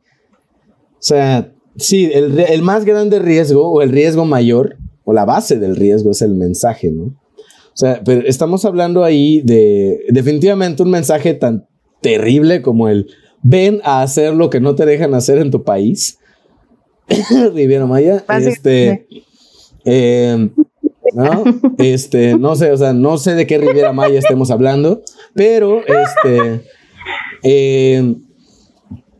o 0.93 1.05
sea, 1.05 1.53
sí, 1.77 2.09
el, 2.13 2.37
el, 2.37 2.61
más 2.61 2.83
grande 2.83 3.19
riesgo 3.19 3.69
o 3.69 3.81
el 3.81 3.91
riesgo 3.91 4.25
mayor 4.25 4.75
o 5.05 5.13
la 5.13 5.23
base 5.23 5.57
del 5.57 5.77
riesgo 5.77 6.11
es 6.11 6.21
el 6.21 6.35
mensaje, 6.35 6.91
¿no? 6.91 7.03
O 7.03 7.75
sea, 7.75 8.01
pero 8.03 8.27
estamos 8.27 8.65
hablando 8.65 9.03
ahí 9.03 9.41
de 9.41 10.01
definitivamente 10.09 10.83
un 10.83 10.91
mensaje 10.91 11.33
tan 11.33 11.65
terrible 12.01 12.61
como 12.61 12.89
el 12.89 13.07
ven 13.41 13.81
a 13.83 14.01
hacer 14.01 14.33
lo 14.33 14.49
que 14.49 14.59
no 14.59 14.75
te 14.75 14.85
dejan 14.85 15.13
hacer 15.13 15.37
en 15.37 15.49
tu 15.49 15.63
país. 15.63 16.19
Riviera 17.53 17.85
Maya, 17.85 18.23
este... 18.39 19.07
Eh, 19.85 20.49
¿no? 21.13 21.43
Este, 21.77 22.37
no 22.37 22.55
sé, 22.55 22.71
o 22.71 22.77
sea, 22.77 22.93
no 22.93 23.17
sé 23.17 23.35
de 23.35 23.47
qué 23.47 23.57
Riviera 23.57 23.93
Maya 23.93 24.19
estemos 24.19 24.51
hablando, 24.51 25.01
pero 25.33 25.81
este, 25.81 26.61
eh, 27.43 28.15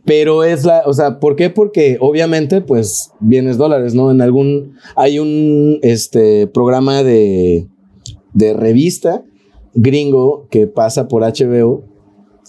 pero 0.04 0.44
es 0.44 0.64
la, 0.64 0.82
o 0.86 0.92
sea, 0.92 1.18
¿por 1.18 1.36
qué? 1.36 1.50
Porque 1.50 1.96
obviamente, 2.00 2.60
pues, 2.60 3.12
bienes 3.20 3.56
dólares, 3.56 3.94
¿no? 3.94 4.10
En 4.10 4.20
algún, 4.20 4.76
hay 4.96 5.18
un, 5.18 5.78
este, 5.82 6.46
programa 6.46 7.02
de, 7.02 7.68
de 8.32 8.52
revista 8.52 9.24
gringo 9.74 10.46
que 10.50 10.66
pasa 10.66 11.08
por 11.08 11.22
HBO 11.22 11.84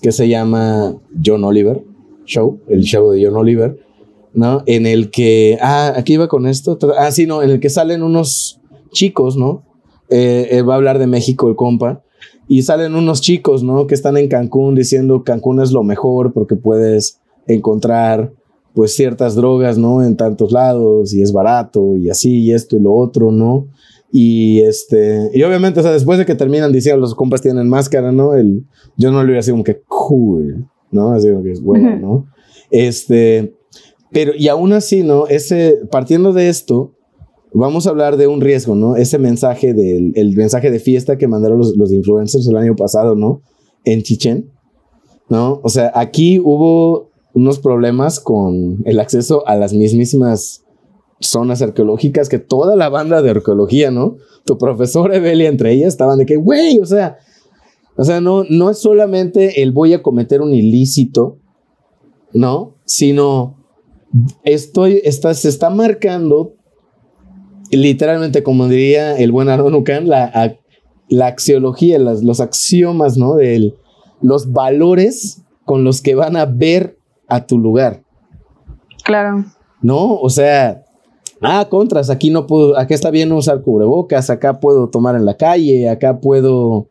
que 0.01 0.11
se 0.11 0.27
llama 0.27 0.97
John 1.23 1.43
Oliver 1.43 1.83
Show, 2.25 2.59
el 2.67 2.81
show 2.81 3.11
de 3.11 3.25
John 3.25 3.35
Oliver, 3.35 3.79
¿no? 4.33 4.63
En 4.65 4.85
el 4.85 5.09
que, 5.09 5.57
ah, 5.61 5.93
aquí 5.95 6.13
iba 6.13 6.27
con 6.27 6.45
esto, 6.45 6.77
ah, 6.97 7.11
sí, 7.11 7.25
no, 7.25 7.41
en 7.41 7.49
el 7.49 7.59
que 7.59 7.69
salen 7.69 8.03
unos 8.03 8.59
chicos, 8.95 9.37
¿no? 9.37 9.63
Eh, 10.09 10.63
va 10.67 10.73
a 10.73 10.77
hablar 10.77 10.97
de 10.97 11.07
México 11.07 11.47
el 11.47 11.55
compa. 11.55 12.03
Y 12.47 12.63
salen 12.63 12.95
unos 12.95 13.21
chicos, 13.21 13.63
¿no? 13.63 13.87
Que 13.87 13.95
están 13.95 14.17
en 14.17 14.27
Cancún 14.27 14.75
diciendo 14.75 15.23
Cancún 15.23 15.61
es 15.61 15.71
lo 15.71 15.83
mejor 15.83 16.33
porque 16.33 16.55
puedes 16.55 17.19
encontrar 17.47 18.31
pues 18.73 18.95
ciertas 18.95 19.35
drogas, 19.35 19.77
¿no? 19.77 20.03
En 20.03 20.15
tantos 20.15 20.51
lados 20.51 21.13
y 21.13 21.21
es 21.21 21.31
barato 21.31 21.95
y 21.95 22.09
así 22.09 22.39
y 22.39 22.53
esto 22.53 22.75
y 22.75 22.81
lo 22.81 22.93
otro, 22.93 23.31
¿no? 23.31 23.67
Y 24.11 24.61
este, 24.61 25.29
y 25.33 25.43
obviamente, 25.43 25.79
o 25.79 25.83
sea, 25.83 25.91
después 25.91 26.19
de 26.19 26.25
que 26.25 26.35
terminan 26.35 26.71
diciendo 26.71 27.01
los 27.01 27.15
compas 27.15 27.41
tienen 27.41 27.67
máscara, 27.67 28.11
¿no? 28.11 28.33
El, 28.33 28.65
yo 28.97 29.11
no 29.11 29.19
le 29.19 29.27
hubiera 29.27 29.41
sido 29.41 29.55
como 29.55 29.63
que 29.63 29.81
cool, 29.87 30.67
¿no? 30.91 31.13
Así 31.13 31.29
como 31.29 31.43
que 31.43 31.51
es 31.51 31.61
bueno, 31.61 31.97
¿no? 31.97 32.27
Este, 32.69 33.55
pero 34.11 34.33
y 34.37 34.47
aún 34.49 34.73
así, 34.73 35.03
¿no? 35.03 35.27
Ese, 35.27 35.79
partiendo 35.89 36.33
de 36.33 36.49
esto, 36.49 36.94
vamos 37.59 37.87
a 37.87 37.89
hablar 37.89 38.17
de 38.17 38.27
un 38.27 38.41
riesgo, 38.41 38.75
¿no? 38.75 38.95
Ese 38.95 39.17
mensaje 39.17 39.73
del 39.73 40.11
el 40.15 40.35
mensaje 40.35 40.71
de 40.71 40.79
fiesta 40.79 41.17
que 41.17 41.27
mandaron 41.27 41.57
los, 41.57 41.75
los 41.75 41.91
influencers 41.91 42.47
el 42.47 42.57
año 42.57 42.75
pasado, 42.75 43.15
¿no? 43.15 43.41
En 43.83 44.01
Chichen, 44.01 44.51
¿no? 45.29 45.59
O 45.63 45.69
sea, 45.69 45.91
aquí 45.95 46.39
hubo 46.39 47.09
unos 47.33 47.59
problemas 47.59 48.19
con 48.19 48.81
el 48.85 48.99
acceso 48.99 49.47
a 49.47 49.55
las 49.55 49.73
mismísimas 49.73 50.63
zonas 51.19 51.61
arqueológicas 51.61 52.29
que 52.29 52.39
toda 52.39 52.75
la 52.75 52.89
banda 52.89 53.21
de 53.21 53.29
arqueología, 53.29 53.91
¿no? 53.91 54.17
Tu 54.45 54.57
profesor 54.57 55.13
Evelia 55.13 55.49
entre 55.49 55.71
ellas 55.71 55.89
estaban 55.89 56.19
de 56.19 56.25
que, 56.25 56.35
güey, 56.35 56.79
o 56.79 56.85
sea, 56.85 57.17
o 57.97 58.03
sea, 58.03 58.19
no, 58.19 58.43
no 58.49 58.69
es 58.69 58.79
solamente 58.79 59.61
el 59.61 59.71
voy 59.71 59.93
a 59.93 60.03
cometer 60.03 60.41
un 60.41 60.53
ilícito, 60.53 61.37
¿no? 62.33 62.75
Sino 62.83 63.63
estoy, 64.43 65.01
está, 65.03 65.33
se 65.33 65.49
está 65.49 65.69
marcando 65.69 66.54
literalmente, 67.75 68.43
como 68.43 68.67
diría 68.67 69.17
el 69.17 69.31
buen 69.31 69.49
Aaron 69.49 69.83
la, 70.05 70.57
la 71.09 71.27
axiología, 71.27 71.99
las, 71.99 72.23
los 72.23 72.39
axiomas, 72.39 73.17
¿no? 73.17 73.35
De 73.35 73.73
los 74.21 74.51
valores 74.51 75.41
con 75.65 75.83
los 75.83 76.01
que 76.01 76.15
van 76.15 76.37
a 76.37 76.45
ver 76.45 76.97
a 77.27 77.45
tu 77.45 77.57
lugar. 77.57 78.03
Claro. 79.03 79.45
No, 79.81 80.15
o 80.15 80.29
sea, 80.29 80.83
ah, 81.41 81.67
contras, 81.69 82.09
aquí 82.09 82.29
no 82.29 82.47
puedo, 82.47 82.77
acá 82.77 82.93
está 82.93 83.11
bien 83.11 83.31
usar 83.31 83.61
cubrebocas, 83.61 84.29
acá 84.29 84.59
puedo 84.59 84.89
tomar 84.89 85.15
en 85.15 85.25
la 85.25 85.37
calle, 85.37 85.89
acá 85.89 86.19
puedo, 86.19 86.87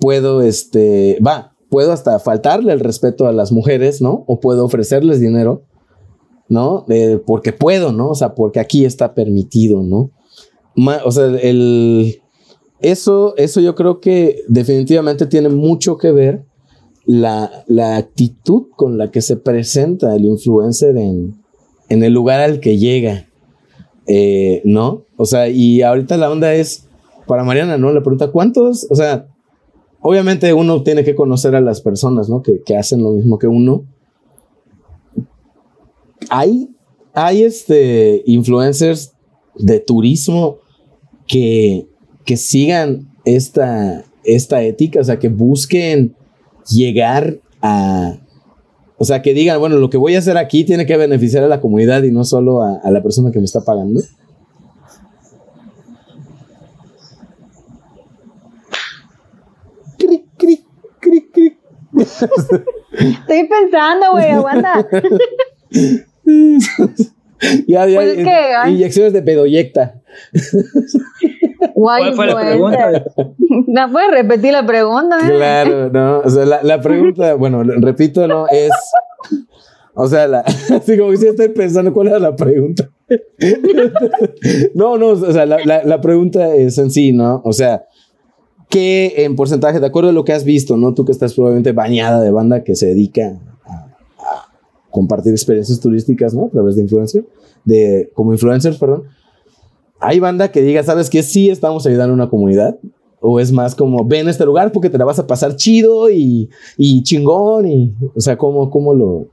puedo, 0.00 0.42
este, 0.42 1.18
va, 1.24 1.54
puedo 1.70 1.92
hasta 1.92 2.18
faltarle 2.18 2.72
el 2.72 2.80
respeto 2.80 3.26
a 3.26 3.32
las 3.32 3.52
mujeres, 3.52 4.02
¿no? 4.02 4.24
O 4.26 4.40
puedo 4.40 4.64
ofrecerles 4.64 5.20
dinero, 5.20 5.62
¿no? 6.48 6.84
porque 7.26 7.52
puedo, 7.52 7.92
¿no? 7.92 8.10
O 8.10 8.14
sea, 8.14 8.34
porque 8.34 8.60
aquí 8.60 8.84
está 8.84 9.14
permitido, 9.14 9.82
¿no? 9.82 10.10
O 11.04 11.10
sea, 11.10 11.26
el, 11.26 12.22
eso, 12.80 13.34
eso 13.36 13.60
yo 13.60 13.74
creo 13.74 14.00
que 14.00 14.42
definitivamente 14.48 15.26
tiene 15.26 15.48
mucho 15.48 15.96
que 15.96 16.12
ver 16.12 16.44
la, 17.04 17.50
la 17.66 17.96
actitud 17.96 18.66
con 18.76 18.98
la 18.98 19.10
que 19.10 19.22
se 19.22 19.36
presenta 19.36 20.14
el 20.14 20.24
influencer 20.24 20.96
en, 20.96 21.42
en 21.88 22.02
el 22.02 22.12
lugar 22.12 22.40
al 22.40 22.60
que 22.60 22.78
llega. 22.78 23.28
Eh, 24.06 24.62
¿No? 24.64 25.04
O 25.16 25.26
sea, 25.26 25.48
y 25.48 25.82
ahorita 25.82 26.16
la 26.16 26.30
onda 26.30 26.54
es, 26.54 26.88
para 27.26 27.44
Mariana, 27.44 27.78
¿no? 27.78 27.92
Le 27.92 28.00
pregunta, 28.00 28.32
¿cuántos? 28.32 28.86
O 28.90 28.96
sea, 28.96 29.28
obviamente 30.00 30.52
uno 30.52 30.82
tiene 30.82 31.04
que 31.04 31.14
conocer 31.14 31.54
a 31.54 31.60
las 31.60 31.80
personas, 31.80 32.28
¿no? 32.28 32.42
Que, 32.42 32.62
que 32.62 32.76
hacen 32.76 33.02
lo 33.02 33.12
mismo 33.12 33.38
que 33.38 33.46
uno. 33.46 33.84
Hay, 36.30 36.68
hay 37.14 37.44
este, 37.44 38.22
influencers 38.26 39.12
de 39.54 39.78
turismo 39.78 40.58
que, 41.26 41.86
que 42.24 42.36
sigan 42.36 43.08
esta, 43.24 44.04
esta 44.24 44.62
ética, 44.62 45.00
o 45.00 45.04
sea, 45.04 45.18
que 45.18 45.28
busquen 45.28 46.14
llegar 46.68 47.38
a, 47.60 48.18
o 49.02 49.04
sea, 49.04 49.20
que 49.20 49.34
digan, 49.34 49.58
bueno, 49.58 49.78
lo 49.78 49.90
que 49.90 49.96
voy 49.96 50.14
a 50.14 50.20
hacer 50.20 50.36
aquí 50.36 50.64
tiene 50.64 50.86
que 50.86 50.96
beneficiar 50.96 51.42
a 51.42 51.48
la 51.48 51.60
comunidad 51.60 52.04
y 52.04 52.12
no 52.12 52.24
solo 52.24 52.62
a, 52.62 52.88
la 52.90 53.02
persona 53.02 53.32
que 53.32 53.40
me 53.40 53.44
está 53.44 53.60
pagando. 53.60 54.00
Estoy 62.92 63.48
pensando, 63.48 64.12
güey, 64.12 64.30
aguanta. 64.30 64.86
ya, 67.66 67.86
ya, 67.86 67.96
pues 67.96 68.18
inyecciones 68.68 69.12
de 69.12 69.22
pedoyecta. 69.22 70.00
¿Cuál 71.74 72.14
fue 72.14 72.26
la 72.26 72.40
pregunta? 72.40 73.04
¿No 73.66 73.92
puedes 73.92 74.10
repetir 74.10 74.52
la 74.52 74.66
pregunta? 74.66 75.18
Claro, 75.26 75.90
no. 75.90 76.20
O 76.20 76.30
sea, 76.30 76.44
la, 76.62 76.80
pregunta, 76.80 77.34
bueno, 77.38 77.62
repito, 77.62 78.26
no, 78.26 78.46
es. 78.48 78.70
O 79.94 80.06
sea, 80.06 80.26
la, 80.26 80.40
así 80.40 80.96
como 80.96 81.10
que 81.10 81.18
sí 81.18 81.26
estoy 81.26 81.48
pensando 81.48 81.92
cuál 81.92 82.08
era 82.08 82.18
la 82.18 82.34
pregunta. 82.34 82.88
no, 84.74 84.96
no, 84.96 85.08
o 85.08 85.32
sea, 85.32 85.44
la, 85.46 86.00
pregunta 86.00 86.54
es 86.54 86.78
en 86.78 86.90
sí, 86.90 87.12
¿no? 87.12 87.42
O 87.44 87.52
sea, 87.52 87.84
¿qué 88.68 89.14
en 89.18 89.36
porcentaje, 89.36 89.80
de 89.80 89.86
acuerdo 89.86 90.10
a 90.10 90.12
lo 90.12 90.24
que 90.24 90.32
has 90.32 90.44
visto, 90.44 90.76
¿no? 90.76 90.94
Tú 90.94 91.04
que 91.04 91.12
estás 91.12 91.34
probablemente 91.34 91.72
bañada 91.72 92.20
de 92.20 92.30
banda 92.30 92.64
que 92.64 92.74
se 92.74 92.86
dedica 92.86 93.38
compartir 94.92 95.32
experiencias 95.32 95.80
turísticas, 95.80 96.32
¿no? 96.34 96.46
A 96.46 96.50
través 96.50 96.76
de 96.76 96.82
influencer, 96.82 97.24
de, 97.64 98.08
como 98.14 98.32
influencers, 98.32 98.78
perdón 98.78 99.02
hay 100.02 100.18
banda 100.20 100.50
que 100.50 100.62
diga, 100.62 100.82
¿sabes 100.82 101.08
qué? 101.08 101.22
Sí, 101.22 101.48
estamos 101.48 101.86
ayudando 101.86 102.12
a 102.12 102.16
una 102.16 102.28
comunidad. 102.28 102.76
O 103.20 103.38
es 103.38 103.52
más 103.52 103.76
como, 103.76 104.04
ven 104.04 104.26
a 104.26 104.30
este 104.32 104.44
lugar 104.44 104.72
porque 104.72 104.90
te 104.90 104.98
la 104.98 105.04
vas 105.04 105.20
a 105.20 105.28
pasar 105.28 105.54
chido 105.54 106.10
y, 106.10 106.50
y 106.76 107.04
chingón. 107.04 107.68
Y, 107.68 107.94
o 108.14 108.20
sea, 108.20 108.36
¿cómo, 108.36 108.68
cómo 108.68 108.94
lo. 108.94 109.26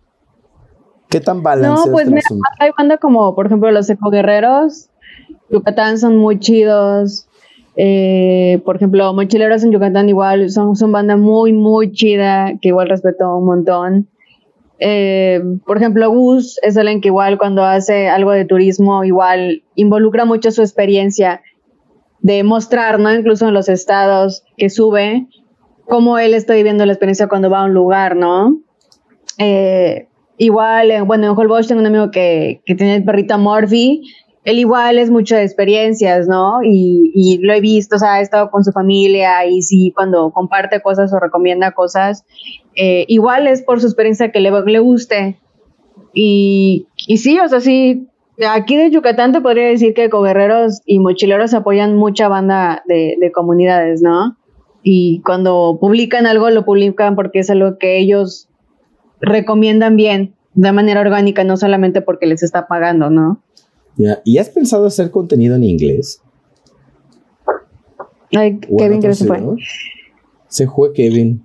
¿Qué 1.10 1.20
tan 1.20 1.42
balanceado? 1.42 1.88
No, 1.88 1.92
pues 1.92 2.08
mira, 2.08 2.22
hay 2.60 2.70
banda 2.78 2.98
como, 2.98 3.34
por 3.34 3.48
ejemplo, 3.48 3.72
los 3.72 3.90
ecoguerreros. 3.90 4.90
Yucatán 5.50 5.98
son 5.98 6.18
muy 6.18 6.38
chidos. 6.38 7.28
Eh, 7.76 8.62
por 8.64 8.76
ejemplo, 8.76 9.12
Mochileros 9.14 9.64
en 9.64 9.72
Yucatán 9.72 10.08
igual 10.08 10.52
son, 10.52 10.76
son 10.76 10.92
banda 10.92 11.18
muy, 11.18 11.52
muy 11.52 11.92
chida, 11.92 12.54
que 12.62 12.68
igual 12.68 12.90
respeto 12.90 13.36
un 13.36 13.46
montón. 13.46 14.08
Eh, 14.80 15.42
por 15.66 15.78
ejemplo, 15.78 16.10
Gus 16.10 16.58
es 16.62 16.78
alguien 16.78 17.02
que 17.02 17.10
igual 17.10 17.38
cuando 17.38 17.64
hace 17.64 18.08
algo 18.08 18.32
de 18.32 18.46
turismo, 18.46 19.04
igual 19.04 19.64
involucra 19.76 20.26
mucho 20.26 20.52
su 20.52 20.62
experiencia 20.62 21.42
de 22.22 22.44
mostrar, 22.44 23.00
¿no? 23.00 23.14
Incluso 23.14 23.48
en 23.48 23.54
los 23.54 23.70
estados 23.70 24.44
que 24.58 24.70
sube, 24.70 25.28
cómo 25.86 26.18
él 26.18 26.34
está 26.34 26.54
viviendo 26.54 26.86
la 26.86 26.94
experiencia 26.94 27.28
cuando 27.28 27.50
va 27.50 27.62
a 27.62 27.66
un 27.66 27.74
lugar, 27.74 28.16
¿no? 28.16 28.62
Eh, 29.38 30.08
igual, 30.38 31.04
bueno, 31.06 31.28
en 31.28 31.38
Holbox 31.38 31.68
tengo 31.68 31.82
un 31.82 31.88
amigo 31.88 32.12
que, 32.12 32.62
que 32.66 32.76
tiene 32.76 32.96
el 32.96 33.04
perrito 33.04 33.38
Morphy 33.38 34.02
él 34.50 34.58
igual 34.58 34.98
es 34.98 35.12
mucho 35.12 35.36
de 35.36 35.44
experiencias, 35.44 36.28
¿no? 36.28 36.60
Y, 36.64 37.40
lo 37.42 37.54
he 37.54 37.60
visto, 37.60 37.98
o 37.98 38.00
sea, 38.00 38.16
ha 38.16 38.22
estado 38.22 38.50
con 38.50 38.64
su 38.64 38.72
familia 38.72 39.46
y 39.46 39.62
sí, 39.62 39.92
cuando 39.96 40.32
comparte 40.32 40.82
cosas 40.82 41.14
o 41.14 41.20
recomienda 41.20 41.72
cosas, 41.72 42.26
eh, 42.82 43.04
igual 43.10 43.46
es 43.46 43.62
por 43.62 43.82
su 43.82 43.88
experiencia 43.88 44.32
que 44.32 44.40
le, 44.40 44.52
le 44.52 44.80
guste. 44.80 45.38
Y, 46.14 46.88
y 47.08 47.18
sí, 47.18 47.38
o 47.38 47.48
sea, 47.50 47.60
sí, 47.60 48.08
aquí 48.50 48.78
de 48.78 48.90
Yucatán 48.90 49.34
te 49.34 49.42
podría 49.42 49.68
decir 49.68 49.94
que 49.94 50.10
coguerreros 50.10 50.82
y 50.86 51.00
mochileros 51.00 51.54
apoyan 51.54 51.98
mucha 51.98 52.30
banda 52.30 52.82
de, 52.88 53.18
de 53.20 53.32
comunidades, 53.34 54.02
¿no? 54.02 54.38
Y 54.82 55.22
cuando 55.26 55.78
publican 55.82 56.26
algo, 56.26 56.50
lo 56.52 56.64
publican 56.64 57.16
porque 57.18 57.40
es 57.40 57.50
algo 57.50 57.78
que 57.78 58.00
ellos 58.00 58.48
recomiendan 59.20 59.98
bien, 59.98 60.36
de 60.54 60.72
manera 60.72 61.02
orgánica, 61.02 61.44
no 61.44 61.58
solamente 61.58 62.02
porque 62.02 62.28
les 62.28 62.44
está 62.44 62.68
pagando, 62.68 63.10
¿no? 63.10 63.44
¿Y 64.24 64.38
has 64.38 64.50
pensado 64.50 64.88
hacer 64.88 65.12
contenido 65.12 65.58
en 65.58 65.66
inglés? 65.66 66.22
Ay, 68.34 68.58
Kevin 68.60 69.02
creo 69.02 69.12
que 69.12 69.14
se 69.16 69.26
fue. 69.26 69.42
Se 70.48 70.68
fue 70.68 70.94
Kevin. 70.94 71.44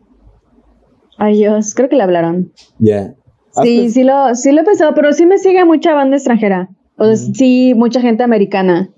Ay, 1.19 1.37
Dios, 1.37 1.75
creo 1.75 1.89
que 1.89 1.97
le 1.97 2.03
hablaron. 2.03 2.53
Ya. 2.79 3.15
Sí, 3.63 3.91
sí 3.91 4.03
lo, 4.03 4.35
sí 4.35 4.53
lo 4.53 4.63
he 4.63 4.65
pensado, 4.65 4.95
pero 4.95 5.13
sí 5.13 5.27
me 5.27 5.39
sigue 5.39 5.65
mucha 5.65 5.95
banda 5.95 6.17
extranjera. 6.17 6.69
O 6.97 7.05
sea, 7.05 7.17
sí, 7.17 7.75
mucha 7.77 8.01
gente 8.01 8.23
americana. 8.23 8.91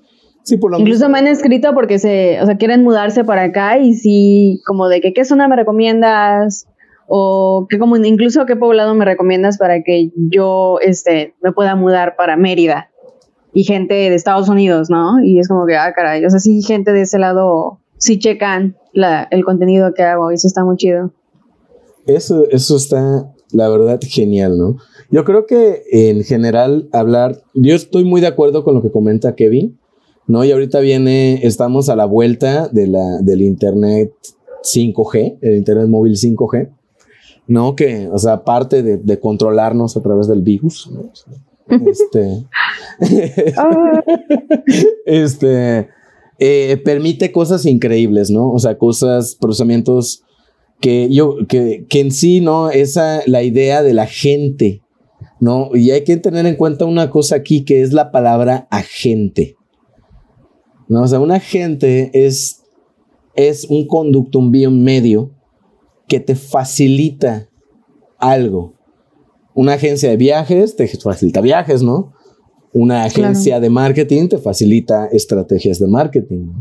Sí, 0.44 0.56
por 0.56 0.70
lo 0.70 0.78
Incluso 0.78 1.08
me 1.08 1.18
han 1.18 1.26
escrito 1.26 1.74
porque 1.74 1.98
se, 1.98 2.40
o 2.40 2.46
sea, 2.46 2.56
quieren 2.56 2.84
mudarse 2.84 3.24
para 3.24 3.42
acá 3.42 3.78
y 3.78 3.94
sí, 3.94 4.60
como 4.66 4.88
de 4.88 5.00
que 5.00 5.12
qué 5.12 5.24
zona 5.24 5.48
me 5.48 5.56
recomiendas 5.56 6.68
o 7.08 7.66
qué 7.68 7.78
como 7.78 7.96
incluso 7.96 8.46
qué 8.46 8.56
poblado 8.56 8.94
me 8.94 9.04
recomiendas 9.04 9.58
para 9.58 9.82
que 9.82 10.10
yo 10.16 10.78
este 10.80 11.34
me 11.42 11.52
pueda 11.52 11.74
mudar 11.76 12.16
para 12.16 12.36
Mérida 12.36 12.90
y 13.52 13.64
gente 13.64 13.94
de 13.94 14.14
Estados 14.14 14.48
Unidos, 14.48 14.90
¿no? 14.90 15.20
Y 15.22 15.38
es 15.40 15.48
como 15.48 15.66
que, 15.66 15.76
ah, 15.76 15.92
caray, 15.94 16.24
o 16.24 16.30
sea, 16.30 16.38
sí, 16.38 16.62
gente 16.62 16.92
de 16.92 17.02
ese 17.02 17.18
lado 17.18 17.80
sí 17.98 18.18
checan 18.18 18.76
la, 18.92 19.26
el 19.30 19.44
contenido 19.44 19.94
que 19.94 20.02
hago 20.02 20.30
y 20.30 20.34
eso 20.34 20.46
está 20.46 20.64
muy 20.64 20.76
chido. 20.76 21.12
Eso, 22.07 22.48
eso 22.50 22.76
está, 22.76 23.32
la 23.52 23.68
verdad, 23.68 24.00
genial, 24.02 24.59
¿no? 24.59 24.76
Yo 25.11 25.24
creo 25.24 25.46
que 25.46 25.82
en 25.90 26.24
general 26.24 26.88
hablar, 26.92 27.42
yo 27.54 27.74
estoy 27.74 28.04
muy 28.04 28.20
de 28.20 28.26
acuerdo 28.26 28.64
con 28.64 28.74
lo 28.74 28.82
que 28.82 28.90
comenta 28.90 29.34
Kevin, 29.34 29.78
¿no? 30.26 30.44
Y 30.44 30.52
ahorita 30.52 30.80
viene, 30.80 31.46
estamos 31.46 31.88
a 31.88 31.96
la 31.96 32.07
vuelta 32.07 32.68
de 32.68 32.88
la, 32.88 33.18
del 33.20 33.42
Internet 33.42 34.12
5G, 34.62 35.38
el 35.40 35.57
Internet 35.57 35.88
móvil 35.88 36.14
5G, 36.14 36.70
¿no? 37.46 37.76
Que, 37.76 38.09
o 38.09 38.18
sea, 38.18 38.34
aparte 38.34 38.82
de, 38.82 38.96
de 38.96 39.20
controlarnos 39.20 39.96
a 39.96 40.02
través 40.02 40.26
del 40.26 40.42
virus, 40.42 40.90
¿no? 40.92 41.11
Este, 41.68 42.46
este 45.04 45.88
eh, 46.38 46.76
permite 46.84 47.32
cosas 47.32 47.66
increíbles, 47.66 48.30
¿no? 48.30 48.52
O 48.52 48.59
sea, 48.59 48.78
cosas, 48.78 49.34
procesamientos 49.34 50.22
que 50.81 51.09
yo, 51.11 51.37
que, 51.49 51.87
que 51.89 52.01
en 52.01 52.11
sí, 52.11 52.41
¿no? 52.41 52.70
Esa, 52.70 53.22
la 53.27 53.43
idea 53.43 53.83
de 53.83 53.95
la 53.95 54.07
gente, 54.07 54.83
¿no? 55.41 55.70
Y 55.74 55.91
hay 55.91 56.05
que 56.05 56.16
tener 56.16 56.47
en 56.47 56.57
cuenta 56.57 56.85
una 56.85 57.11
cosa 57.11 57.37
aquí 57.37 57.64
que 57.64 57.83
es 57.83 57.93
la 57.93 58.11
palabra 58.11 58.66
agente. 58.70 59.57
¿No? 60.89 61.03
O 61.03 61.09
sea, 61.09 61.18
un 61.18 61.33
agente 61.33 62.11
es, 62.12 62.62
es 63.35 63.64
un 63.64 63.87
conducto, 63.87 64.39
un 64.39 64.53
bien 64.53 64.85
medio 64.85 65.33
que 66.07 66.20
te 66.20 66.37
facilita 66.37 67.49
algo 68.18 68.74
Una 69.55 69.74
agencia 69.74 70.09
de 70.11 70.16
viajes 70.16 70.77
te 70.77 70.87
facilita 70.87 71.41
viajes, 71.41 71.83
¿no? 71.83 72.12
Una 72.72 73.05
agencia 73.05 73.59
de 73.59 73.70
marketing 73.70 74.29
te 74.29 74.39
facilita 74.39 75.07
estrategias 75.07 75.79
de 75.79 75.89
marketing. 75.89 76.53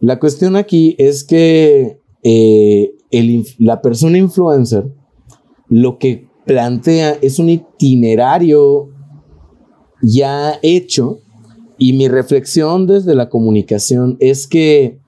La 0.00 0.18
cuestión 0.18 0.56
aquí 0.56 0.96
es 0.98 1.24
que 1.24 2.00
eh, 2.22 2.94
la 3.58 3.82
persona 3.82 4.18
influencer 4.18 4.92
lo 5.68 5.98
que 5.98 6.28
plantea 6.46 7.18
es 7.22 7.38
un 7.38 7.48
itinerario 7.48 8.88
ya 10.02 10.58
hecho 10.62 11.20
y 11.78 11.92
mi 11.92 12.08
reflexión 12.08 12.86
desde 12.86 13.14
la 13.14 13.28
comunicación 13.28 14.16
es 14.20 14.46
que 14.46 15.00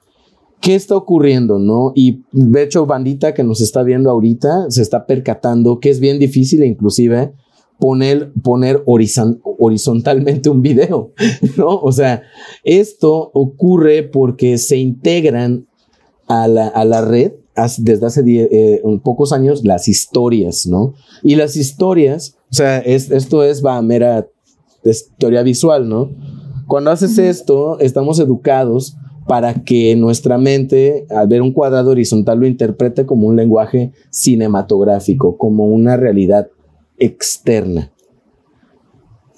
¿qué 0.62 0.76
está 0.76 0.96
ocurriendo, 0.96 1.59
no? 1.59 1.92
Y 1.94 2.22
de 2.32 2.62
hecho, 2.62 2.86
bandita 2.86 3.34
que 3.34 3.42
nos 3.42 3.61
está 3.61 3.82
viendo 3.82 4.09
ahorita 4.11 4.70
se 4.70 4.80
está 4.80 5.07
percatando 5.07 5.80
que 5.80 5.90
es 5.90 6.00
bien 6.00 6.18
difícil, 6.18 6.62
inclusive, 6.64 7.34
poner, 7.78 8.32
poner 8.42 8.82
horizontalmente 8.86 10.48
un 10.48 10.62
video, 10.62 11.12
¿no? 11.59 11.80
O 11.80 11.90
sea, 11.90 12.22
esto 12.62 13.30
ocurre 13.34 14.05
porque 14.05 14.57
se 14.57 14.76
integran 14.76 15.66
a 16.28 16.46
la, 16.46 16.68
a 16.68 16.84
la 16.84 17.05
red 17.05 17.32
desde 17.78 18.07
hace 18.07 18.22
eh, 18.26 18.82
pocos 19.03 19.32
años 19.32 19.64
las 19.64 19.88
historias, 19.88 20.66
¿no? 20.66 20.94
Y 21.22 21.36
las 21.36 21.57
historias, 21.57 22.36
o 22.50 22.55
sea, 22.55 22.78
esto 22.78 23.44
es 23.44 23.64
va 23.64 23.80
mera 23.82 24.26
historia 24.84 25.42
visual, 25.42 25.88
¿no? 25.88 26.11
Cuando 26.66 26.90
haces 26.90 27.18
esto, 27.18 27.78
estamos 27.80 28.18
educados 28.18 28.96
para 29.26 29.55
que 29.55 29.94
nuestra 29.96 30.38
mente, 30.38 31.07
al 31.11 31.28
ver 31.28 31.42
un 31.42 31.53
cuadrado 31.53 31.90
horizontal, 31.90 32.40
lo 32.40 32.46
interprete 32.46 33.07
como 33.07 33.28
un 33.28 33.36
lenguaje 33.36 33.92
cinematográfico, 34.11 35.36
como 35.36 35.66
una 35.66 35.96
realidad 35.96 36.48
externa. 36.98 37.92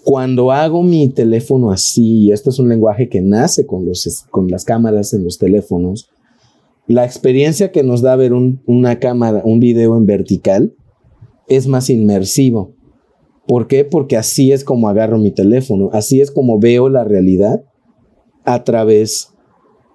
Cuando 0.05 0.53
hago 0.53 0.83
mi 0.83 1.09
teléfono 1.09 1.71
así, 1.71 2.25
y 2.25 2.33
esto 2.33 2.51
es 2.51 2.59
un 2.59 2.69
lenguaje 2.69 3.09
que 3.09 3.21
nace 3.21 3.67
con, 3.67 3.87
los, 3.87 4.25
con 4.31 4.49
las 4.49 4.65
cámaras 4.65 5.15
en 5.15 5.25
los 5.25 5.39
teléfonos, 5.39 6.11
la 6.87 7.05
experiencia 7.05 7.73
que 7.73 7.83
nos 7.83 8.03
da 8.03 8.17
ver 8.17 8.33
una 8.33 8.99
cámara, 8.99 9.43
un 9.45 9.61
video 9.61 9.97
en 9.97 10.07
vertical, 10.07 10.75
es 11.49 11.67
más 11.67 11.91
inmersivo. 11.91 12.75
¿Por 13.47 13.67
qué? 13.67 13.85
Porque 13.85 14.17
así 14.17 14.53
es 14.53 14.65
como 14.65 14.89
agarro 14.89 15.19
mi 15.19 15.31
teléfono, 15.31 15.91
así 15.93 16.21
es 16.21 16.31
como 16.31 16.59
veo 16.59 16.89
la 16.89 17.05
realidad 17.05 17.65
a 18.45 18.65
través 18.65 19.35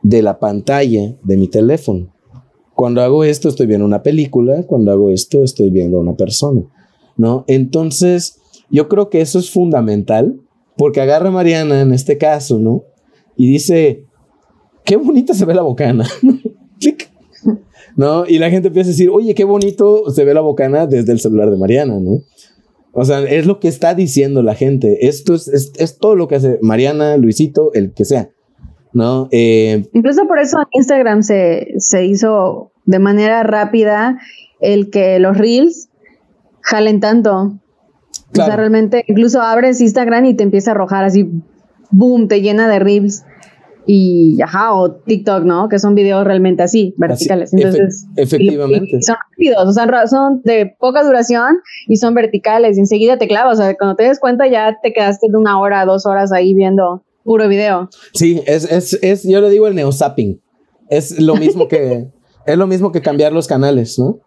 de 0.02 0.22
la 0.22 0.40
pantalla 0.40 1.16
de 1.24 1.38
mi 1.38 1.48
teléfono. 1.48 2.14
Cuando 2.76 3.02
hago 3.02 3.24
esto 3.24 3.50
estoy 3.50 3.68
viendo 3.68 3.86
una 3.86 4.04
película, 4.04 4.64
cuando 4.64 4.92
hago 4.92 5.10
esto 5.10 5.44
estoy 5.44 5.70
viendo 5.70 5.98
a 5.98 6.02
una 6.02 6.16
persona, 6.16 6.62
¿no? 7.18 7.44
Entonces, 7.48 8.40
yo 8.70 8.88
creo 8.88 9.10
que 9.10 9.22
eso 9.22 9.40
es 9.40 9.52
fundamental 9.52 10.40
porque 10.78 11.02
agarra 11.02 11.32
Mariana 11.32 11.82
en 11.82 11.94
este 11.94 12.18
caso, 12.18 12.60
¿no? 12.60 12.84
Y 13.36 13.48
dice, 13.48 14.06
qué 14.86 14.96
bonita 14.96 15.34
se 15.34 15.46
ve 15.46 15.54
la 15.54 15.62
bocana. 15.62 16.08
¿No? 17.96 18.26
Y 18.26 18.40
la 18.40 18.50
gente 18.50 18.70
empieza 18.70 18.90
a 18.90 18.92
decir, 18.92 19.10
oye, 19.10 19.36
qué 19.36 19.44
bonito 19.44 20.10
se 20.12 20.24
ve 20.24 20.34
la 20.34 20.42
bocana 20.42 20.88
desde 20.88 21.12
el 21.12 21.20
celular 21.20 21.50
de 21.50 21.58
Mariana, 21.58 22.00
¿no? 22.00 22.20
O 22.92 23.06
sea, 23.06 23.20
es 23.22 23.46
lo 23.46 23.60
que 23.60 23.68
está 23.68 23.94
diciendo 23.94 24.42
la 24.42 24.56
gente. 24.56 25.08
Esto 25.08 25.36
es, 25.36 25.48
es, 25.48 25.98
todo 26.00 26.16
lo 26.16 26.28
que 26.28 26.36
hace 26.36 26.60
Mariana, 26.62 27.18
Luisito, 27.18 27.74
el 27.74 27.94
que 27.94 28.06
sea. 28.06 28.30
¿No? 28.92 29.28
Eh, 29.32 29.88
Incluso 29.94 30.28
por 30.28 30.40
eso 30.40 30.58
Instagram 30.72 31.22
se, 31.22 31.68
se 31.78 32.06
hizo 32.06 32.72
de 32.86 32.98
manera 32.98 33.44
rápida 33.44 34.18
el 34.60 34.90
que 34.90 35.20
los 35.20 35.38
reels 35.38 35.90
jalen 36.62 37.00
tanto. 37.00 37.60
O 38.32 38.36
sea, 38.36 38.56
realmente, 38.56 39.04
incluso 39.08 39.42
abres 39.42 39.82
Instagram 39.82 40.26
y 40.26 40.34
te 40.36 40.44
empieza 40.44 40.72
a 40.72 40.74
arrojar 40.74 41.04
así, 41.04 41.30
boom, 41.92 42.28
te 42.28 42.42
llena 42.42 42.68
de 42.68 42.80
reels 42.80 43.24
y 43.92 44.40
ajá, 44.44 44.76
o 44.76 44.92
TikTok, 44.92 45.46
¿no? 45.46 45.68
Que 45.68 45.80
son 45.80 45.96
videos 45.96 46.24
realmente 46.24 46.62
así, 46.62 46.94
verticales. 46.98 47.52
Entonces, 47.54 48.06
efectivamente. 48.18 49.02
son 49.02 49.16
rápidos, 49.32 49.68
o 49.68 49.74
sea, 49.74 50.06
son 50.06 50.42
de 50.44 50.76
poca 50.78 51.04
duración 51.04 51.58
y 51.88 51.96
son 51.96 52.14
verticales. 52.14 52.78
Y 52.78 52.82
enseguida 52.82 53.18
te 53.18 53.28
clavas, 53.28 53.58
o 53.58 53.64
sea, 53.64 53.76
cuando 53.76 53.96
te 53.96 54.04
des 54.04 54.20
cuenta 54.20 54.46
ya 54.48 54.78
te 54.84 54.94
quedaste 54.94 55.26
de 55.32 55.36
una 55.36 55.60
hora, 55.60 55.86
dos 55.86 56.06
horas 56.06 56.32
ahí 56.32 56.54
viendo 56.54 57.04
puro 57.24 57.48
video. 57.48 57.90
Sí, 58.14 58.44
es, 58.46 58.72
es, 58.72 59.00
es 59.02 59.24
yo 59.24 59.42
le 59.42 59.50
digo 59.50 59.66
el 59.66 59.74
neozapping. 59.74 60.40
Es 60.92 61.20
lo 61.20 61.36
mismo 61.36 61.68
que, 61.68 62.10
es 62.46 62.58
lo 62.60 62.68
mismo 62.68 62.92
que 62.92 63.02
cambiar 63.02 63.34
los 63.34 63.48
canales, 63.48 63.98
¿no? 63.98 64.20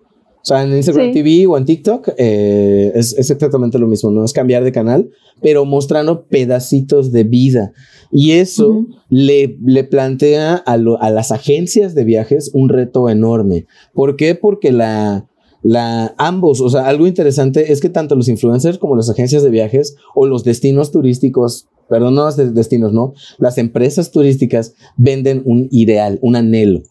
O 0.43 0.45
sea, 0.45 0.65
en 0.65 0.75
Instagram 0.75 1.13
TV 1.13 1.47
o 1.47 1.57
en 1.57 1.65
TikTok 1.65 2.09
eh, 2.19 2.91
es, 2.97 3.17
exactamente 3.17 3.79
lo 3.79 3.87
mismo, 3.87 4.11
no 4.11 4.25
es 4.25 4.33
cambiar 4.33 4.65
de 4.65 4.73
canal, 4.73 5.09
pero 5.41 5.65
mostrando 5.65 6.25
pedacitos 6.27 7.13
de 7.13 7.23
vida. 7.23 7.73
Y 8.11 8.33
eso 8.33 8.87
le, 9.09 9.57
le 9.65 9.85
plantea 9.85 10.63
a, 10.67 10.73
a, 10.73 11.11
las 11.11 11.31
agencias 11.31 11.95
de 11.95 12.05
viajes 12.05 12.51
un 12.55 12.69
reto 12.69 13.09
enorme. 13.09 13.67
¿Por 13.95 14.17
qué? 14.17 14.35
Porque 14.35 14.73
la, 14.73 15.29
la, 15.63 16.13
ambos, 16.19 16.61
o 16.61 16.69
sea, 16.69 16.89
algo 16.89 17.07
interesante 17.07 17.73
es 17.73 17.81
que 17.81 17.89
tanto 17.89 18.17
los 18.17 18.29
influencers 18.29 18.79
como 18.79 18.97
las 18.97 19.09
agencias 19.09 19.45
de 19.45 19.51
viajes 19.51 19.97
o 20.15 20.27
los 20.27 20.43
destinos 20.43 20.91
turísticos, 20.91 21.69
perdón, 21.89 22.17
no 22.17 22.25
los 22.25 22.37
destinos, 22.55 22.93
no, 22.93 23.15
las 23.39 23.59
empresas 23.59 24.11
turísticas 24.11 24.75
venden 24.97 25.43
un 25.45 25.69
ideal, 25.71 26.19
un 26.21 26.35
anhelo. 26.35 26.83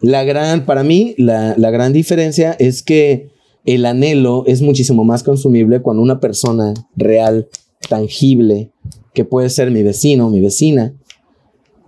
La 0.00 0.24
gran, 0.24 0.66
para 0.66 0.82
mí, 0.82 1.14
la, 1.18 1.54
gran 1.56 1.92
diferencia 1.92 2.52
es 2.58 2.82
que 2.82 3.30
el 3.64 3.86
anhelo 3.86 4.44
es 4.46 4.62
muchísimo 4.62 5.04
más 5.04 5.22
consumible 5.22 5.80
cuando 5.80 6.02
una 6.02 6.20
persona 6.20 6.74
real, 6.96 7.48
tangible, 7.88 8.70
que 9.14 9.24
puede 9.24 9.48
ser 9.48 9.70
mi 9.70 9.82
vecino, 9.82 10.28
mi 10.28 10.40
vecina, 10.40 10.94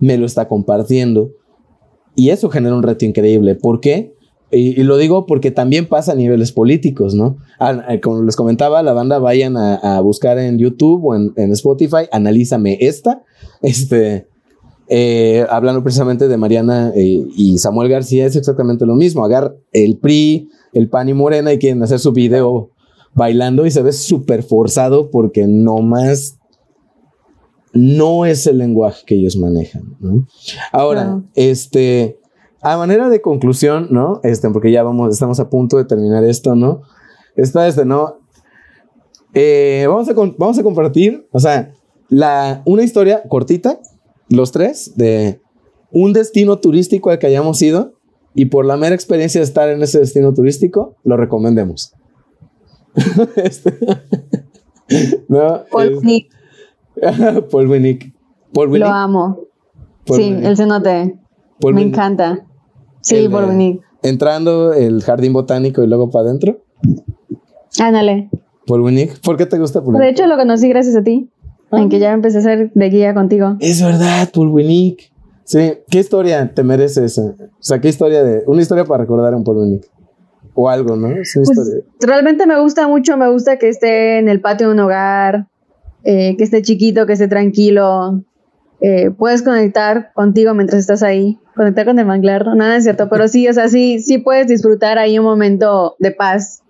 me 0.00 0.16
lo 0.16 0.26
está 0.26 0.48
compartiendo. 0.48 1.32
Y 2.16 2.30
eso 2.30 2.48
genera 2.48 2.74
un 2.74 2.82
reto 2.82 3.04
increíble. 3.04 3.54
¿Por 3.54 3.80
qué? 3.80 4.14
Y, 4.50 4.82
lo 4.82 4.96
digo 4.96 5.26
porque 5.26 5.50
también 5.50 5.86
pasa 5.86 6.12
a 6.12 6.14
niveles 6.14 6.52
políticos, 6.52 7.14
¿no? 7.14 7.36
Ah, 7.60 7.84
eh, 7.90 8.00
como 8.00 8.22
les 8.22 8.34
comentaba, 8.34 8.82
la 8.82 8.94
banda 8.94 9.18
vayan 9.18 9.58
a, 9.58 10.00
buscar 10.00 10.38
en 10.38 10.58
YouTube 10.58 11.04
o 11.04 11.14
en, 11.14 11.34
en, 11.36 11.52
Spotify, 11.52 12.08
analízame 12.10 12.78
esta, 12.80 13.22
este, 13.60 14.27
eh, 14.88 15.46
hablando 15.50 15.82
precisamente 15.82 16.28
de 16.28 16.36
Mariana 16.36 16.92
eh, 16.94 17.26
y 17.36 17.58
Samuel 17.58 17.88
García, 17.88 18.26
es 18.26 18.36
exactamente 18.36 18.86
lo 18.86 18.94
mismo. 18.94 19.24
Agar 19.24 19.54
el 19.72 19.98
PRI, 19.98 20.48
el 20.72 20.88
PAN 20.88 21.08
y 21.08 21.14
Morena 21.14 21.52
y 21.52 21.58
quieren 21.58 21.82
hacer 21.82 21.98
su 21.98 22.12
video 22.12 22.70
bailando 23.14 23.66
y 23.66 23.70
se 23.70 23.82
ve 23.82 23.92
súper 23.92 24.42
forzado 24.42 25.10
porque 25.10 25.46
no 25.46 25.78
más 25.78 26.38
no 27.74 28.24
es 28.24 28.46
el 28.46 28.58
lenguaje 28.58 29.04
que 29.06 29.14
ellos 29.14 29.36
manejan. 29.36 29.96
Ahora, 30.72 31.22
este, 31.34 32.18
a 32.62 32.76
manera 32.76 33.08
de 33.08 33.20
conclusión, 33.20 33.88
¿no? 33.90 34.20
Este, 34.22 34.48
porque 34.50 34.72
ya 34.72 34.82
vamos, 34.82 35.12
estamos 35.12 35.38
a 35.38 35.50
punto 35.50 35.76
de 35.76 35.84
terminar 35.84 36.24
esto, 36.24 36.54
¿no? 36.54 36.82
Está 37.36 37.68
este, 37.68 37.84
¿no? 37.84 38.18
Eh, 39.34 39.84
vamos, 39.86 40.08
a, 40.08 40.14
vamos 40.14 40.58
a 40.58 40.62
compartir, 40.62 41.28
o 41.30 41.38
sea, 41.38 41.72
la, 42.08 42.62
una 42.64 42.82
historia 42.82 43.22
cortita 43.28 43.78
los 44.28 44.52
tres, 44.52 44.96
de 44.96 45.40
un 45.92 46.12
destino 46.12 46.58
turístico 46.58 47.10
al 47.10 47.18
que 47.18 47.26
hayamos 47.26 47.60
ido 47.62 47.94
y 48.34 48.46
por 48.46 48.66
la 48.66 48.76
mera 48.76 48.94
experiencia 48.94 49.40
de 49.40 49.44
estar 49.44 49.68
en 49.68 49.82
ese 49.82 49.98
destino 49.98 50.34
turístico, 50.34 50.96
lo 51.04 51.16
recomendemos. 51.16 51.94
este, 53.36 53.74
no, 55.28 55.64
Paul 55.70 55.96
Winnick. 55.96 56.30
Paul 57.50 57.68
Winnick. 57.68 58.12
Lo 58.80 58.88
amo. 58.88 59.40
sí, 60.06 60.34
el 60.42 60.56
cenote. 60.56 61.16
Me 61.62 61.82
encanta. 61.82 62.46
Sí, 63.00 63.28
Paul 63.28 63.50
Winnick. 63.50 63.82
Entrando 64.02 64.72
el 64.72 65.02
jardín 65.02 65.32
botánico 65.32 65.82
y 65.82 65.86
luego 65.86 66.10
para 66.10 66.26
adentro. 66.26 66.60
Ándale. 67.80 68.30
Paul 68.66 68.82
Winnick. 68.82 69.20
¿Por 69.20 69.36
qué 69.36 69.46
te 69.46 69.58
gusta 69.58 69.82
Paul 69.82 69.98
De 69.98 70.08
hecho, 70.08 70.26
lo 70.26 70.36
conocí 70.36 70.68
gracias 70.68 70.96
a 70.96 71.02
ti. 71.02 71.30
En 71.70 71.88
que 71.88 71.98
ya 71.98 72.12
empecé 72.12 72.38
a 72.38 72.42
ser 72.42 72.72
de 72.72 72.90
guía 72.90 73.14
contigo. 73.14 73.56
Es 73.60 73.82
verdad, 73.82 74.30
Pulwinic. 74.32 75.12
Sí, 75.44 75.74
¿qué 75.90 76.00
historia 76.00 76.52
te 76.54 76.62
merece 76.62 77.04
esa? 77.04 77.22
O 77.22 77.34
sea, 77.60 77.80
¿qué 77.80 77.88
historia 77.88 78.22
de. 78.22 78.42
Una 78.46 78.62
historia 78.62 78.84
para 78.84 79.02
recordar 79.02 79.34
a 79.34 79.36
un 79.36 79.44
Pulwinic? 79.44 79.88
O 80.54 80.68
algo, 80.68 80.96
¿no? 80.96 81.08
Es 81.08 81.36
una 81.36 81.44
pues, 81.44 81.58
historia. 81.58 81.84
Realmente 82.00 82.46
me 82.46 82.60
gusta 82.60 82.88
mucho, 82.88 83.16
me 83.16 83.30
gusta 83.30 83.58
que 83.58 83.68
esté 83.68 84.18
en 84.18 84.28
el 84.28 84.40
patio 84.40 84.68
de 84.68 84.74
un 84.74 84.80
hogar, 84.80 85.46
eh, 86.04 86.36
que 86.36 86.44
esté 86.44 86.62
chiquito, 86.62 87.06
que 87.06 87.12
esté 87.12 87.28
tranquilo. 87.28 88.24
Eh, 88.80 89.10
puedes 89.10 89.42
conectar 89.42 90.12
contigo 90.14 90.54
mientras 90.54 90.80
estás 90.80 91.02
ahí. 91.02 91.38
Conectar 91.56 91.86
con 91.86 91.98
el 91.98 92.06
manglar, 92.06 92.46
no, 92.46 92.54
nada 92.54 92.76
es 92.76 92.84
cierto, 92.84 93.08
pero 93.08 93.26
sí, 93.26 93.48
o 93.48 93.52
sea, 93.52 93.68
sí, 93.68 94.00
sí 94.00 94.18
puedes 94.18 94.46
disfrutar 94.46 94.98
ahí 94.98 95.18
un 95.18 95.24
momento 95.24 95.96
de 95.98 96.12
paz. 96.12 96.62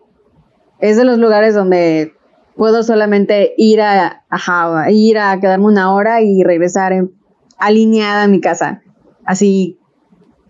Es 0.81 0.97
de 0.97 1.05
los 1.05 1.19
lugares 1.19 1.55
donde 1.55 2.13
puedo 2.59 2.83
solamente 2.83 3.55
ir 3.57 3.81
a, 3.81 4.25
ir 4.91 5.17
a 5.17 5.41
quedarme 5.41 5.67
una 5.67 5.95
hora 5.95 6.21
y 6.21 6.43
regresar 6.43 6.93
alineada 7.57 8.25
a 8.25 8.29
mi 8.29 8.41
casa. 8.41 8.83
Así, 9.25 9.79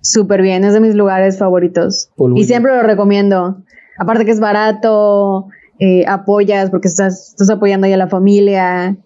súper 0.00 0.42
bien, 0.42 0.64
es 0.64 0.72
de 0.72 0.80
mis 0.80 0.94
lugares 0.94 1.38
favoritos. 1.38 2.10
Y 2.34 2.44
siempre 2.44 2.74
lo 2.74 2.82
recomiendo. 2.82 3.58
Aparte 3.98 4.24
que 4.24 4.30
es 4.30 4.40
barato, 4.40 5.48
eh, 5.78 6.06
apoyas 6.08 6.70
porque 6.70 6.88
estás, 6.88 7.30
estás 7.30 7.50
apoyando 7.50 7.86
ahí 7.86 7.92
a 7.92 7.98
la 7.98 8.08
familia. 8.08 8.96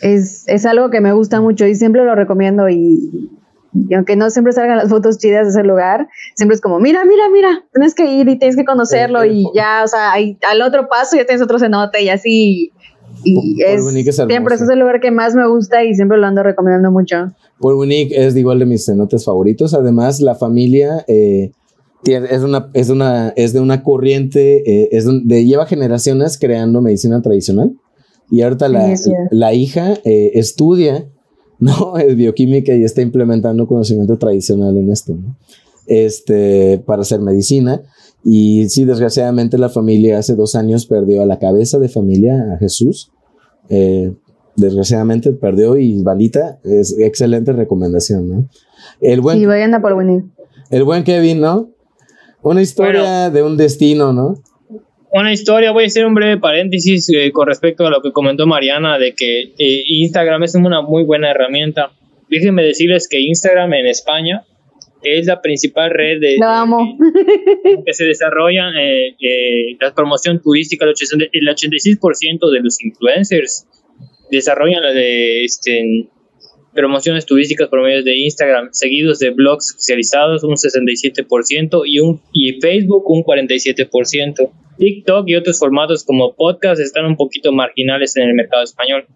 Es, 0.00 0.48
es 0.48 0.64
algo 0.64 0.90
que 0.90 1.02
me 1.02 1.12
gusta 1.12 1.40
mucho 1.40 1.66
y 1.66 1.74
siempre 1.74 2.04
lo 2.04 2.14
recomiendo 2.14 2.68
y, 2.70 3.30
y 3.74 3.94
aunque 3.94 4.16
no 4.16 4.30
siempre 4.30 4.52
salgan 4.52 4.78
las 4.78 4.88
fotos 4.88 5.18
chidas 5.18 5.44
de 5.46 5.50
ese 5.60 5.62
lugar, 5.66 6.08
siempre 6.36 6.54
es 6.54 6.60
como, 6.60 6.80
mira, 6.80 7.04
mira, 7.04 7.28
mira, 7.30 7.64
tienes 7.72 7.94
que 7.94 8.06
ir 8.06 8.28
y 8.28 8.38
tienes 8.38 8.56
que 8.56 8.64
conocerlo 8.64 9.24
y 9.24 9.46
ya, 9.54 9.82
o 9.84 9.88
sea, 9.88 10.12
ahí, 10.12 10.38
al 10.50 10.62
otro 10.62 10.88
paso 10.88 11.16
ya 11.16 11.24
tienes 11.26 11.42
otro 11.42 11.58
cenote 11.58 12.02
y 12.02 12.08
así. 12.08 12.72
Y 13.24 13.62
es, 13.62 13.80
Polvinic 13.82 14.08
es 14.08 14.16
siempre 14.16 14.54
es 14.54 14.60
el 14.68 14.78
lugar 14.78 15.00
que 15.00 15.10
más 15.10 15.34
me 15.34 15.46
gusta 15.48 15.82
y 15.84 15.94
siempre 15.94 16.18
lo 16.18 16.26
ando 16.26 16.42
recomendando 16.42 16.90
mucho. 16.90 17.32
Polvinic 17.58 18.12
es 18.12 18.36
igual 18.36 18.58
de 18.58 18.66
mis 18.66 18.84
cenotes 18.86 19.24
favoritos. 19.24 19.74
Además, 19.74 20.20
la 20.20 20.34
familia 20.34 21.04
eh, 21.08 21.50
tiene- 22.04 22.28
es, 22.30 22.42
una, 22.42 22.70
es, 22.74 22.90
una, 22.90 23.30
es 23.30 23.52
de 23.52 23.60
una 23.60 23.82
corriente, 23.82 24.58
eh, 24.70 24.88
es 24.92 25.06
un- 25.06 25.26
de, 25.26 25.44
lleva 25.44 25.66
generaciones 25.66 26.38
creando 26.38 26.80
medicina 26.80 27.20
tradicional. 27.22 27.72
Y 28.30 28.42
ahorita 28.42 28.68
la, 28.68 28.94
Sí, 28.96 29.10
es 29.10 29.10
la 29.30 29.52
hija 29.54 29.94
eh, 30.04 30.32
estudia, 30.34 31.06
¿no? 31.60 31.98
Es 31.98 32.14
bioquímica 32.14 32.74
y 32.74 32.84
está 32.84 33.02
implementando 33.02 33.66
conocimiento 33.66 34.16
tradicional 34.18 34.76
en 34.76 34.90
esto, 34.90 35.14
¿no? 35.14 35.36
Este, 35.86 36.82
para 36.84 37.02
hacer 37.02 37.20
medicina. 37.20 37.82
Y 38.24 38.68
sí, 38.68 38.84
desgraciadamente 38.84 39.58
la 39.58 39.68
familia 39.68 40.18
hace 40.18 40.34
dos 40.34 40.54
años 40.54 40.86
perdió 40.86 41.22
a 41.22 41.26
la 41.26 41.38
cabeza 41.38 41.78
de 41.78 41.88
familia, 41.88 42.52
a 42.54 42.58
Jesús. 42.58 43.10
Eh, 43.70 44.12
desgraciadamente 44.56 45.32
perdió 45.32 45.76
y 45.76 46.02
bandita, 46.02 46.58
es 46.64 46.98
excelente 46.98 47.52
recomendación, 47.52 48.28
¿no? 48.28 48.48
El 49.00 49.20
buen, 49.20 49.38
Y 49.38 49.46
vayan 49.46 49.72
a 49.74 49.80
Polvini. 49.80 50.24
el 50.70 50.84
buen 50.84 51.04
Kevin, 51.04 51.40
¿no? 51.40 51.70
Una 52.42 52.60
historia 52.60 53.30
de 53.30 53.42
un 53.42 53.56
destino, 53.56 54.12
¿no? 54.12 54.34
Una 55.10 55.32
historia, 55.32 55.72
voy 55.72 55.84
a 55.84 55.86
hacer 55.86 56.04
un 56.04 56.14
breve 56.14 56.38
paréntesis 56.38 57.08
eh, 57.10 57.32
con 57.32 57.46
respecto 57.46 57.86
a 57.86 57.90
lo 57.90 58.02
que 58.02 58.12
comentó 58.12 58.46
Mariana 58.46 58.98
de 58.98 59.14
que 59.14 59.54
eh, 59.58 59.82
Instagram 59.86 60.42
es 60.42 60.54
una 60.54 60.82
muy 60.82 61.04
buena 61.04 61.30
herramienta. 61.30 61.92
Déjenme 62.28 62.62
decirles 62.62 63.08
que 63.08 63.18
Instagram 63.20 63.72
en 63.72 63.86
España 63.86 64.44
es 65.02 65.26
la 65.26 65.40
principal 65.40 65.90
red 65.90 66.20
de, 66.20 66.36
que 67.86 67.94
se 67.94 68.04
desarrollan 68.04 68.76
eh, 68.76 69.16
eh, 69.20 69.76
la 69.80 69.94
promoción 69.94 70.40
turística. 70.42 70.84
El 70.84 70.90
80 70.90 71.26
el 71.32 71.48
86% 71.48 72.50
de 72.50 72.60
los 72.60 72.82
influencers 72.82 73.66
desarrollan 74.30 74.82
la 74.82 74.92
de 74.92 75.44
este, 75.44 76.08
promociones 76.74 77.26
turísticas 77.26 77.68
por 77.68 77.82
medio 77.82 78.02
de 78.02 78.16
Instagram, 78.18 78.68
seguidos 78.72 79.18
de 79.18 79.30
blogs 79.30 79.70
especializados 79.70 80.44
un 80.44 80.56
67% 80.56 81.82
y, 81.86 82.00
un, 82.00 82.20
y 82.32 82.60
Facebook 82.60 83.04
un 83.10 83.22
47%. 83.22 84.50
TikTok 84.78 85.28
y 85.28 85.36
otros 85.36 85.58
formatos 85.58 86.04
como 86.04 86.34
podcast 86.34 86.80
están 86.80 87.06
un 87.06 87.16
poquito 87.16 87.52
marginales 87.52 88.16
en 88.16 88.28
el 88.28 88.34
mercado 88.34 88.62
español. 88.62 89.06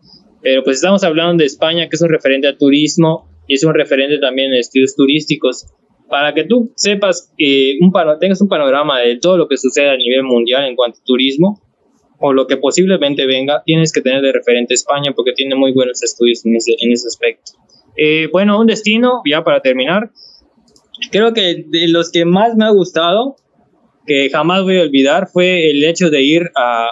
Pero 0.42 0.64
pues 0.64 0.76
estamos 0.76 1.04
hablando 1.04 1.40
de 1.42 1.46
España, 1.46 1.88
que 1.88 1.96
es 1.96 2.02
un 2.02 2.08
referente 2.08 2.48
a 2.48 2.56
turismo 2.56 3.28
y 3.46 3.54
es 3.54 3.64
un 3.64 3.74
referente 3.74 4.18
también 4.18 4.52
en 4.52 4.58
estudios 4.58 4.94
turísticos. 4.96 5.66
Para 6.08 6.34
que 6.34 6.44
tú 6.44 6.72
sepas, 6.76 7.32
eh, 7.38 7.74
un 7.80 7.92
tengas 8.20 8.40
un 8.40 8.48
panorama 8.48 9.00
de 9.00 9.16
todo 9.16 9.38
lo 9.38 9.48
que 9.48 9.56
sucede 9.56 9.88
a 9.88 9.96
nivel 9.96 10.24
mundial 10.24 10.64
en 10.66 10.76
cuanto 10.76 10.98
a 11.00 11.04
turismo, 11.04 11.62
o 12.18 12.32
lo 12.32 12.46
que 12.46 12.56
posiblemente 12.56 13.26
venga, 13.26 13.62
tienes 13.64 13.92
que 13.92 14.00
tener 14.00 14.22
de 14.22 14.32
referente 14.32 14.74
España 14.74 15.12
porque 15.14 15.32
tiene 15.32 15.54
muy 15.56 15.72
buenos 15.72 16.02
estudios 16.02 16.44
en 16.44 16.56
ese, 16.56 16.74
en 16.78 16.92
ese 16.92 17.08
aspecto. 17.08 17.52
Eh, 17.96 18.28
bueno, 18.30 18.60
un 18.60 18.66
destino, 18.66 19.22
ya 19.28 19.42
para 19.42 19.60
terminar, 19.60 20.10
creo 21.10 21.32
que 21.32 21.64
de 21.68 21.88
los 21.88 22.10
que 22.10 22.24
más 22.24 22.56
me 22.56 22.64
ha 22.64 22.70
gustado, 22.70 23.36
que 24.06 24.28
jamás 24.30 24.62
voy 24.62 24.78
a 24.78 24.82
olvidar, 24.82 25.28
fue 25.32 25.70
el 25.70 25.84
hecho 25.84 26.10
de 26.10 26.22
ir 26.22 26.50
a 26.56 26.88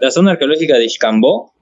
la 0.00 0.10
zona 0.10 0.32
arqueológica 0.32 0.76
de 0.78 0.84
Ixcambó, 0.84 1.52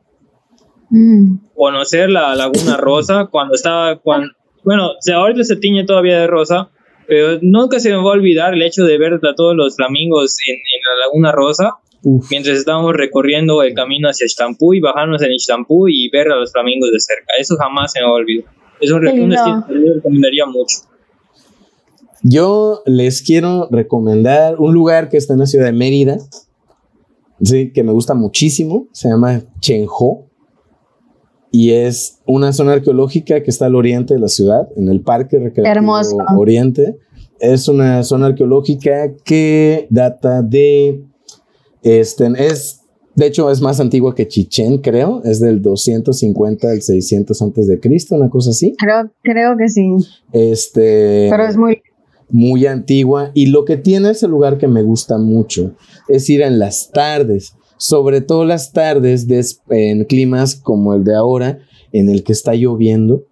Mm. 0.89 1.39
conocer 1.57 2.11
la 2.11 2.35
Laguna 2.37 2.77
Rosa 2.77 3.27
cuando 3.29 3.55
estaba, 3.55 3.99
cuando, 3.99 4.29
bueno, 4.63 4.91
o 4.91 4.97
sea, 5.01 5.17
ahorita 5.17 5.43
se 5.43 5.57
tiñe 5.57 5.85
todavía 5.85 6.21
de 6.21 6.29
rosa, 6.29 6.71
pero 7.09 7.39
nunca 7.43 7.81
se 7.81 7.91
me 7.91 7.97
va 7.97 8.03
a 8.03 8.15
olvidar 8.15 8.55
el 8.55 8.63
hecho 8.63 8.85
de 8.85 8.97
ver 8.97 9.15
a 9.15 9.35
todos 9.35 9.57
los 9.57 9.75
flamingos 9.75 10.37
en, 10.47 10.55
en 10.55 10.61
la 11.01 11.07
Laguna 11.07 11.33
Rosa 11.33 11.73
Uf. 12.05 12.29
mientras 12.31 12.57
estábamos 12.59 12.95
recorriendo 12.95 13.65
el 13.65 13.75
camino 13.75 14.09
hacia 14.09 14.27
Ixtampú 14.27 14.75
y 14.75 14.81
bajarnos 14.81 15.21
en 15.23 15.33
Ixtampú 15.33 15.89
y 15.89 16.09
ver 16.11 16.31
a 16.31 16.37
los 16.37 16.53
flamingos 16.53 16.93
de 16.93 17.01
cerca. 17.01 17.33
Eso 17.37 17.57
jamás 17.57 17.91
se 17.93 17.99
me 18.01 18.05
va 18.07 18.13
a 18.13 18.15
olvidar. 18.15 18.45
Es 18.81 18.91
un, 18.93 19.01
Qué 19.01 19.09
un 19.09 19.15
lindo. 19.17 19.35
destino 19.35 19.65
que 19.67 19.75
yo 19.75 19.95
recomendaría 19.95 20.47
mucho. 20.47 20.77
Yo 22.29 22.83
les 22.87 23.23
quiero 23.23 23.69
recomendar 23.71 24.59
un 24.59 24.75
lugar 24.75 25.09
que 25.09 25.17
está 25.17 25.35
en 25.35 25.39
la 25.39 25.47
ciudad 25.47 25.67
de 25.67 25.73
Mérida, 25.73 26.19
sí, 27.41 27.71
que 27.73 27.85
me 27.85 27.93
gusta 27.93 28.15
muchísimo, 28.15 28.89
se 28.91 29.09
llama 29.09 29.45
Chenjo, 29.61 30.27
y 31.53 31.71
es 31.71 32.19
una 32.27 32.53
zona 32.53 32.73
arqueológica 32.73 33.45
que 33.45 33.51
está 33.51 33.67
al 33.67 33.77
oriente 33.77 34.15
de 34.15 34.21
la 34.21 34.27
ciudad, 34.27 34.69
en 34.75 34.89
el 34.89 35.03
Parque 35.03 35.39
Recreativo 35.39 35.71
Hermoso. 35.71 36.17
Oriente. 36.37 36.99
Es 37.39 37.69
una 37.69 38.03
zona 38.03 38.27
arqueológica 38.27 39.15
que 39.25 39.87
data 39.91 40.43
de, 40.43 41.05
este, 41.83 42.27
es, 42.39 42.81
de 43.15 43.27
hecho 43.27 43.53
es 43.53 43.61
más 43.61 43.79
antigua 43.79 44.17
que 44.17 44.27
Chichén, 44.27 44.79
creo, 44.79 45.23
es 45.23 45.39
del 45.39 45.63
250 45.63 46.69
al 46.69 46.83
600 46.83 47.41
antes 47.41 47.69
de 47.69 47.79
Cristo, 47.79 48.17
una 48.17 48.31
cosa 48.31 48.51
así. 48.51 48.75
Creo, 48.79 49.13
creo 49.23 49.57
que 49.57 49.69
sí. 49.69 49.95
Este, 50.33 51.29
Pero 51.31 51.47
es 51.47 51.57
muy. 51.57 51.81
Muy 52.31 52.67
antigua 52.67 53.31
y 53.35 53.47
lo 53.47 53.65
que 53.65 53.77
tiene 53.77 54.11
ese 54.11 54.29
lugar 54.29 54.59
que 54.59 54.69
me 54.69 54.83
gusta 54.83 55.19
mucho 55.19 55.75
es 56.09 56.29
ir 56.29 56.43
en 56.43 56.59
las 56.59 56.91
tardes, 56.91 57.55
sobre 57.77 58.21
todo 58.21 58.45
las 58.45 58.73
tardes 58.73 59.27
de, 59.27 59.45
en 59.71 60.05
climas 60.05 60.57
como 60.57 60.95
el 60.95 61.05
de 61.05 61.15
ahora, 61.15 61.59
en 61.93 62.09
el 62.09 62.25
que 62.25 62.33
está 62.33 62.55
lloviendo. 62.55 63.25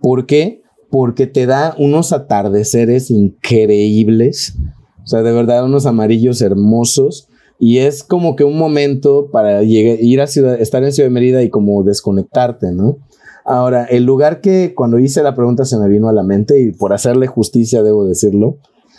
¿Por 0.00 0.26
qué? 0.26 0.62
Porque 0.90 1.26
te 1.26 1.46
da 1.46 1.74
unos 1.78 2.12
atardeceres 2.12 3.10
increíbles, 3.10 4.56
o 5.04 5.06
sea, 5.06 5.22
de 5.22 5.32
verdad 5.32 5.64
unos 5.64 5.86
amarillos 5.86 6.42
hermosos. 6.42 7.28
Y 7.58 7.78
es 7.78 8.02
como 8.02 8.34
que 8.34 8.42
un 8.42 8.58
momento 8.58 9.30
para 9.30 9.62
ir 9.62 10.20
a 10.20 10.26
ciudad, 10.26 10.60
estar 10.60 10.82
en 10.82 10.92
Ciudad 10.92 11.08
de 11.08 11.14
Mérida 11.14 11.42
y 11.44 11.48
como 11.48 11.84
desconectarte, 11.84 12.72
¿no? 12.72 12.98
Ahora, 13.44 13.84
el 13.84 14.04
lugar 14.04 14.40
que 14.40 14.74
cuando 14.74 14.98
hice 14.98 15.22
la 15.22 15.34
pregunta 15.34 15.64
se 15.64 15.78
me 15.78 15.88
vino 15.88 16.08
a 16.08 16.12
la 16.12 16.22
mente 16.22 16.60
y 16.60 16.72
por 16.72 16.92
hacerle 16.92 17.26
justicia 17.26 17.82
debo 17.82 18.04
decirlo, 18.04 18.58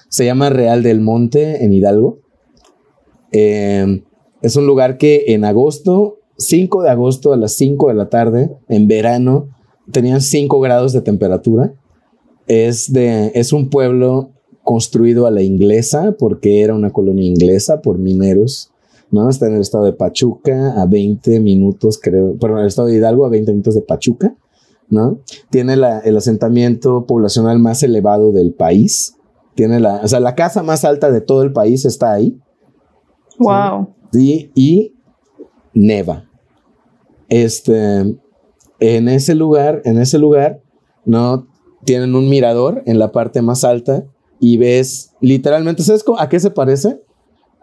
se 0.09 0.25
llama 0.25 0.49
Real 0.49 0.83
del 0.83 0.99
Monte 0.99 1.63
en 1.63 1.73
Hidalgo. 1.73 2.19
Eh, 3.31 4.03
es 4.41 4.55
un 4.57 4.67
lugar 4.67 4.97
que 4.97 5.23
en 5.29 5.45
agosto, 5.45 6.19
5 6.37 6.83
de 6.83 6.89
agosto 6.89 7.31
a 7.31 7.37
las 7.37 7.53
5 7.53 7.87
de 7.87 7.93
la 7.93 8.09
tarde, 8.09 8.51
en 8.67 8.89
verano, 8.89 9.47
tenían 9.91 10.19
5 10.19 10.59
grados 10.59 10.91
de 10.91 11.01
temperatura. 11.01 11.73
Es, 12.45 12.91
de, 12.91 13.31
es 13.35 13.53
un 13.53 13.69
pueblo 13.69 14.31
construido 14.61 15.27
a 15.27 15.31
la 15.31 15.41
inglesa 15.41 16.15
porque 16.19 16.61
era 16.61 16.75
una 16.75 16.91
colonia 16.91 17.25
inglesa 17.25 17.81
por 17.81 17.97
mineros. 17.97 18.72
¿No? 19.13 19.29
Está 19.29 19.47
en 19.47 19.53
el 19.55 19.61
estado 19.61 19.85
de 19.85 19.93
Pachuca, 19.93 20.73
a 20.81 20.85
20 20.87 21.39
minutos, 21.39 21.99
creo, 22.01 22.35
perdón, 22.37 22.59
el 22.61 22.67
estado 22.67 22.87
de 22.87 22.95
Hidalgo, 22.95 23.25
a 23.25 23.29
20 23.29 23.51
minutos 23.51 23.75
de 23.75 23.81
Pachuca, 23.81 24.35
¿no? 24.89 25.19
Tiene 25.51 25.75
la- 25.77 25.99
el 25.99 26.17
asentamiento 26.17 27.05
poblacional 27.05 27.59
más 27.59 27.83
elevado 27.83 28.31
del 28.31 28.53
país. 28.53 29.15
Tiene 29.55 29.79
la, 29.79 30.01
o 30.03 30.07
sea, 30.07 30.19
la 30.19 30.33
casa 30.33 30.63
más 30.63 30.83
alta 30.83 31.11
de 31.11 31.21
todo 31.21 31.43
el 31.43 31.53
país 31.53 31.85
está 31.85 32.11
ahí. 32.11 32.39
Wow. 33.37 33.93
Y, 34.13 34.49
y 34.55 34.93
neva. 35.75 36.25
Este, 37.29 38.17
en 38.79 39.07
ese 39.09 39.35
lugar, 39.35 39.81
en 39.85 39.99
ese 39.99 40.17
lugar, 40.17 40.61
no 41.05 41.47
tienen 41.85 42.15
un 42.15 42.29
mirador 42.29 42.81
en 42.85 42.97
la 42.99 43.11
parte 43.11 43.41
más 43.41 43.63
alta 43.63 44.05
y 44.39 44.57
ves 44.57 45.11
literalmente, 45.21 45.83
¿sabes 45.83 46.03
a 46.17 46.29
qué 46.29 46.39
se 46.39 46.49
parece? 46.51 47.01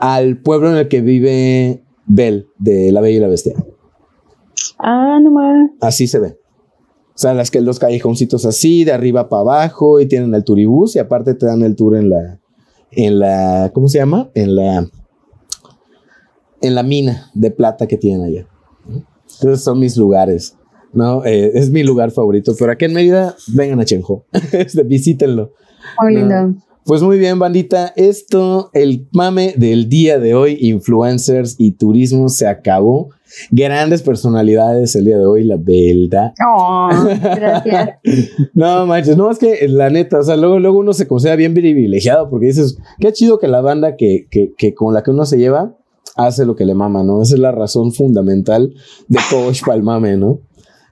Al 0.01 0.39
pueblo 0.39 0.71
en 0.71 0.77
el 0.77 0.89
que 0.89 1.03
vive 1.03 1.85
Belle 2.07 2.47
de 2.59 2.91
La 2.91 3.01
Bella 3.01 3.17
y 3.17 3.21
la 3.21 3.29
Bestia. 3.29 3.55
Ah, 4.79 5.19
no 5.23 5.31
más. 5.31 5.71
Así 5.81 6.07
se 6.07 6.19
ve. 6.19 6.39
O 7.15 7.19
sea, 7.21 7.35
las 7.35 7.51
que 7.51 7.61
los 7.61 7.79
callejoncitos 7.79 8.47
así, 8.47 8.85
de 8.85 8.93
arriba 8.93 9.29
para 9.29 9.43
abajo, 9.43 10.01
y 10.01 10.07
tienen 10.07 10.35
el 10.35 10.43
turibús, 10.43 10.97
y 10.97 10.99
aparte 11.01 11.35
te 11.35 11.45
dan 11.45 11.63
el 11.63 11.77
tour 11.77 11.97
en 11.97 12.09
la, 12.09 12.41
en 12.93 13.19
la, 13.19 13.71
¿cómo 13.75 13.89
se 13.89 13.99
llama? 13.99 14.31
En 14.35 14.57
la, 14.57 14.89
en 16.63 16.75
la 16.75 16.83
mina 16.83 17.31
de 17.35 17.51
plata 17.51 17.87
que 17.87 17.99
tienen 17.99 18.25
allá. 18.25 18.47
Entonces 19.35 19.63
son 19.63 19.79
mis 19.79 19.99
lugares, 19.99 20.57
¿no? 20.95 21.25
Eh, 21.25 21.53
es 21.55 21.71
mi 21.71 21.83
lugar 21.83 22.11
favorito, 22.11 22.55
pero 22.59 22.73
aquí 22.73 22.87
en 22.87 22.95
Mérida, 22.95 23.37
vengan 23.49 23.81
a 23.81 23.85
Chenjo, 23.85 24.25
Este, 24.53 24.83
visítenlo. 24.83 25.53
Muy 26.03 26.23
No. 26.23 26.57
Pues 26.91 27.03
muy 27.03 27.21
bien, 27.21 27.39
bandita. 27.39 27.93
Esto, 27.95 28.71
el 28.73 29.07
mame 29.13 29.55
del 29.57 29.89
día 29.89 30.19
de 30.19 30.35
hoy, 30.35 30.59
influencers 30.61 31.55
y 31.57 31.71
turismo 31.71 32.29
se 32.29 32.49
acabó. 32.49 33.11
Grandes 33.53 34.03
personalidades 34.03 34.97
el 34.97 35.05
día 35.05 35.17
de 35.17 35.25
hoy, 35.25 35.45
la 35.45 35.57
verdad. 35.57 36.33
Oh, 36.45 36.89
gracias. 37.37 37.91
No 38.55 38.87
manches, 38.87 39.17
no 39.17 39.31
es 39.31 39.39
que 39.39 39.69
la 39.69 39.89
neta, 39.89 40.19
o 40.19 40.25
sea, 40.25 40.35
luego, 40.35 40.59
luego 40.59 40.81
uno 40.81 40.93
se 40.93 41.07
considera 41.07 41.37
bien 41.37 41.55
privilegiado 41.55 42.29
porque 42.29 42.47
dices, 42.47 42.77
qué 42.99 43.13
chido 43.13 43.39
que 43.39 43.47
la 43.47 43.61
banda 43.61 43.95
que, 43.95 44.27
que, 44.29 44.53
que 44.59 44.75
con 44.75 44.93
la 44.93 45.05
que 45.05 45.13
uno 45.13 45.27
se 45.27 45.39
lleva 45.39 45.77
hace 46.17 46.45
lo 46.45 46.57
que 46.57 46.65
le 46.65 46.75
mama, 46.75 47.05
¿no? 47.05 47.23
Esa 47.23 47.35
es 47.35 47.41
la 47.41 47.53
razón 47.53 47.93
fundamental 47.93 48.75
de 49.07 49.19
Coach 49.31 49.63
Palmame, 49.65 50.17
¿no? 50.17 50.41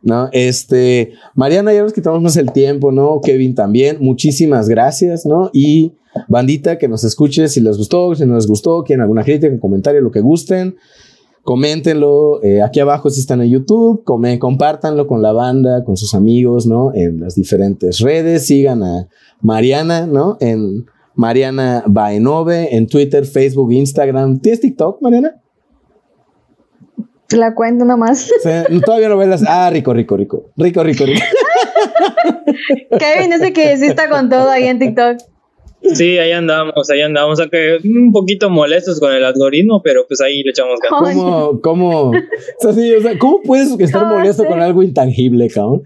¿No? 0.03 0.29
Este, 0.33 1.13
Mariana, 1.35 1.73
ya 1.73 1.83
nos 1.83 1.93
quitamos 1.93 2.23
más 2.23 2.37
el 2.37 2.53
tiempo, 2.53 2.93
¿no? 2.93 3.21
Kevin 3.23 3.55
también, 3.55 3.99
muchísimas 4.01 4.69
gracias, 4.69 5.27
¿no? 5.27 5.51
Y 5.53 5.93
bandita, 6.29 6.79
que 6.79 6.89
nos 6.89 7.05
escuche 7.05 7.49
si 7.49 7.61
les 7.61 7.77
gustó, 7.77 8.15
si 8.15 8.27
no 8.27 8.35
les 8.35 8.47
gustó, 8.47 8.83
quieren 8.85 9.03
alguna 9.03 9.25
crítica, 9.25 9.53
un 9.53 9.59
comentario, 9.59 10.01
lo 10.01 10.11
que 10.11 10.21
gusten, 10.21 10.77
coméntenlo 11.43 12.43
eh, 12.43 12.63
aquí 12.63 12.81
abajo 12.81 13.11
si 13.11 13.21
están 13.21 13.41
en 13.41 13.51
YouTube, 13.51 14.05
come, 14.05 14.39
compártanlo 14.39 15.07
con 15.07 15.23
la 15.23 15.33
banda, 15.33 15.85
con 15.85 15.97
sus 15.97 16.15
amigos, 16.15 16.67
¿no? 16.67 16.93
En 16.95 17.21
las 17.21 17.35
diferentes 17.35 18.01
redes, 18.01 18.47
sigan 18.47 18.83
a 18.83 19.09
Mariana, 19.41 20.07
¿no? 20.07 20.37
En 20.41 20.87
Mariana 21.15 21.83
Baenove, 21.87 22.77
en 22.77 22.87
Twitter, 22.87 23.25
Facebook, 23.25 23.73
Instagram. 23.73 24.41
¿Tienes 24.41 24.61
TikTok, 24.61 25.03
Mariana? 25.03 25.41
La 27.31 27.55
cuento 27.55 27.85
nomás. 27.85 28.31
todavía 28.85 29.09
no 29.09 29.19
ves 29.19 29.43
Ah, 29.47 29.69
rico, 29.71 29.93
rico, 29.93 30.17
rico. 30.17 30.51
Rico, 30.57 30.83
rico, 30.83 31.05
rico. 31.05 31.21
Kevin, 32.99 33.33
ese 33.33 33.53
que 33.53 33.77
sí 33.77 33.87
está 33.87 34.09
con 34.09 34.29
todo 34.29 34.49
ahí 34.49 34.65
en 34.65 34.79
TikTok. 34.79 35.19
Sí, 35.95 36.19
ahí 36.19 36.33
andamos, 36.33 36.91
ahí 36.91 37.03
andamos, 37.03 37.39
aunque 37.39 37.79
un 37.85 38.13
poquito 38.13 38.51
molestos 38.51 38.99
con 38.99 39.13
el 39.13 39.25
algoritmo, 39.25 39.81
pero 39.83 40.07
pues 40.09 40.21
ahí 40.21 40.43
le 40.43 40.51
echamos 40.51 40.81
ganas. 40.81 41.15
¿Cómo, 41.15 41.61
cómo, 41.61 42.11
o 42.11 42.13
sea, 42.61 42.73
sí, 42.73 42.93
o 42.95 43.01
sea, 43.01 43.17
¿cómo 43.19 43.43
puedes 43.43 43.71
estar 43.79 44.07
molesto 44.07 44.45
con 44.45 44.61
algo 44.61 44.83
intangible, 44.83 45.49
cabrón? 45.49 45.83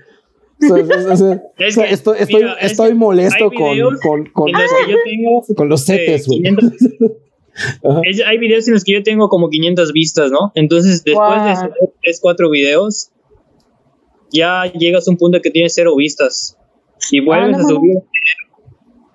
O 0.70 1.16
sea, 1.16 1.42
estoy, 1.58 2.16
estoy, 2.18 2.44
estoy 2.60 2.94
molesto 2.94 3.50
con, 3.50 3.78
con, 4.02 4.26
con, 4.32 4.52
los 4.52 4.62
que 4.62 4.92
yo 4.92 4.98
tengo 5.04 5.42
con 5.56 5.68
los 5.68 5.84
setes, 5.84 6.26
güey. 6.26 6.42
hay 8.26 8.38
videos 8.38 8.66
en 8.68 8.74
los 8.74 8.84
que 8.84 8.92
yo 8.92 9.02
tengo 9.02 9.28
como 9.28 9.48
500 9.50 9.92
vistas, 9.92 10.30
¿no? 10.30 10.52
Entonces, 10.54 11.04
después 11.04 11.40
de 11.44 11.70
3, 12.02 12.18
4 12.20 12.50
videos, 12.50 13.10
ya 14.32 14.64
llegas 14.72 15.06
a 15.06 15.10
un 15.10 15.16
punto 15.16 15.40
que 15.42 15.50
tienes 15.50 15.74
cero 15.74 15.94
vistas. 15.96 16.56
Y 17.10 17.20
ah, 17.20 17.22
vuelves 17.24 17.58
a 17.58 17.62
subir 17.62 17.98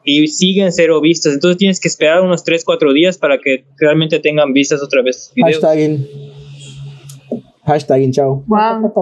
y 0.04 0.26
siguen 0.28 0.72
cero 0.72 1.02
vistas. 1.02 1.34
Entonces 1.34 1.58
tienes 1.58 1.80
que 1.82 1.90
esperar 1.90 2.22
unos 2.22 2.44
3, 2.44 2.64
4 2.64 2.94
días 2.94 3.18
para 3.18 3.40
que 3.40 3.66
realmente 3.78 4.20
tengan 4.20 4.54
vistas 4.54 4.82
otra 4.82 5.02
vez. 5.02 5.34
Hashtagging. 5.36 6.08
Hashtagging, 7.66 8.14
chao. 8.14 8.44
Wow. 8.48 8.94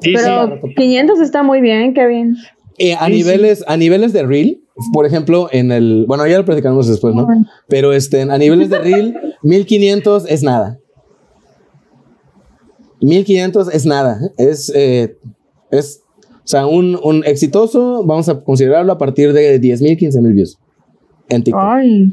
Pero 0.00 0.60
500 0.76 1.20
está 1.20 1.42
muy 1.42 1.60
bien, 1.60 1.94
Kevin. 1.94 2.36
Eh, 2.78 2.94
a, 2.94 3.08
niveles, 3.08 3.64
a 3.66 3.76
niveles 3.76 4.12
de 4.12 4.24
Reel, 4.24 4.60
por 4.92 5.06
ejemplo, 5.06 5.48
en 5.52 5.72
el. 5.72 6.04
Bueno, 6.06 6.26
ya 6.26 6.38
lo 6.38 6.44
platicamos 6.44 6.86
después, 6.86 7.14
¿no? 7.14 7.26
Pero 7.68 7.92
este, 7.92 8.22
a 8.22 8.38
niveles 8.38 8.70
de 8.70 8.78
Reel, 8.78 9.16
1500 9.42 10.26
es 10.28 10.42
nada. 10.42 10.78
1500 13.00 13.68
es 13.72 13.86
nada. 13.86 14.20
Es, 14.36 14.72
eh, 14.74 15.16
es 15.70 16.02
o 16.46 16.48
sea, 16.48 16.66
un, 16.66 16.98
un, 17.02 17.24
exitoso, 17.24 18.04
vamos 18.04 18.28
a 18.28 18.40
considerarlo 18.40 18.92
a 18.92 18.98
partir 18.98 19.32
de 19.32 19.58
10 19.58 19.82
mil, 19.82 19.96
15 19.96 20.22
mil 20.22 20.32
views 20.32 20.58
en 21.28 21.42
TikTok. 21.42 21.60
Ay. 21.60 22.12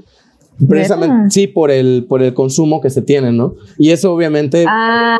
Precisamente, 0.67 1.29
sí, 1.29 1.47
por 1.47 1.71
el, 1.71 2.05
por 2.07 2.21
el 2.21 2.33
consumo 2.33 2.79
que 2.79 2.89
se 2.89 3.01
tiene, 3.01 3.31
¿no? 3.31 3.55
Y 3.77 3.89
eso 3.91 4.13
obviamente... 4.13 4.65
Ah, 4.67 5.19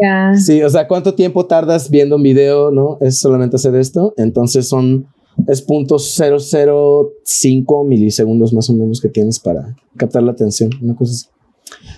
ya. 0.00 0.34
Sí, 0.34 0.62
o 0.62 0.70
sea, 0.70 0.86
¿cuánto 0.88 1.14
tiempo 1.14 1.46
tardas 1.46 1.90
viendo 1.90 2.16
un 2.16 2.22
video, 2.22 2.70
no? 2.70 2.98
Es 3.00 3.18
solamente 3.18 3.56
hacer 3.56 3.74
esto. 3.76 4.14
Entonces 4.16 4.68
son... 4.68 5.06
Es 5.46 5.66
.005 5.66 7.86
milisegundos 7.86 8.52
más 8.52 8.70
o 8.70 8.74
menos 8.74 9.00
que 9.00 9.08
tienes 9.08 9.40
para 9.40 9.76
captar 9.96 10.22
la 10.22 10.32
atención, 10.32 10.70
una 10.80 10.94
cosa 10.94 11.12
así. 11.12 11.26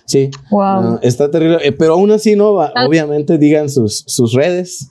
Sí. 0.05 0.31
Wow. 0.51 1.01
está 1.03 1.31
terrible. 1.31 1.59
Eh, 1.63 1.73
pero 1.73 1.95
aún 1.95 2.11
así, 2.11 2.37
¿no? 2.37 2.61
Ah. 2.61 2.73
Obviamente 2.87 3.39
digan 3.39 3.69
sus, 3.69 4.05
sus 4.07 4.33
redes, 4.33 4.91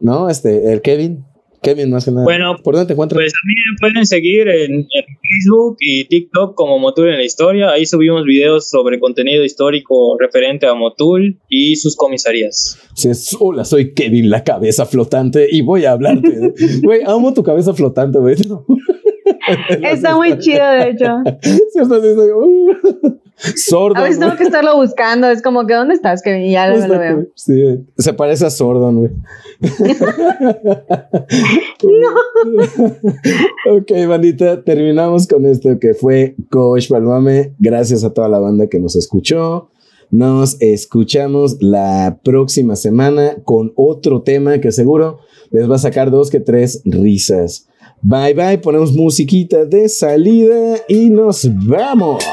¿no? 0.00 0.28
Este, 0.28 0.72
el 0.72 0.82
Kevin. 0.82 1.24
Kevin, 1.66 1.90
más 1.90 2.04
que 2.04 2.12
nada. 2.12 2.22
Bueno, 2.22 2.54
¿por 2.62 2.74
dónde 2.74 2.86
te 2.86 2.92
encuentras? 2.92 3.16
Pues 3.18 3.32
a 3.32 3.42
mí 3.44 3.54
me 3.54 3.76
pueden 3.80 4.06
seguir 4.06 4.46
en, 4.46 4.86
Facebook 4.86 5.78
y 5.80 6.04
TikTok 6.04 6.54
como 6.54 6.78
Motul 6.78 7.08
en 7.08 7.16
la 7.16 7.24
Historia. 7.24 7.70
Ahí 7.70 7.84
subimos 7.86 8.24
videos 8.24 8.70
sobre 8.70 9.00
contenido 9.00 9.42
histórico 9.42 10.16
referente 10.20 10.68
a 10.68 10.74
Motul 10.74 11.40
y 11.48 11.74
sus 11.74 11.96
comisarías. 11.96 12.78
Sí, 12.94 13.10
hola, 13.40 13.64
soy 13.64 13.94
Kevin, 13.94 14.30
la 14.30 14.44
cabeza 14.44 14.86
flotante, 14.86 15.48
y 15.50 15.62
voy 15.62 15.86
a 15.86 15.92
hablarte. 15.92 16.52
Güey, 16.84 17.00
amo 17.04 17.34
tu 17.34 17.42
cabeza 17.42 17.74
flotante, 17.74 18.20
güey. 18.20 18.36
Está 19.82 20.14
muy 20.14 20.38
chido, 20.38 20.64
de 20.70 20.90
hecho. 20.90 21.06
Sí, 21.42 21.80
está, 21.80 22.00
sí, 22.00 22.08
uh. 22.08 23.25
Sordon. 23.36 23.98
A 23.98 24.02
veces 24.04 24.18
tengo 24.18 24.36
que 24.36 24.44
estarlo 24.44 24.76
buscando. 24.76 25.28
Es 25.28 25.42
como 25.42 25.66
que, 25.66 25.74
¿dónde 25.74 25.94
estás? 25.94 26.22
Que 26.22 26.50
ya 26.50 26.70
no 26.70 26.86
lo 26.86 26.98
veo. 26.98 27.26
Sí, 27.34 27.84
se 27.96 28.12
parece 28.12 28.46
a 28.46 28.50
Sordon, 28.50 28.98
güey. 28.98 29.12
no. 31.82 32.08
ok, 33.76 34.08
bandita, 34.08 34.62
terminamos 34.64 35.26
con 35.26 35.46
esto 35.46 35.78
que 35.78 35.94
fue 35.94 36.36
Coach 36.50 36.88
Palmame. 36.88 37.54
Gracias 37.58 38.04
a 38.04 38.12
toda 38.12 38.28
la 38.28 38.38
banda 38.38 38.68
que 38.68 38.78
nos 38.78 38.96
escuchó. 38.96 39.70
Nos 40.10 40.56
escuchamos 40.60 41.56
la 41.60 42.20
próxima 42.22 42.76
semana 42.76 43.36
con 43.44 43.72
otro 43.74 44.22
tema 44.22 44.60
que 44.60 44.70
seguro 44.70 45.18
les 45.50 45.68
va 45.68 45.76
a 45.76 45.80
sacar 45.80 46.10
dos 46.10 46.30
que 46.30 46.40
tres 46.40 46.82
risas. 46.84 47.68
Bye 48.02 48.34
bye, 48.34 48.58
ponemos 48.58 48.92
musiquita 48.92 49.64
de 49.64 49.88
salida 49.88 50.76
y 50.88 51.10
nos 51.10 51.48
vamos. 51.66 52.24